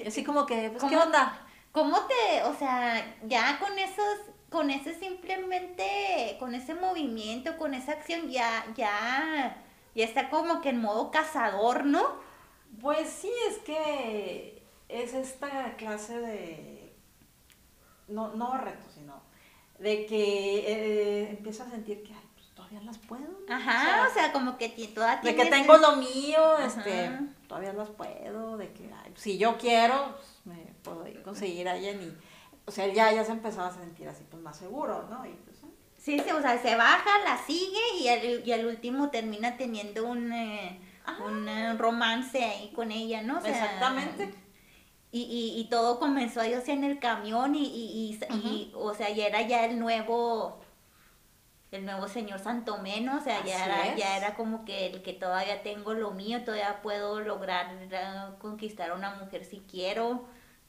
Así 0.05 0.23
como 0.23 0.45
que, 0.45 0.69
pues, 0.69 0.84
¿qué 0.84 0.95
onda? 0.95 1.47
¿Cómo 1.78 2.07
te, 2.07 2.41
o 2.41 2.55
sea, 2.55 3.19
ya 3.28 3.59
con 3.59 3.78
esos, 3.78 4.17
con 4.49 4.71
ese 4.71 4.95
simplemente, 4.95 6.36
con 6.39 6.55
ese 6.55 6.73
movimiento, 6.73 7.55
con 7.59 7.75
esa 7.75 7.91
acción, 7.91 8.32
ya, 8.32 8.65
ya, 8.75 9.63
ya 9.93 10.03
está 10.03 10.32
como 10.32 10.59
que 10.59 10.69
en 10.69 10.82
modo 10.82 11.11
cazador, 11.11 11.86
¿no? 11.86 12.01
Pues 12.82 13.07
sí, 13.07 13.32
es 13.47 13.59
que 13.59 14.63
es 14.89 15.13
esta 15.13 15.75
clase 15.75 16.19
de, 16.19 16.95
no, 18.07 18.34
no 18.34 18.57
reto, 18.57 18.89
sino 18.89 19.21
de 19.78 20.07
que 20.07 20.57
eh, 20.59 21.30
empieza 21.30 21.65
a 21.65 21.69
sentir 21.69 22.01
que, 22.01 22.11
ay, 22.11 22.26
todavía 22.68 22.86
las 22.86 22.97
puedo. 22.97 23.28
Ajá, 23.49 24.07
o 24.09 24.13
sea, 24.13 24.32
como 24.32 24.57
que 24.57 24.70
toda 24.93 25.18
De 25.18 25.36
que 25.36 25.45
tengo 25.45 25.78
lo 25.78 25.95
mío, 25.97 26.57
este, 26.59 27.11
todavía 27.47 27.74
las 27.74 27.89
puedo, 27.89 28.57
de 28.57 28.72
que, 28.74 28.91
ay, 29.03 29.13
si 29.15 29.38
yo 29.38 29.57
quiero, 29.57 30.15
pues, 30.15 30.41
me 30.45 30.74
puedo 30.84 31.05
conseguir 31.24 31.68
a 31.68 31.74
alguien 31.74 32.01
y, 32.01 32.18
o 32.65 32.72
sea, 32.72 32.88
ya, 32.88 33.11
ya 33.11 33.24
se 33.24 33.32
empezaba 33.32 33.68
a 33.68 33.74
sentir 33.74 34.07
así, 34.07 34.24
pues 34.30 34.41
más 34.41 34.57
seguro, 34.57 35.07
¿no? 35.09 35.26
Y, 35.26 35.30
pues. 35.30 35.57
Sí, 35.97 36.20
sí, 36.20 36.32
o 36.32 36.41
sea, 36.41 36.61
se 36.61 36.76
baja, 36.76 37.09
la 37.26 37.38
sigue 37.38 37.80
y 37.99 38.07
al, 38.07 38.47
y 38.47 38.51
al 38.51 38.65
último 38.65 39.09
termina 39.09 39.57
teniendo 39.57 40.05
un, 40.05 40.32
eh, 40.32 40.80
un 41.26 41.49
eh, 41.49 41.74
romance 41.74 42.43
ahí 42.43 42.72
con 42.74 42.91
ella, 42.91 43.24
¿no? 43.24 43.39
Exactamente. 43.39 44.34
Y, 45.11 45.22
y, 45.22 45.59
y, 45.59 45.70
todo 45.70 45.99
comenzó 45.99 46.41
a 46.41 46.47
irse 46.47 46.74
en 46.74 46.84
el 46.84 46.99
camión 46.99 47.55
y, 47.55 47.63
y, 47.63 48.20
y, 48.30 48.72
o 48.76 48.93
sea, 48.93 49.09
ya 49.09 49.26
era 49.26 49.41
ya 49.41 49.65
el 49.65 49.80
nuevo 49.80 50.59
el 51.72 51.86
nuevo 51.86 52.07
señor 52.07 52.39
Santomeno, 52.39 53.18
o 53.18 53.22
sea, 53.22 53.43
ya 53.43 53.65
era, 53.65 53.95
ya 53.95 54.18
era 54.18 54.36
como 54.36 54.63
que 54.63 54.88
el 54.88 55.01
que 55.01 55.13
todavía 55.13 55.63
tengo 55.63 55.93
lo 55.93 56.11
mío, 56.11 56.43
todavía 56.43 56.82
puedo 56.82 57.20
lograr 57.20 57.68
conquistar 58.39 58.91
a 58.91 58.95
una 58.95 59.15
mujer 59.15 59.43
si 59.43 59.59
quiero. 59.70 60.26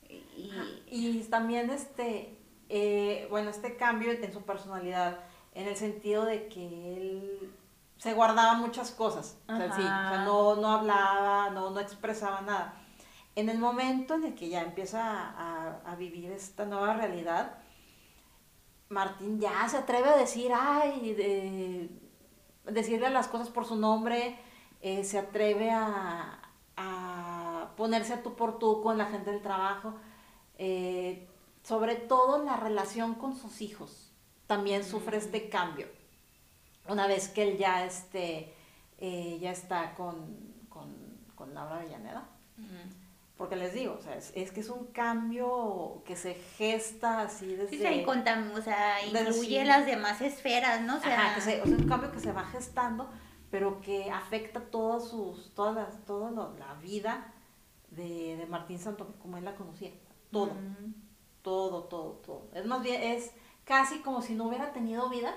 Y, 0.08 1.22
también 1.30 1.70
este, 1.70 2.36
eh, 2.68 3.26
bueno, 3.30 3.50
este 3.50 3.76
cambio 3.76 4.10
en 4.10 4.32
su 4.32 4.42
personalidad, 4.42 5.18
en 5.54 5.68
el 5.68 5.76
sentido 5.76 6.24
de 6.24 6.48
que 6.48 6.96
él 6.96 7.52
se 7.98 8.14
guardaba 8.14 8.54
muchas 8.54 8.90
cosas, 8.90 9.36
o 9.48 9.56
sea, 9.56 10.22
no, 10.24 10.56
no 10.56 10.72
hablaba, 10.72 11.50
no, 11.50 11.70
no 11.70 11.80
expresaba 11.80 12.40
nada. 12.40 12.74
En 13.36 13.48
el 13.48 13.58
momento 13.58 14.14
en 14.14 14.24
el 14.24 14.34
que 14.34 14.48
ya 14.48 14.62
empieza 14.62 15.00
a, 15.02 15.80
a 15.84 15.94
vivir 15.94 16.32
esta 16.32 16.64
nueva 16.64 16.94
realidad, 16.94 17.58
Martín 18.88 19.40
ya 19.40 19.68
se 19.68 19.76
atreve 19.76 20.08
a 20.08 20.16
decir, 20.16 20.50
ay, 20.54 21.14
de, 21.14 21.90
decirle 22.72 23.10
las 23.10 23.28
cosas 23.28 23.50
por 23.50 23.66
su 23.66 23.76
nombre, 23.76 24.38
eh, 24.80 25.04
se 25.04 25.18
atreve 25.18 25.70
a, 25.70 26.44
ponerse 27.76 28.12
a 28.12 28.22
tú 28.24 28.34
por 28.34 28.58
tú 28.58 28.82
con 28.82 28.98
la 28.98 29.06
gente 29.06 29.30
del 29.30 29.40
trabajo, 29.40 29.94
eh, 30.56 31.28
sobre 31.62 31.94
todo 31.94 32.42
la 32.42 32.56
relación 32.56 33.14
con 33.14 33.36
sus 33.36 33.60
hijos, 33.60 34.10
también 34.48 34.82
sufre 34.82 35.18
este 35.18 35.48
cambio. 35.48 35.86
Una 36.88 37.06
vez 37.06 37.28
que 37.28 37.42
él 37.42 37.56
ya, 37.56 37.84
este, 37.84 38.52
eh, 38.98 39.38
ya 39.40 39.52
está 39.52 39.94
con, 39.94 40.36
con, 40.68 41.54
Laura 41.54 41.76
Avellaneda 41.76 42.28
porque 43.38 43.54
les 43.54 43.72
digo, 43.72 43.94
o 43.96 44.02
sea, 44.02 44.16
es, 44.16 44.50
que 44.50 44.60
es 44.60 44.68
un 44.68 44.86
cambio 44.86 46.02
que 46.04 46.16
se 46.16 46.34
gesta 46.34 47.20
así 47.20 47.46
desde... 47.54 47.68
Sí, 47.68 47.76
y 47.76 48.04
o 48.04 48.62
sea, 48.62 49.06
incluye 49.06 49.64
las 49.64 49.86
demás 49.86 50.20
esferas, 50.20 50.82
¿no? 50.82 50.96
O 50.96 51.00
sea, 51.00 51.36
que 51.36 51.40
se, 51.40 51.62
o 51.62 51.64
sea, 51.64 51.76
un 51.76 51.88
cambio 51.88 52.10
que 52.10 52.18
se 52.18 52.32
va 52.32 52.44
gestando, 52.46 53.08
pero 53.48 53.80
que 53.80 54.10
afecta 54.10 54.60
todas 54.60 55.08
sus, 55.08 55.54
todas 55.54 55.76
las, 55.76 56.04
toda 56.04 56.32
la 56.58 56.74
vida 56.82 57.32
de, 57.90 58.36
de 58.36 58.46
Martín 58.46 58.80
Santo, 58.80 59.14
como 59.22 59.36
él 59.36 59.44
la 59.44 59.54
conocía, 59.54 59.92
todo, 60.32 60.50
todo, 61.42 61.84
todo, 61.84 62.10
todo. 62.14 62.48
Es 62.54 62.66
más 62.66 62.82
bien, 62.82 63.00
es 63.00 63.30
casi 63.62 64.00
como 64.00 64.20
si 64.20 64.34
no 64.34 64.48
hubiera 64.48 64.72
tenido 64.72 65.08
vida, 65.08 65.32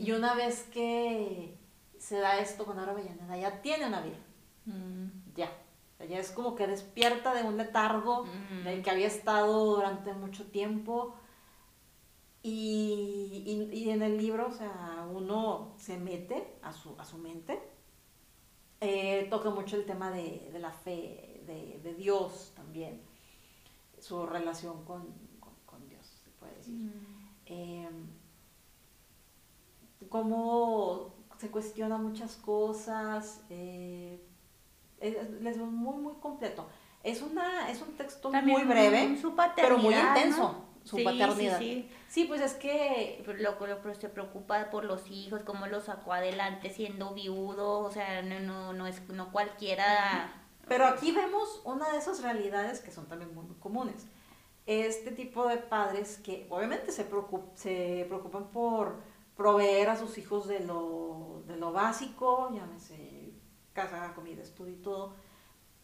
y 0.00 0.10
una 0.10 0.34
vez 0.34 0.64
que 0.72 1.56
se 1.96 2.18
da 2.18 2.40
esto 2.40 2.64
con 2.64 2.78
Aura 2.80 2.90
Avellaneda, 2.90 3.36
ya 3.36 3.62
tiene 3.62 3.86
una 3.86 4.00
vida, 4.00 4.18
ya 5.36 5.48
ella 6.04 6.18
es 6.18 6.30
como 6.30 6.54
que 6.54 6.66
despierta 6.66 7.34
de 7.34 7.42
un 7.42 7.56
letargo 7.56 8.24
del 8.64 8.82
que 8.82 8.90
había 8.90 9.06
estado 9.06 9.76
durante 9.76 10.12
mucho 10.12 10.46
tiempo. 10.46 11.14
Y, 12.42 13.70
y, 13.72 13.88
en 13.88 14.02
el 14.02 14.18
libro, 14.18 14.48
o 14.48 14.52
sea, 14.52 15.08
uno 15.10 15.72
se 15.78 15.96
mete 15.96 16.58
a 16.62 16.72
su, 16.72 16.94
a 16.98 17.04
su 17.04 17.16
mente. 17.16 17.58
Eh, 18.80 19.26
toca 19.30 19.48
mucho 19.48 19.76
el 19.76 19.86
tema 19.86 20.10
de, 20.10 20.50
de 20.52 20.58
la 20.58 20.70
fe, 20.70 21.42
de, 21.46 21.80
de, 21.82 21.94
Dios 21.94 22.52
también, 22.54 23.00
su 23.98 24.26
relación 24.26 24.84
con, 24.84 25.06
con, 25.64 25.88
Dios, 25.88 26.06
se 26.22 26.30
puede 26.32 26.54
decir. 26.56 26.74
Mm. 26.74 26.90
Eh, 27.46 27.88
cómo 30.10 31.14
se 31.38 31.50
cuestiona 31.50 31.96
muchas 31.96 32.36
cosas. 32.36 33.42
Eh, 33.48 34.20
les 35.40 35.56
muy, 35.58 35.96
muy 35.96 36.14
completo. 36.14 36.66
Es, 37.02 37.20
una, 37.22 37.70
es 37.70 37.82
un 37.82 37.96
texto 37.96 38.30
muy 38.32 38.62
breve, 38.64 39.18
pero 39.56 39.78
muy 39.78 39.94
intenso. 39.94 40.64
Su 40.84 41.02
paternidad. 41.02 41.58
Sí, 41.58 41.88
sí. 42.08 42.24
pues 42.24 42.42
es 42.42 42.52
que 42.54 43.24
lo, 43.38 43.66
lo, 43.66 43.94
se 43.94 44.08
preocupa 44.10 44.70
por 44.70 44.84
los 44.84 45.10
hijos, 45.10 45.42
cómo 45.42 45.66
los 45.66 45.84
sacó 45.84 46.12
adelante 46.12 46.68
siendo 46.68 47.14
viudo, 47.14 47.80
o 47.80 47.90
sea, 47.90 48.20
no, 48.20 48.38
no, 48.40 48.74
no 48.74 48.86
es 48.86 49.06
no 49.08 49.32
cualquiera. 49.32 50.42
Pero 50.68 50.86
aquí 50.86 51.12
vemos 51.12 51.62
una 51.64 51.90
de 51.90 51.98
esas 51.98 52.22
realidades 52.22 52.80
que 52.80 52.90
son 52.90 53.06
también 53.06 53.34
muy 53.34 53.46
comunes. 53.58 54.06
Este 54.66 55.10
tipo 55.10 55.46
de 55.48 55.56
padres 55.56 56.18
que 56.18 56.46
obviamente 56.50 56.92
se, 56.92 57.06
se 57.54 58.04
preocupan 58.08 58.50
por 58.50 58.96
proveer 59.36 59.88
a 59.88 59.96
sus 59.96 60.16
hijos 60.18 60.46
de 60.46 60.60
lo, 60.60 61.42
de 61.46 61.56
lo 61.56 61.72
básico, 61.72 62.50
llámese 62.54 63.13
casa, 63.74 64.12
comida, 64.14 64.42
estudio 64.42 64.72
y 64.72 64.82
todo, 64.82 65.14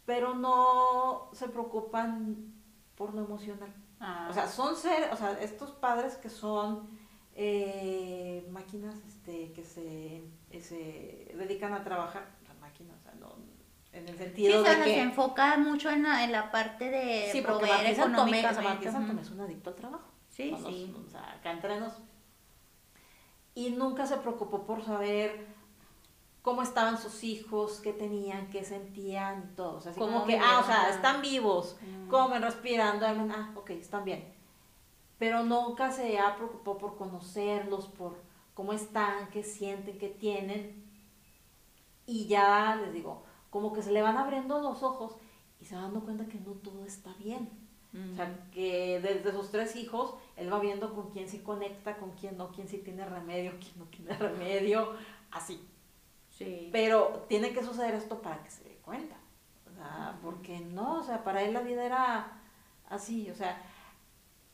pero 0.05 0.33
no 0.33 1.29
se 1.33 1.47
preocupan 1.47 2.53
por 2.95 3.13
lo 3.13 3.23
emocional. 3.23 3.73
Ah. 3.99 4.27
O 4.29 4.33
sea, 4.33 4.47
son 4.47 4.75
ser, 4.75 5.11
o 5.13 5.15
sea, 5.15 5.39
estos 5.39 5.71
padres 5.71 6.15
que 6.15 6.29
son 6.29 6.89
eh, 7.35 8.47
máquinas 8.51 8.95
este, 9.07 9.51
que 9.53 9.63
se, 9.63 10.23
se 10.59 11.31
dedican 11.37 11.73
a 11.73 11.83
trabajar, 11.83 12.27
máquinas, 12.59 12.97
o 12.99 13.03
sea, 13.03 13.13
no, 13.19 13.35
en 13.93 14.07
el 14.07 14.17
sentido 14.17 14.63
de 14.63 14.77
que... 14.77 14.83
se 14.83 15.01
enfoca 15.01 15.57
mucho 15.57 15.89
en 15.89 16.03
la, 16.03 16.23
en 16.23 16.31
la 16.31 16.51
parte 16.51 16.89
de 16.89 17.29
sí, 17.31 17.41
proveer 17.41 17.85
económicamente. 17.87 18.61
Martín 18.61 18.91
Santomé 18.91 19.21
es 19.21 19.29
un 19.29 19.41
adicto 19.41 19.69
al 19.69 19.75
trabajo. 19.75 20.07
Sí, 20.29 20.55
sí. 20.65 20.95
o 21.05 21.09
sea, 21.09 21.33
acá 21.33 21.51
entre 21.51 21.79
nos. 21.79 21.93
Y 23.53 23.71
nunca 23.71 24.05
se 24.05 24.17
preocupó 24.17 24.65
por 24.65 24.83
saber 24.83 25.45
cómo 26.41 26.61
estaban 26.61 26.97
sus 26.97 27.23
hijos, 27.23 27.79
qué 27.81 27.93
tenían, 27.93 28.49
qué 28.49 28.63
sentían 28.63 29.49
y 29.51 29.55
todo. 29.55 29.77
O 29.77 29.81
sea, 29.81 29.91
así 29.91 29.99
como 29.99 30.25
que, 30.25 30.37
ah, 30.37 30.59
o 30.59 30.65
sea, 30.65 30.89
están 30.89 31.21
vivos, 31.21 31.77
mm. 31.81 32.07
comen, 32.09 32.41
respirando, 32.41 33.05
ah, 33.05 33.51
ok, 33.55 33.71
están 33.71 34.05
bien. 34.05 34.33
Pero 35.19 35.43
nunca 35.43 35.91
se 35.91 36.17
ha 36.17 36.35
preocupado 36.35 36.77
por 36.77 36.97
conocerlos, 36.97 37.87
por 37.87 38.17
cómo 38.55 38.73
están, 38.73 39.29
qué 39.29 39.43
sienten, 39.43 39.99
qué 39.99 40.09
tienen. 40.09 40.83
Y 42.07 42.25
ya 42.25 42.75
les 42.75 42.93
digo, 42.93 43.23
como 43.51 43.71
que 43.71 43.83
se 43.83 43.91
le 43.91 44.01
van 44.01 44.17
abriendo 44.17 44.59
los 44.59 44.81
ojos 44.81 45.17
y 45.59 45.65
se 45.65 45.75
van 45.75 45.85
dando 45.85 46.01
cuenta 46.01 46.25
que 46.25 46.39
no 46.39 46.53
todo 46.53 46.83
está 46.85 47.13
bien. 47.19 47.49
O 47.93 48.15
sea, 48.15 48.25
mm. 48.25 48.51
que 48.51 49.01
desde 49.01 49.33
sus 49.33 49.51
tres 49.51 49.75
hijos, 49.75 50.15
él 50.37 50.51
va 50.51 50.59
viendo 50.59 50.95
con 50.95 51.11
quién 51.11 51.27
sí 51.27 51.39
conecta, 51.39 51.97
con 51.97 52.11
quién 52.11 52.37
no, 52.37 52.49
quién 52.49 52.67
sí 52.69 52.77
tiene 52.77 53.05
remedio, 53.05 53.51
quién 53.59 53.77
no 53.77 53.85
tiene 53.85 54.13
remedio, 54.17 54.93
así. 55.29 55.59
Pero 56.71 57.25
tiene 57.27 57.53
que 57.53 57.63
suceder 57.63 57.95
esto 57.95 58.21
para 58.21 58.43
que 58.43 58.51
se 58.51 58.63
dé 58.63 58.75
cuenta. 58.83 59.15
O 59.69 59.73
sea, 59.73 60.17
porque 60.21 60.59
no, 60.59 60.99
o 60.99 61.03
sea, 61.03 61.23
para 61.23 61.41
él 61.41 61.53
la 61.53 61.61
vida 61.61 61.85
era 61.85 62.41
así, 62.89 63.29
o 63.29 63.35
sea, 63.35 63.61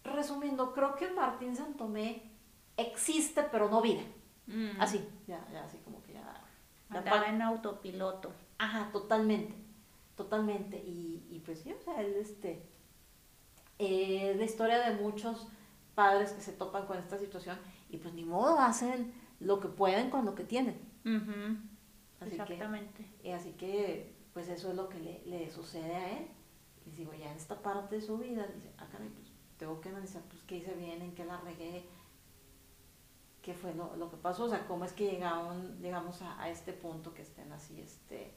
resumiendo, 0.03 0.73
creo 0.73 0.95
que 0.95 1.09
Martín 1.09 1.55
Santomé 1.55 2.31
existe 2.77 3.43
pero 3.51 3.69
no 3.69 3.81
vive. 3.81 4.05
Mm. 4.47 4.79
Así, 4.79 5.07
ya, 5.27 5.45
ya, 5.51 5.65
así 5.65 5.77
como 5.83 6.01
que 6.03 6.13
ya. 6.13 6.43
Andaba 6.89 7.27
en 7.27 7.41
autopiloto. 7.41 8.31
Ajá, 8.57 8.89
totalmente, 8.91 9.53
totalmente. 10.15 10.77
Y, 10.77 11.27
y 11.29 11.39
pues 11.39 11.59
sí, 11.59 11.73
o 11.73 11.81
sea, 11.81 11.99
él, 12.01 12.15
este, 12.15 12.65
eh, 13.79 14.33
la 14.37 14.45
historia 14.45 14.79
de 14.79 14.95
muchos 14.95 15.47
padres 15.95 16.31
que 16.31 16.41
se 16.41 16.53
topan 16.53 16.85
con 16.85 16.97
esta 16.97 17.17
situación 17.17 17.57
y 17.89 17.97
pues 17.97 18.13
ni 18.13 18.23
modo 18.23 18.59
hacen 18.59 19.13
lo 19.39 19.59
que 19.59 19.67
pueden 19.67 20.09
con 20.09 20.25
lo 20.25 20.35
que 20.35 20.43
tienen. 20.43 20.79
Exactamente. 22.21 23.05
y 23.23 23.29
así 23.31 23.51
que, 23.53 24.15
pues 24.33 24.49
eso 24.49 24.69
es 24.69 24.75
lo 24.75 24.89
que 24.89 24.99
le, 24.99 25.21
le, 25.25 25.49
sucede 25.49 25.95
a 25.95 26.17
él. 26.17 26.27
Y 26.85 26.91
digo, 26.91 27.13
ya 27.13 27.31
en 27.31 27.37
esta 27.37 27.61
parte 27.61 27.95
de 27.95 28.01
su 28.01 28.17
vida, 28.17 28.47
dice, 28.47 28.71
ah, 28.77 28.87
caray, 28.91 29.09
pues 29.09 29.31
tengo 29.57 29.81
que 29.81 29.89
analizar, 29.89 30.21
pues, 30.23 30.41
qué 30.43 30.57
hice 30.57 30.73
bien, 30.73 31.01
en 31.01 31.13
qué 31.13 31.25
la 31.25 31.39
regué, 31.41 31.85
qué 33.41 33.53
fue 33.53 33.73
lo, 33.73 33.95
lo 33.95 34.09
que 34.09 34.17
pasó, 34.17 34.45
o 34.45 34.49
sea, 34.49 34.65
cómo 34.67 34.85
es 34.85 34.93
que 34.93 35.11
llegaron, 35.11 35.79
llegamos 35.81 36.21
a, 36.21 36.41
a 36.41 36.49
este 36.49 36.73
punto 36.73 37.13
que 37.13 37.21
estén 37.21 37.51
así, 37.51 37.79
este, 37.81 38.33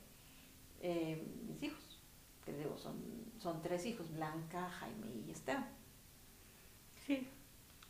eh, 0.80 1.26
mis 1.46 1.62
hijos, 1.62 2.00
que 2.44 2.52
digo, 2.52 2.76
son, 2.78 2.96
son 3.38 3.62
tres 3.62 3.86
hijos, 3.86 4.10
Blanca, 4.12 4.68
Jaime 4.68 5.06
y 5.26 5.30
Esteban. 5.30 5.68
Sí. 7.06 7.28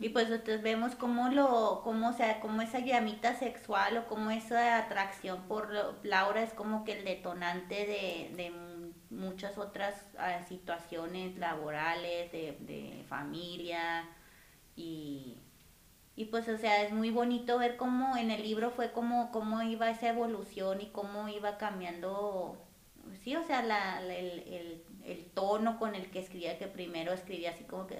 Y 0.00 0.08
pues 0.08 0.30
entonces 0.30 0.62
vemos 0.62 0.94
cómo 0.96 1.28
lo, 1.28 1.82
cómo, 1.84 2.08
o 2.08 2.12
sea, 2.14 2.40
cómo 2.40 2.62
esa 2.62 2.78
llamita 2.78 3.34
sexual 3.34 3.98
o 3.98 4.08
cómo 4.08 4.30
esa 4.30 4.78
atracción 4.78 5.42
por 5.46 5.70
Laura 6.02 6.42
es 6.42 6.54
como 6.54 6.84
que 6.84 6.98
el 6.98 7.04
detonante 7.04 7.74
de, 7.74 8.34
de 8.34 8.50
muchas 9.10 9.58
otras 9.58 9.94
ah, 10.18 10.42
situaciones 10.48 11.36
laborales, 11.36 12.32
de, 12.32 12.56
de 12.60 13.04
familia. 13.08 14.08
Y, 14.74 15.36
y 16.16 16.26
pues 16.26 16.48
o 16.48 16.56
sea 16.56 16.82
es 16.82 16.92
muy 16.92 17.10
bonito 17.10 17.58
ver 17.58 17.76
cómo 17.76 18.16
en 18.16 18.30
el 18.30 18.42
libro 18.42 18.70
fue 18.70 18.92
como 18.92 19.30
cómo 19.30 19.62
iba 19.62 19.90
esa 19.90 20.08
evolución 20.08 20.80
y 20.80 20.86
cómo 20.86 21.28
iba 21.28 21.58
cambiando 21.58 22.56
sí 23.22 23.36
o 23.36 23.44
sea 23.44 23.62
la, 23.62 24.02
el 24.02 24.84
tono 25.16 25.78
con 25.78 25.94
el 25.94 26.10
que 26.10 26.20
escribía, 26.20 26.58
que 26.58 26.66
primero 26.66 27.12
escribía 27.12 27.50
así 27.50 27.64
como 27.64 27.86
que, 27.86 27.96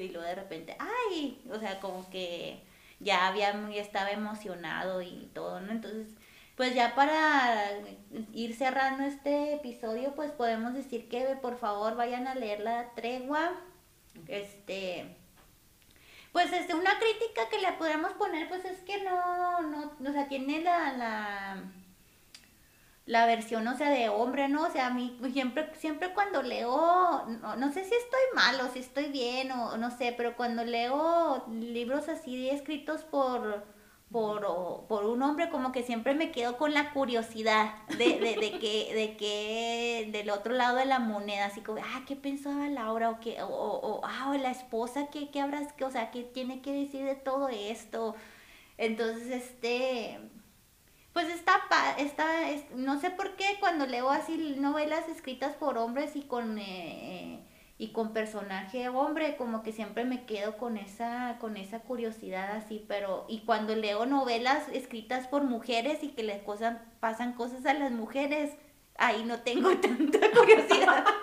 y 0.00 0.08
luego 0.08 0.26
de 0.26 0.34
repente, 0.34 0.76
ay, 0.78 1.42
o 1.50 1.58
sea, 1.58 1.80
como 1.80 2.08
que 2.10 2.60
ya 3.00 3.28
había, 3.28 3.52
ya 3.70 3.82
estaba 3.82 4.10
emocionado 4.10 5.02
y 5.02 5.30
todo, 5.34 5.60
¿no? 5.60 5.72
Entonces, 5.72 6.08
pues 6.56 6.74
ya 6.74 6.94
para 6.94 7.72
ir 8.34 8.54
cerrando 8.54 9.04
este 9.04 9.54
episodio, 9.54 10.14
pues 10.14 10.30
podemos 10.32 10.74
decir 10.74 11.08
que 11.08 11.24
por 11.40 11.58
favor 11.58 11.96
vayan 11.96 12.26
a 12.26 12.34
leer 12.34 12.60
la 12.60 12.90
tregua, 12.94 13.52
este, 14.28 15.16
pues 16.32 16.52
este, 16.52 16.74
una 16.74 16.98
crítica 16.98 17.48
que 17.50 17.60
le 17.60 17.72
podemos 17.72 18.12
poner, 18.12 18.48
pues 18.48 18.64
es 18.64 18.78
que 18.80 19.02
no, 19.02 19.62
no, 19.62 19.92
o 20.06 20.12
sea, 20.12 20.28
tiene 20.28 20.60
la, 20.60 20.92
la 20.92 21.72
la 23.10 23.26
versión, 23.26 23.66
o 23.66 23.76
sea, 23.76 23.90
de 23.90 24.08
hombre, 24.08 24.48
¿no? 24.48 24.62
O 24.62 24.70
sea, 24.70 24.86
a 24.86 24.90
mí 24.90 25.18
siempre, 25.32 25.68
siempre 25.76 26.14
cuando 26.14 26.42
leo, 26.42 27.26
no, 27.58 27.72
sé 27.72 27.84
si 27.84 27.92
estoy 27.92 28.20
mal 28.36 28.60
o 28.60 28.72
si 28.72 28.78
estoy 28.78 29.06
bien 29.06 29.50
o 29.50 29.76
no 29.76 29.90
sé, 29.90 30.14
pero 30.16 30.36
cuando 30.36 30.62
leo 30.62 31.44
libros 31.48 32.08
así 32.08 32.48
escritos 32.48 33.02
por, 33.02 33.64
por, 34.12 34.86
por 34.86 35.06
un 35.06 35.22
hombre, 35.22 35.50
como 35.50 35.72
que 35.72 35.82
siempre 35.82 36.14
me 36.14 36.30
quedo 36.30 36.56
con 36.56 36.72
la 36.72 36.92
curiosidad 36.92 37.74
de, 37.98 38.20
de, 38.20 38.36
de, 38.36 38.58
que, 38.60 38.94
de 38.94 39.16
que 39.16 40.08
del 40.12 40.30
otro 40.30 40.54
lado 40.54 40.76
de 40.76 40.84
la 40.84 41.00
moneda, 41.00 41.46
así 41.46 41.62
como, 41.62 41.80
ah, 41.80 42.04
¿qué 42.06 42.14
pensaba 42.14 42.68
Laura? 42.68 43.10
O, 43.10 43.18
que, 43.18 43.42
o, 43.42 43.48
o 43.48 44.02
ah, 44.04 44.36
la 44.40 44.52
esposa, 44.52 45.08
¿qué, 45.10 45.30
qué 45.32 45.40
habrás, 45.40 45.74
o 45.84 45.90
sea, 45.90 46.12
qué 46.12 46.22
tiene 46.22 46.62
que 46.62 46.72
decir 46.72 47.04
de 47.04 47.16
todo 47.16 47.48
esto? 47.48 48.14
Entonces, 48.78 49.32
este 49.32 50.20
pues 51.12 51.28
está, 51.28 51.60
está, 51.98 52.26
no 52.74 53.00
sé 53.00 53.10
por 53.10 53.34
qué 53.36 53.56
cuando 53.58 53.86
leo 53.86 54.10
así 54.10 54.56
novelas 54.58 55.08
escritas 55.08 55.54
por 55.54 55.76
hombres 55.76 56.14
y 56.14 56.22
con, 56.22 56.58
eh, 56.58 56.64
eh, 56.64 57.40
y 57.78 57.92
con 57.92 58.12
personaje 58.12 58.88
hombre, 58.88 59.36
como 59.36 59.62
que 59.62 59.72
siempre 59.72 60.04
me 60.04 60.24
quedo 60.24 60.56
con 60.56 60.76
esa, 60.76 61.38
con 61.40 61.56
esa 61.56 61.80
curiosidad 61.80 62.56
así, 62.56 62.84
pero, 62.86 63.24
y 63.28 63.40
cuando 63.40 63.74
leo 63.74 64.06
novelas 64.06 64.68
escritas 64.68 65.26
por 65.26 65.42
mujeres 65.44 66.04
y 66.04 66.08
que 66.08 66.22
les 66.22 66.42
cosas, 66.42 66.78
pasan 67.00 67.32
cosas 67.32 67.66
a 67.66 67.74
las 67.74 67.90
mujeres, 67.90 68.52
ahí 68.96 69.24
no 69.24 69.40
tengo 69.40 69.76
tanta 69.80 70.30
curiosidad. 70.30 71.04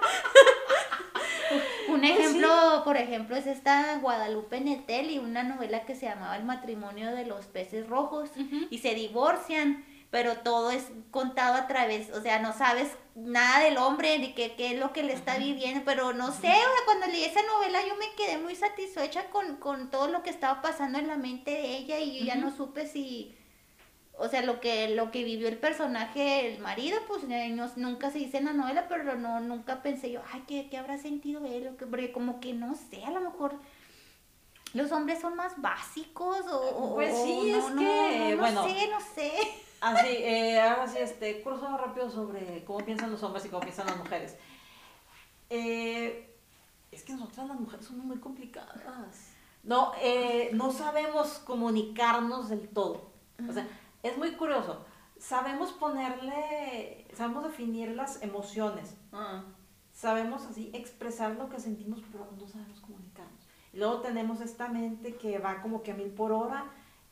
Un 1.97 2.03
ejemplo, 2.03 2.81
por 2.83 2.97
ejemplo, 2.97 3.35
es 3.35 3.47
esta 3.47 3.97
Guadalupe 3.97 4.61
Netel 4.61 5.19
una 5.19 5.43
novela 5.43 5.85
que 5.85 5.95
se 5.95 6.05
llamaba 6.05 6.37
El 6.37 6.43
matrimonio 6.43 7.13
de 7.13 7.25
los 7.25 7.45
peces 7.45 7.87
rojos 7.87 8.29
y 8.69 8.77
se 8.79 8.93
divorcian, 8.93 9.83
pero 10.09 10.37
todo 10.37 10.71
es 10.71 10.85
contado 11.11 11.55
a 11.55 11.67
través, 11.67 12.11
o 12.11 12.21
sea, 12.21 12.39
no 12.39 12.53
sabes 12.53 12.89
nada 13.15 13.59
del 13.59 13.77
hombre 13.77 14.17
ni 14.19 14.33
qué, 14.33 14.53
qué 14.55 14.73
es 14.73 14.79
lo 14.79 14.93
que 14.93 15.03
le 15.03 15.13
está 15.13 15.37
viviendo, 15.37 15.81
pero 15.85 16.13
no 16.13 16.31
sé, 16.31 16.47
o 16.47 16.51
sea, 16.51 16.85
cuando 16.85 17.07
leí 17.07 17.23
esa 17.23 17.41
novela 17.43 17.79
yo 17.85 17.95
me 17.95 18.13
quedé 18.15 18.37
muy 18.37 18.55
satisfecha 18.55 19.25
con, 19.31 19.57
con 19.57 19.89
todo 19.89 20.07
lo 20.07 20.23
que 20.23 20.29
estaba 20.29 20.61
pasando 20.61 20.99
en 20.99 21.07
la 21.07 21.17
mente 21.17 21.51
de 21.51 21.77
ella 21.77 21.99
y 21.99 22.19
yo 22.19 22.25
ya 22.25 22.35
no 22.35 22.55
supe 22.55 22.87
si 22.87 23.35
o 24.17 24.27
sea, 24.27 24.41
lo 24.41 24.59
que, 24.59 24.89
lo 24.95 25.11
que 25.11 25.23
vivió 25.23 25.47
el 25.47 25.57
personaje, 25.57 26.53
el 26.53 26.59
marido, 26.59 26.97
pues 27.07 27.23
eh, 27.29 27.55
nunca 27.75 28.09
se 28.11 28.17
dice 28.19 28.37
en 28.37 28.45
la 28.45 28.53
novela, 28.53 28.87
pero 28.87 29.15
no, 29.15 29.39
nunca 29.39 29.83
pensé 29.83 30.11
yo, 30.11 30.21
ay, 30.33 30.43
¿qué, 30.47 30.69
qué 30.69 30.77
habrá 30.77 30.97
sentido 30.97 31.45
él? 31.45 31.75
Porque 31.89 32.11
como 32.11 32.39
que 32.39 32.53
no 32.53 32.75
sé, 32.75 33.03
a 33.03 33.11
lo 33.11 33.21
mejor 33.21 33.59
los 34.73 34.91
hombres 34.91 35.21
son 35.21 35.35
más 35.35 35.59
básicos 35.61 36.45
o... 36.51 36.95
Pues 36.95 37.15
sí, 37.23 37.51
es 37.51 37.65
que, 37.65 38.35
no, 38.35 38.41
bueno. 38.41 38.63
sé, 38.63 38.89
no 38.89 38.99
sé. 38.99 39.31
Así, 39.79 40.07
eh, 40.07 40.59
ahora 40.59 40.87
sí, 40.87 40.97
este, 40.99 41.41
curso 41.41 41.77
rápido 41.77 42.09
sobre 42.09 42.63
cómo 42.65 42.79
piensan 42.79 43.11
los 43.11 43.21
hombres 43.23 43.45
y 43.45 43.49
cómo 43.49 43.61
piensan 43.61 43.85
las 43.85 43.97
mujeres. 43.97 44.35
Eh, 45.49 46.35
es 46.91 47.03
que 47.03 47.13
nosotras 47.13 47.47
las 47.47 47.59
mujeres 47.59 47.85
somos 47.85 48.05
muy 48.05 48.17
complicadas. 48.17 48.81
No, 49.63 49.91
eh, 50.01 50.49
no 50.53 50.71
sabemos 50.71 51.39
comunicarnos 51.45 52.49
del 52.49 52.67
todo. 52.69 53.11
O 53.47 53.53
sea, 53.53 53.67
es 54.07 54.17
muy 54.17 54.31
curioso. 54.33 54.85
sabemos 55.19 55.71
ponerle, 55.73 57.07
sabemos 57.13 57.43
definir 57.43 57.95
las 57.95 58.21
emociones. 58.21 58.95
Ah. 59.11 59.43
Sabemos 59.91 60.45
así 60.45 60.69
expresar 60.73 61.35
lo 61.35 61.49
que 61.49 61.59
sentimos, 61.59 62.01
pero 62.11 62.27
no 62.39 62.47
sabemos 62.47 62.79
comunicarnos. 62.81 63.47
Luego 63.73 64.01
tenemos 64.01 64.41
esta 64.41 64.67
mente 64.67 65.15
que 65.15 65.39
va 65.39 65.61
como 65.61 65.81
que 65.81 65.91
a 65.91 65.95
mil 65.95 66.09
por 66.11 66.31
hora, 66.31 66.65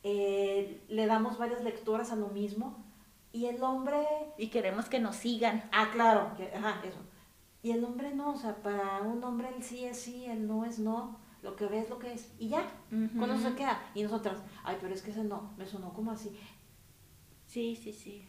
eh, 0.04 0.84
le 0.88 1.06
damos 1.08 1.38
varias 1.40 1.64
lecturas 1.64 2.12
a 2.12 2.16
lo 2.16 2.28
mismo. 2.28 2.84
Y 3.32 3.48
el 3.48 3.62
hombre... 3.64 4.06
Y 4.38 4.48
queremos 4.50 4.88
que 4.88 5.00
nos 5.00 5.16
sigan. 5.16 5.68
Ah, 5.72 5.90
claro, 5.92 6.32
que- 6.38 6.54
ajá, 6.56 6.80
eso. 6.86 7.00
Y 7.64 7.72
el 7.72 7.84
hombre 7.84 8.14
no, 8.14 8.30
o 8.34 8.38
sea, 8.38 8.56
para 8.58 9.02
un 9.02 9.24
hombre 9.24 9.50
el 9.56 9.64
sí 9.64 9.84
es 9.84 10.00
sí, 10.00 10.26
el 10.26 10.48
no 10.48 10.64
es 10.64 10.78
no, 10.78 11.20
lo 11.42 11.56
que 11.56 11.66
ve 11.66 11.80
es 11.80 11.90
lo 11.90 11.98
que 11.98 12.14
es. 12.14 12.32
Y 12.38 12.50
ya, 12.50 12.64
con 12.90 13.30
eso 13.32 13.50
se 13.50 13.56
queda. 13.56 13.82
Y 13.96 14.04
nosotras, 14.04 14.38
ay, 14.64 14.78
pero 14.80 14.94
es 14.94 15.02
que 15.02 15.10
ese 15.12 15.24
no, 15.24 15.52
me 15.58 15.66
sonó 15.66 15.92
como 15.92 16.12
así. 16.12 16.40
Sí, 17.56 17.80
sí, 17.82 17.94
sí. 17.94 18.28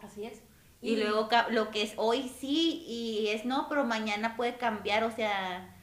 Así 0.00 0.24
es. 0.24 0.40
Y 0.80 0.94
luego 0.96 1.28
lo 1.50 1.72
que 1.72 1.82
es 1.82 1.94
hoy 1.96 2.28
sí 2.28 2.84
y 2.86 3.26
es 3.28 3.44
no, 3.44 3.66
pero 3.68 3.84
mañana 3.84 4.36
puede 4.36 4.56
cambiar, 4.56 5.02
o 5.02 5.10
sea, 5.10 5.74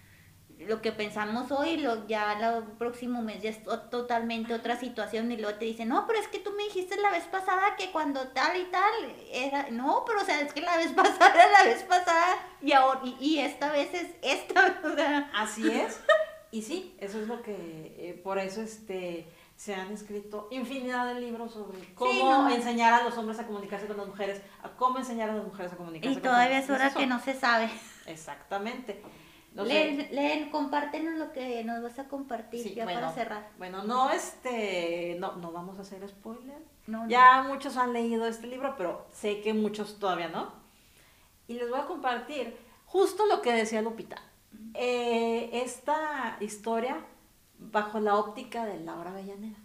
lo 0.59 0.81
que 0.81 0.93
pensamos 0.93 1.51
hoy, 1.51 1.75
lo, 1.75 2.07
ya 2.07 2.33
el 2.33 2.63
próximo 2.77 3.21
mes 3.21 3.41
ya 3.43 3.49
es 3.49 3.61
to- 3.65 3.81
totalmente 3.89 4.53
otra 4.53 4.77
situación 4.79 5.29
y 5.33 5.37
luego 5.37 5.57
te 5.57 5.65
dicen, 5.65 5.89
no, 5.89 6.07
pero 6.07 6.19
es 6.19 6.29
que 6.29 6.39
tú 6.39 6.51
me 6.55 6.63
dijiste 6.63 6.95
la 7.01 7.11
vez 7.11 7.25
pasada 7.25 7.75
que 7.77 7.91
cuando 7.91 8.29
tal 8.29 8.55
y 8.57 8.65
tal 8.65 8.93
era, 9.31 9.69
no, 9.71 10.05
pero 10.05 10.21
o 10.21 10.25
sea, 10.25 10.39
es 10.39 10.53
que 10.53 10.61
la 10.61 10.77
vez 10.77 10.91
pasada 10.95 11.33
era 11.33 11.51
la 11.51 11.63
vez 11.65 11.83
pasada 11.83 12.37
y 12.61 12.71
ahora, 12.71 13.01
y, 13.03 13.17
y 13.19 13.39
esta 13.39 13.73
vez 13.73 13.93
es 13.93 14.07
esta, 14.21 14.81
o 14.85 14.95
sea, 14.95 15.29
Así 15.33 15.69
es. 15.69 15.99
Y 16.51 16.61
sí, 16.61 16.95
eso 16.99 17.21
es 17.21 17.27
lo 17.27 17.41
que, 17.41 17.53
eh, 17.97 18.19
por 18.23 18.39
eso 18.39 18.61
este, 18.61 19.27
se 19.59 19.75
han 19.75 19.91
escrito 19.91 20.47
infinidad 20.51 21.13
de 21.13 21.19
libros 21.19 21.51
sobre 21.51 21.93
cómo 21.93 22.43
no. 22.43 22.49
enseñar 22.49 22.93
a 22.93 23.03
los 23.03 23.17
hombres 23.17 23.39
a 23.39 23.45
comunicarse 23.45 23.87
con 23.87 23.97
las 23.97 24.07
mujeres, 24.07 24.41
a 24.63 24.69
cómo 24.69 24.99
enseñar 24.99 25.29
a 25.31 25.35
las 25.35 25.43
mujeres 25.43 25.73
a 25.73 25.75
comunicarse 25.75 26.11
y 26.11 26.21
con 26.21 26.23
todavía 26.23 26.59
las 26.59 26.63
es 26.63 26.69
hora 26.69 26.93
que 26.93 27.05
no 27.05 27.19
se 27.19 27.33
sabe. 27.33 27.69
Exactamente. 28.05 29.03
No 29.53 29.65
sé. 29.65 29.73
leen, 29.73 30.15
leen, 30.15 30.49
compártenos 30.49 31.15
lo 31.15 31.33
que 31.33 31.61
nos 31.65 31.83
vas 31.83 31.99
a 31.99 32.07
compartir 32.07 32.63
Sí, 32.63 32.73
ya 32.73 32.85
bueno, 32.85 33.01
para 33.01 33.11
cerrar. 33.11 33.49
Bueno, 33.57 33.83
no, 33.83 34.11
este, 34.11 35.17
no, 35.19 35.35
no 35.35 35.51
vamos 35.51 35.77
a 35.77 35.81
hacer 35.81 36.07
spoiler. 36.07 36.63
No. 36.87 37.09
Ya 37.09 37.43
muchos 37.43 37.75
han 37.75 37.91
leído 37.91 38.27
este 38.27 38.47
libro, 38.47 38.75
pero 38.77 39.07
sé 39.11 39.41
que 39.41 39.53
muchos 39.53 39.99
todavía 39.99 40.29
no. 40.29 40.53
Y 41.49 41.55
les 41.55 41.69
voy 41.69 41.81
a 41.81 41.85
compartir 41.85 42.55
justo 42.85 43.25
lo 43.25 43.41
que 43.41 43.51
decía 43.51 43.81
Lupita. 43.81 44.21
Eh, 44.73 45.49
esta 45.51 46.37
historia 46.39 47.05
bajo 47.59 47.99
la 47.99 48.15
óptica 48.15 48.65
de 48.65 48.79
Laura 48.79 49.11
Avellaneda. 49.11 49.59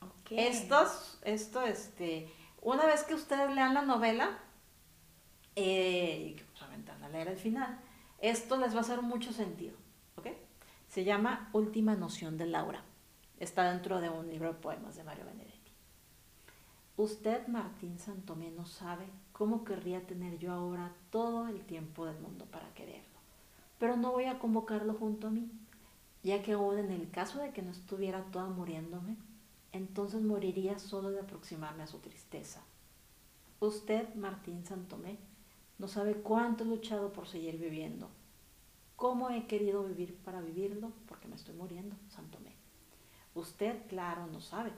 Ok. 0.00 0.32
Estos, 0.32 1.18
esto, 1.24 1.62
este, 1.62 2.32
una 2.62 2.86
vez 2.86 3.02
que 3.04 3.14
ustedes 3.14 3.52
lean 3.54 3.74
la 3.74 3.82
novela, 3.82 4.38
eh, 5.56 6.30
y 6.30 6.34
que 6.34 6.44
pues, 6.44 6.62
a 6.62 7.08
leer 7.08 7.28
el 7.28 7.38
final, 7.38 7.80
esto 8.18 8.56
les 8.56 8.74
va 8.74 8.78
a 8.78 8.80
hacer 8.82 9.02
mucho 9.02 9.32
sentido, 9.32 9.76
¿ok? 10.16 10.28
Se 10.88 11.04
llama 11.04 11.50
Última 11.52 11.94
Noción 11.94 12.36
de 12.38 12.46
Laura. 12.46 12.82
Está 13.38 13.70
dentro 13.70 14.00
de 14.00 14.08
un 14.08 14.28
libro 14.28 14.52
de 14.52 14.60
poemas 14.60 14.96
de 14.96 15.04
Mario 15.04 15.26
Benedetti. 15.26 15.72
Usted, 16.96 17.46
Martín 17.48 17.98
Santomé, 17.98 18.50
no 18.50 18.64
sabe 18.66 19.06
cómo 19.32 19.64
querría 19.64 20.06
tener 20.06 20.38
yo 20.38 20.52
ahora 20.52 20.92
todo 21.10 21.48
el 21.48 21.64
tiempo 21.64 22.06
del 22.06 22.18
mundo 22.20 22.46
para 22.46 22.72
quererlo. 22.72 23.18
Pero 23.78 23.96
no 23.96 24.12
voy 24.12 24.26
a 24.26 24.38
convocarlo 24.38 24.94
junto 24.94 25.26
a 25.26 25.30
mí, 25.30 25.50
ya 26.24 26.42
que 26.42 26.52
aún 26.52 26.78
en 26.78 26.90
el 26.90 27.10
caso 27.10 27.38
de 27.38 27.52
que 27.52 27.62
no 27.62 27.70
estuviera 27.70 28.24
toda 28.32 28.48
muriéndome, 28.48 29.16
entonces 29.72 30.22
moriría 30.22 30.78
solo 30.78 31.10
de 31.10 31.20
aproximarme 31.20 31.82
a 31.82 31.86
su 31.86 31.98
tristeza. 31.98 32.62
Usted, 33.60 34.14
Martín 34.14 34.64
Santomé, 34.64 35.18
no 35.78 35.86
sabe 35.86 36.14
cuánto 36.14 36.64
he 36.64 36.66
luchado 36.66 37.12
por 37.12 37.28
seguir 37.28 37.58
viviendo. 37.58 38.08
¿Cómo 38.96 39.30
he 39.30 39.46
querido 39.46 39.84
vivir 39.84 40.16
para 40.24 40.40
vivirlo? 40.40 40.92
Porque 41.06 41.28
me 41.28 41.36
estoy 41.36 41.54
muriendo, 41.54 41.94
Santomé. 42.08 42.54
Usted, 43.34 43.86
claro, 43.88 44.26
no 44.26 44.40
sabe, 44.40 44.72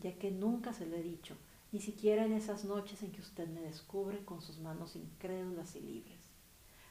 ya 0.00 0.18
que 0.18 0.30
nunca 0.30 0.72
se 0.72 0.86
lo 0.86 0.96
he 0.96 1.02
dicho, 1.02 1.36
ni 1.72 1.80
siquiera 1.80 2.26
en 2.26 2.32
esas 2.32 2.64
noches 2.64 3.02
en 3.02 3.12
que 3.12 3.20
usted 3.20 3.48
me 3.48 3.60
descubre 3.60 4.24
con 4.24 4.42
sus 4.42 4.58
manos 4.58 4.96
incrédulas 4.96 5.76
y 5.76 5.80
libres. 5.80 6.30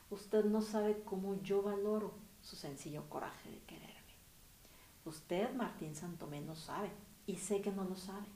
Usted 0.10 0.46
no 0.46 0.62
sabe 0.62 1.04
cómo 1.04 1.42
yo 1.44 1.62
valoro 1.62 2.14
su 2.42 2.56
sencillo 2.56 3.10
coraje 3.10 3.52
de 3.52 3.60
quererme. 3.60 3.89
Usted, 5.10 5.56
Martín 5.56 5.96
Santomé, 5.96 6.40
no 6.40 6.56
sabe, 6.56 6.92
y 7.26 7.38
sé 7.38 7.62
que 7.62 7.72
no 7.72 7.84
lo 7.84 7.96
sabe, 7.96 8.28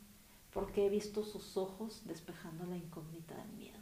porque 0.51 0.88
he 0.88 0.89
visto 0.89 1.24
sus 1.24 1.55
ojos 1.55 2.01
despejando 2.05 2.65
la 2.65 2.78
incógnita 2.78 3.36
del 3.36 3.51
miedo. 3.53 3.78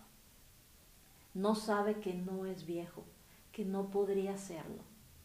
No 1.34 1.56
sabe 1.56 2.02
que 2.02 2.14
no 2.14 2.46
es 2.46 2.66
viejo, 2.66 3.06
que 3.54 3.64
no 3.64 3.92
podría 3.92 4.38
serlo. 4.38 4.84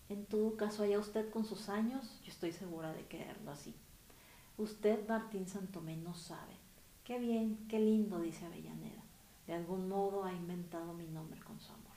En 0.09 0.27
todo 0.27 0.57
caso, 0.57 0.85
allá 0.85 1.01
usted 1.01 1.29
con 1.31 1.45
sus 1.45 1.69
años, 1.69 2.21
yo 2.23 2.31
estoy 2.31 2.53
segura 2.53 2.93
de 2.93 3.05
quererlo 3.07 3.51
así. 3.51 3.75
Usted, 4.59 5.05
Martín 5.09 5.49
Santomé, 5.49 5.97
no 5.97 6.15
sabe. 6.15 6.55
Qué 7.03 7.19
bien, 7.19 7.67
qué 7.69 7.81
lindo, 7.81 8.21
dice 8.21 8.47
Avellaneda. 8.47 9.03
De 9.49 9.55
algún 9.55 9.89
modo 9.89 10.23
ha 10.23 10.33
inventado 10.33 10.95
mi 10.95 11.09
nombre 11.09 11.41
con 11.41 11.59
su 11.59 11.73
amor. 11.73 11.97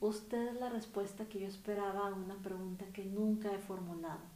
Usted 0.00 0.54
es 0.54 0.60
la 0.60 0.68
respuesta 0.68 1.28
que 1.28 1.40
yo 1.40 1.48
esperaba 1.48 2.06
a 2.06 2.14
una 2.14 2.36
pregunta 2.36 2.84
que 2.92 3.04
nunca 3.04 3.52
he 3.52 3.58
formulado. 3.58 4.31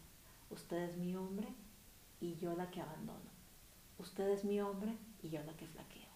Usted 0.51 0.77
es 0.89 0.97
mi 0.97 1.17
hombre 1.17 1.49
y 2.21 2.37
yo 2.37 2.55
la 2.55 2.71
que 2.71 2.81
abandono. 2.81 3.31
Usted 3.99 4.29
es 4.29 4.45
mi 4.45 4.61
hombre 4.61 4.97
y 5.23 5.31
yo 5.31 5.43
la 5.43 5.57
que 5.57 5.67
flaqueo. 5.67 6.07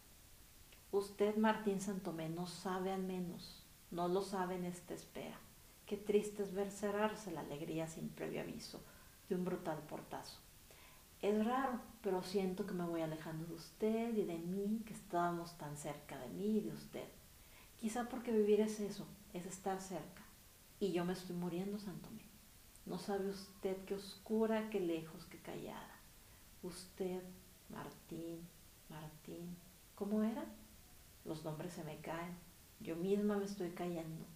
Usted, 0.92 1.36
Martín 1.36 1.80
Santomé, 1.80 2.28
no 2.28 2.46
sabe 2.46 2.92
al 2.92 3.02
menos, 3.02 3.64
no 3.90 4.08
lo 4.08 4.22
sabe 4.22 4.56
en 4.56 4.64
esta 4.64 4.94
espera. 4.94 5.38
Qué 5.86 5.96
triste 5.96 6.42
es 6.42 6.52
ver 6.52 6.70
cerrarse 6.70 7.32
la 7.32 7.40
alegría 7.40 7.86
sin 7.86 8.08
previo 8.08 8.40
aviso 8.40 8.80
de 9.28 9.34
un 9.34 9.44
brutal 9.44 9.78
portazo. 9.88 10.38
Es 11.22 11.44
raro, 11.44 11.80
pero 12.02 12.22
siento 12.22 12.66
que 12.66 12.74
me 12.74 12.86
voy 12.86 13.02
alejando 13.02 13.46
de 13.46 13.54
usted 13.54 14.16
y 14.16 14.24
de 14.24 14.38
mí, 14.38 14.82
que 14.86 14.94
estábamos 14.94 15.56
tan 15.58 15.76
cerca 15.76 16.18
de 16.18 16.28
mí 16.28 16.58
y 16.58 16.60
de 16.60 16.72
usted. 16.72 17.08
Quizá 17.78 18.08
porque 18.08 18.32
vivir 18.32 18.60
es 18.60 18.80
eso, 18.80 19.06
es 19.34 19.46
estar 19.46 19.80
cerca. 19.80 20.22
Y 20.78 20.92
yo 20.92 21.04
me 21.04 21.12
estoy 21.12 21.36
muriendo, 21.36 21.78
Santomé. 21.78 22.19
No 22.90 22.98
sabe 22.98 23.28
usted 23.28 23.76
qué 23.84 23.94
oscura, 23.94 24.68
qué 24.68 24.80
lejos, 24.80 25.24
qué 25.26 25.38
callada. 25.38 25.94
Usted, 26.64 27.22
Martín, 27.68 28.40
Martín, 28.88 29.56
¿cómo 29.94 30.24
era? 30.24 30.44
Los 31.24 31.44
nombres 31.44 31.72
se 31.72 31.84
me 31.84 32.00
caen, 32.00 32.34
yo 32.80 32.96
misma 32.96 33.36
me 33.36 33.44
estoy 33.44 33.70
cayendo. 33.70 34.26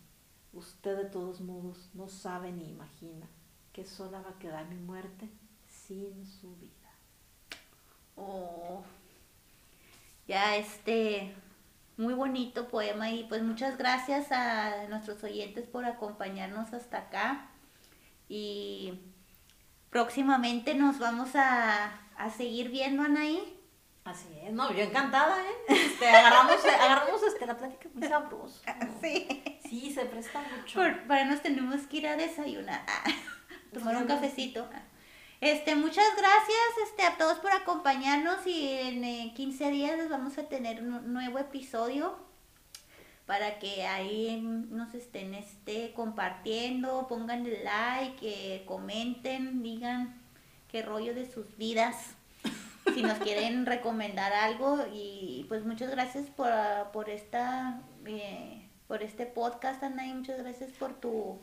Usted 0.53 0.97
de 0.97 1.07
todos 1.07 1.41
modos 1.41 1.91
no 1.95 2.09
sabe 2.09 2.53
ni 2.53 2.69
imagina 2.69 3.27
que 3.73 3.85
sola 3.85 4.21
va 4.21 4.31
a 4.31 4.39
quedar 4.39 4.69
mi 4.69 4.77
muerte 4.77 5.29
sin 5.67 6.25
su 6.25 6.55
vida. 6.55 6.93
Oh. 8.15 8.85
Ya 10.29 10.55
este 10.55 11.35
muy 11.97 12.15
bonito 12.15 12.69
poema 12.69 13.11
y 13.11 13.25
pues 13.25 13.43
muchas 13.43 13.77
gracias 13.77 14.31
a 14.31 14.87
nuestros 14.89 15.25
oyentes 15.25 15.67
por 15.67 15.85
acompañarnos 15.85 16.73
hasta 16.73 16.99
acá 16.99 17.51
y 18.29 18.95
próximamente 19.91 20.75
nos 20.75 20.99
vamos 20.99 21.35
a, 21.37 21.93
a 22.17 22.31
seguir 22.31 22.71
viendo 22.71 23.03
Anaí. 23.03 23.61
Así 24.05 24.29
es, 24.43 24.53
no, 24.53 24.71
yo 24.73 24.83
encantada, 24.83 25.35
¿eh? 25.43 25.55
Este, 25.69 26.07
agarramos, 26.09 26.63
agarramos 26.65 27.23
este, 27.23 27.47
la 27.47 27.57
plática 27.57 27.89
muy 27.95 28.07
sabrosa. 28.07 28.77
Sí. 29.01 29.27
Sí, 29.69 29.91
se 29.93 30.05
presta 30.05 30.43
mucho. 30.57 30.79
Por- 30.79 31.07
para 31.07 31.25
nos 31.25 31.41
tenemos 31.41 31.87
que 31.87 31.97
ir 31.99 32.07
a 32.07 32.17
desayunar, 32.17 32.85
ah, 32.87 33.05
tomar 33.73 33.97
un 33.97 34.05
cafecito. 34.07 34.69
Este, 35.41 35.75
muchas 35.75 36.05
gracias 36.17 36.89
este, 36.89 37.03
a 37.03 37.17
todos 37.17 37.39
por 37.39 37.51
acompañarnos 37.53 38.47
y 38.47 38.69
en 38.71 39.05
eh, 39.05 39.33
15 39.35 39.71
días 39.71 39.97
les 39.97 40.09
vamos 40.11 40.37
a 40.39 40.49
tener 40.49 40.83
un 40.83 41.13
nuevo 41.13 41.39
episodio 41.39 42.19
para 43.27 43.59
que 43.59 43.87
ahí 43.87 44.41
nos 44.43 44.95
estén 44.95 45.35
este, 45.35 45.93
compartiendo, 45.95 47.07
pongan 47.09 47.47
el 47.47 47.65
like, 47.65 48.19
eh, 48.23 48.65
comenten, 48.67 49.63
digan 49.63 50.21
qué 50.71 50.83
rollo 50.83 51.15
de 51.15 51.31
sus 51.31 51.57
vidas, 51.57 52.17
si 52.93 53.03
nos 53.03 53.19
quieren 53.19 53.65
recomendar 53.67 54.33
algo 54.33 54.85
y 54.93 55.47
pues 55.49 55.65
muchas 55.65 55.91
gracias 55.91 56.27
por, 56.27 56.51
por 56.93 57.09
esta 57.09 57.81
eh, 58.07 58.69
por 58.89 59.03
este 59.03 59.25
podcast 59.25 59.83
Ana 59.83 60.07
y 60.07 60.13
muchas 60.13 60.39
gracias 60.39 60.71
por 60.73 60.93
tu 60.95 61.39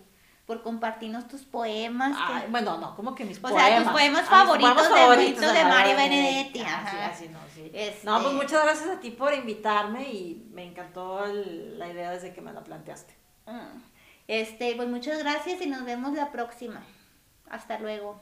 por 0.52 0.64
compartirnos 0.64 1.30
tus 1.30 1.43
poemas 1.43 2.12
que- 2.18 2.47
bueno, 2.49 2.78
no, 2.78 2.93
como 2.97 3.16
que 3.16 3.24
mis 3.24 3.38
O 3.41 3.47
sea, 3.47 3.58
poemas. 3.58 3.84
tus 3.84 3.91
poemas 3.93 4.26
Ah, 4.28 4.30
favoritos 4.43 4.84
de- 4.89 4.95
favoritos 4.99 5.54
de 5.54 5.64
Mario 5.64 5.95
Benedetti. 5.95 6.60
Ah, 6.60 6.86
sí, 6.91 6.97
ajá. 6.97 7.06
así 7.06 7.30
no, 7.30 7.39
sí. 7.56 7.72
Este- 7.74 8.06
No, 8.06 8.22
pues 8.22 8.34
muchas 8.34 8.62
gracias 8.66 8.89
a 8.89 8.99
ti 8.99 9.12
por 9.12 9.34
invitarme 9.34 10.12
y 10.12 10.49
me 10.52 10.66
encantó 10.66 11.24
el- 11.24 11.80
la 11.80 11.88
idea 11.88 12.12
desde 12.12 12.34
que 12.34 12.41
me 12.41 12.52
la 12.52 12.66
planteaste. 12.66 13.16
Ah, 13.47 13.70
este 14.28 14.76
pues 14.76 14.89
muchas 14.89 15.20
gracias 15.20 15.62
y 15.62 15.68
nos 15.68 15.86
vemos 15.86 16.12
la 16.16 16.32
próxima 16.34 16.84
hasta 17.49 17.80
luego 17.80 18.22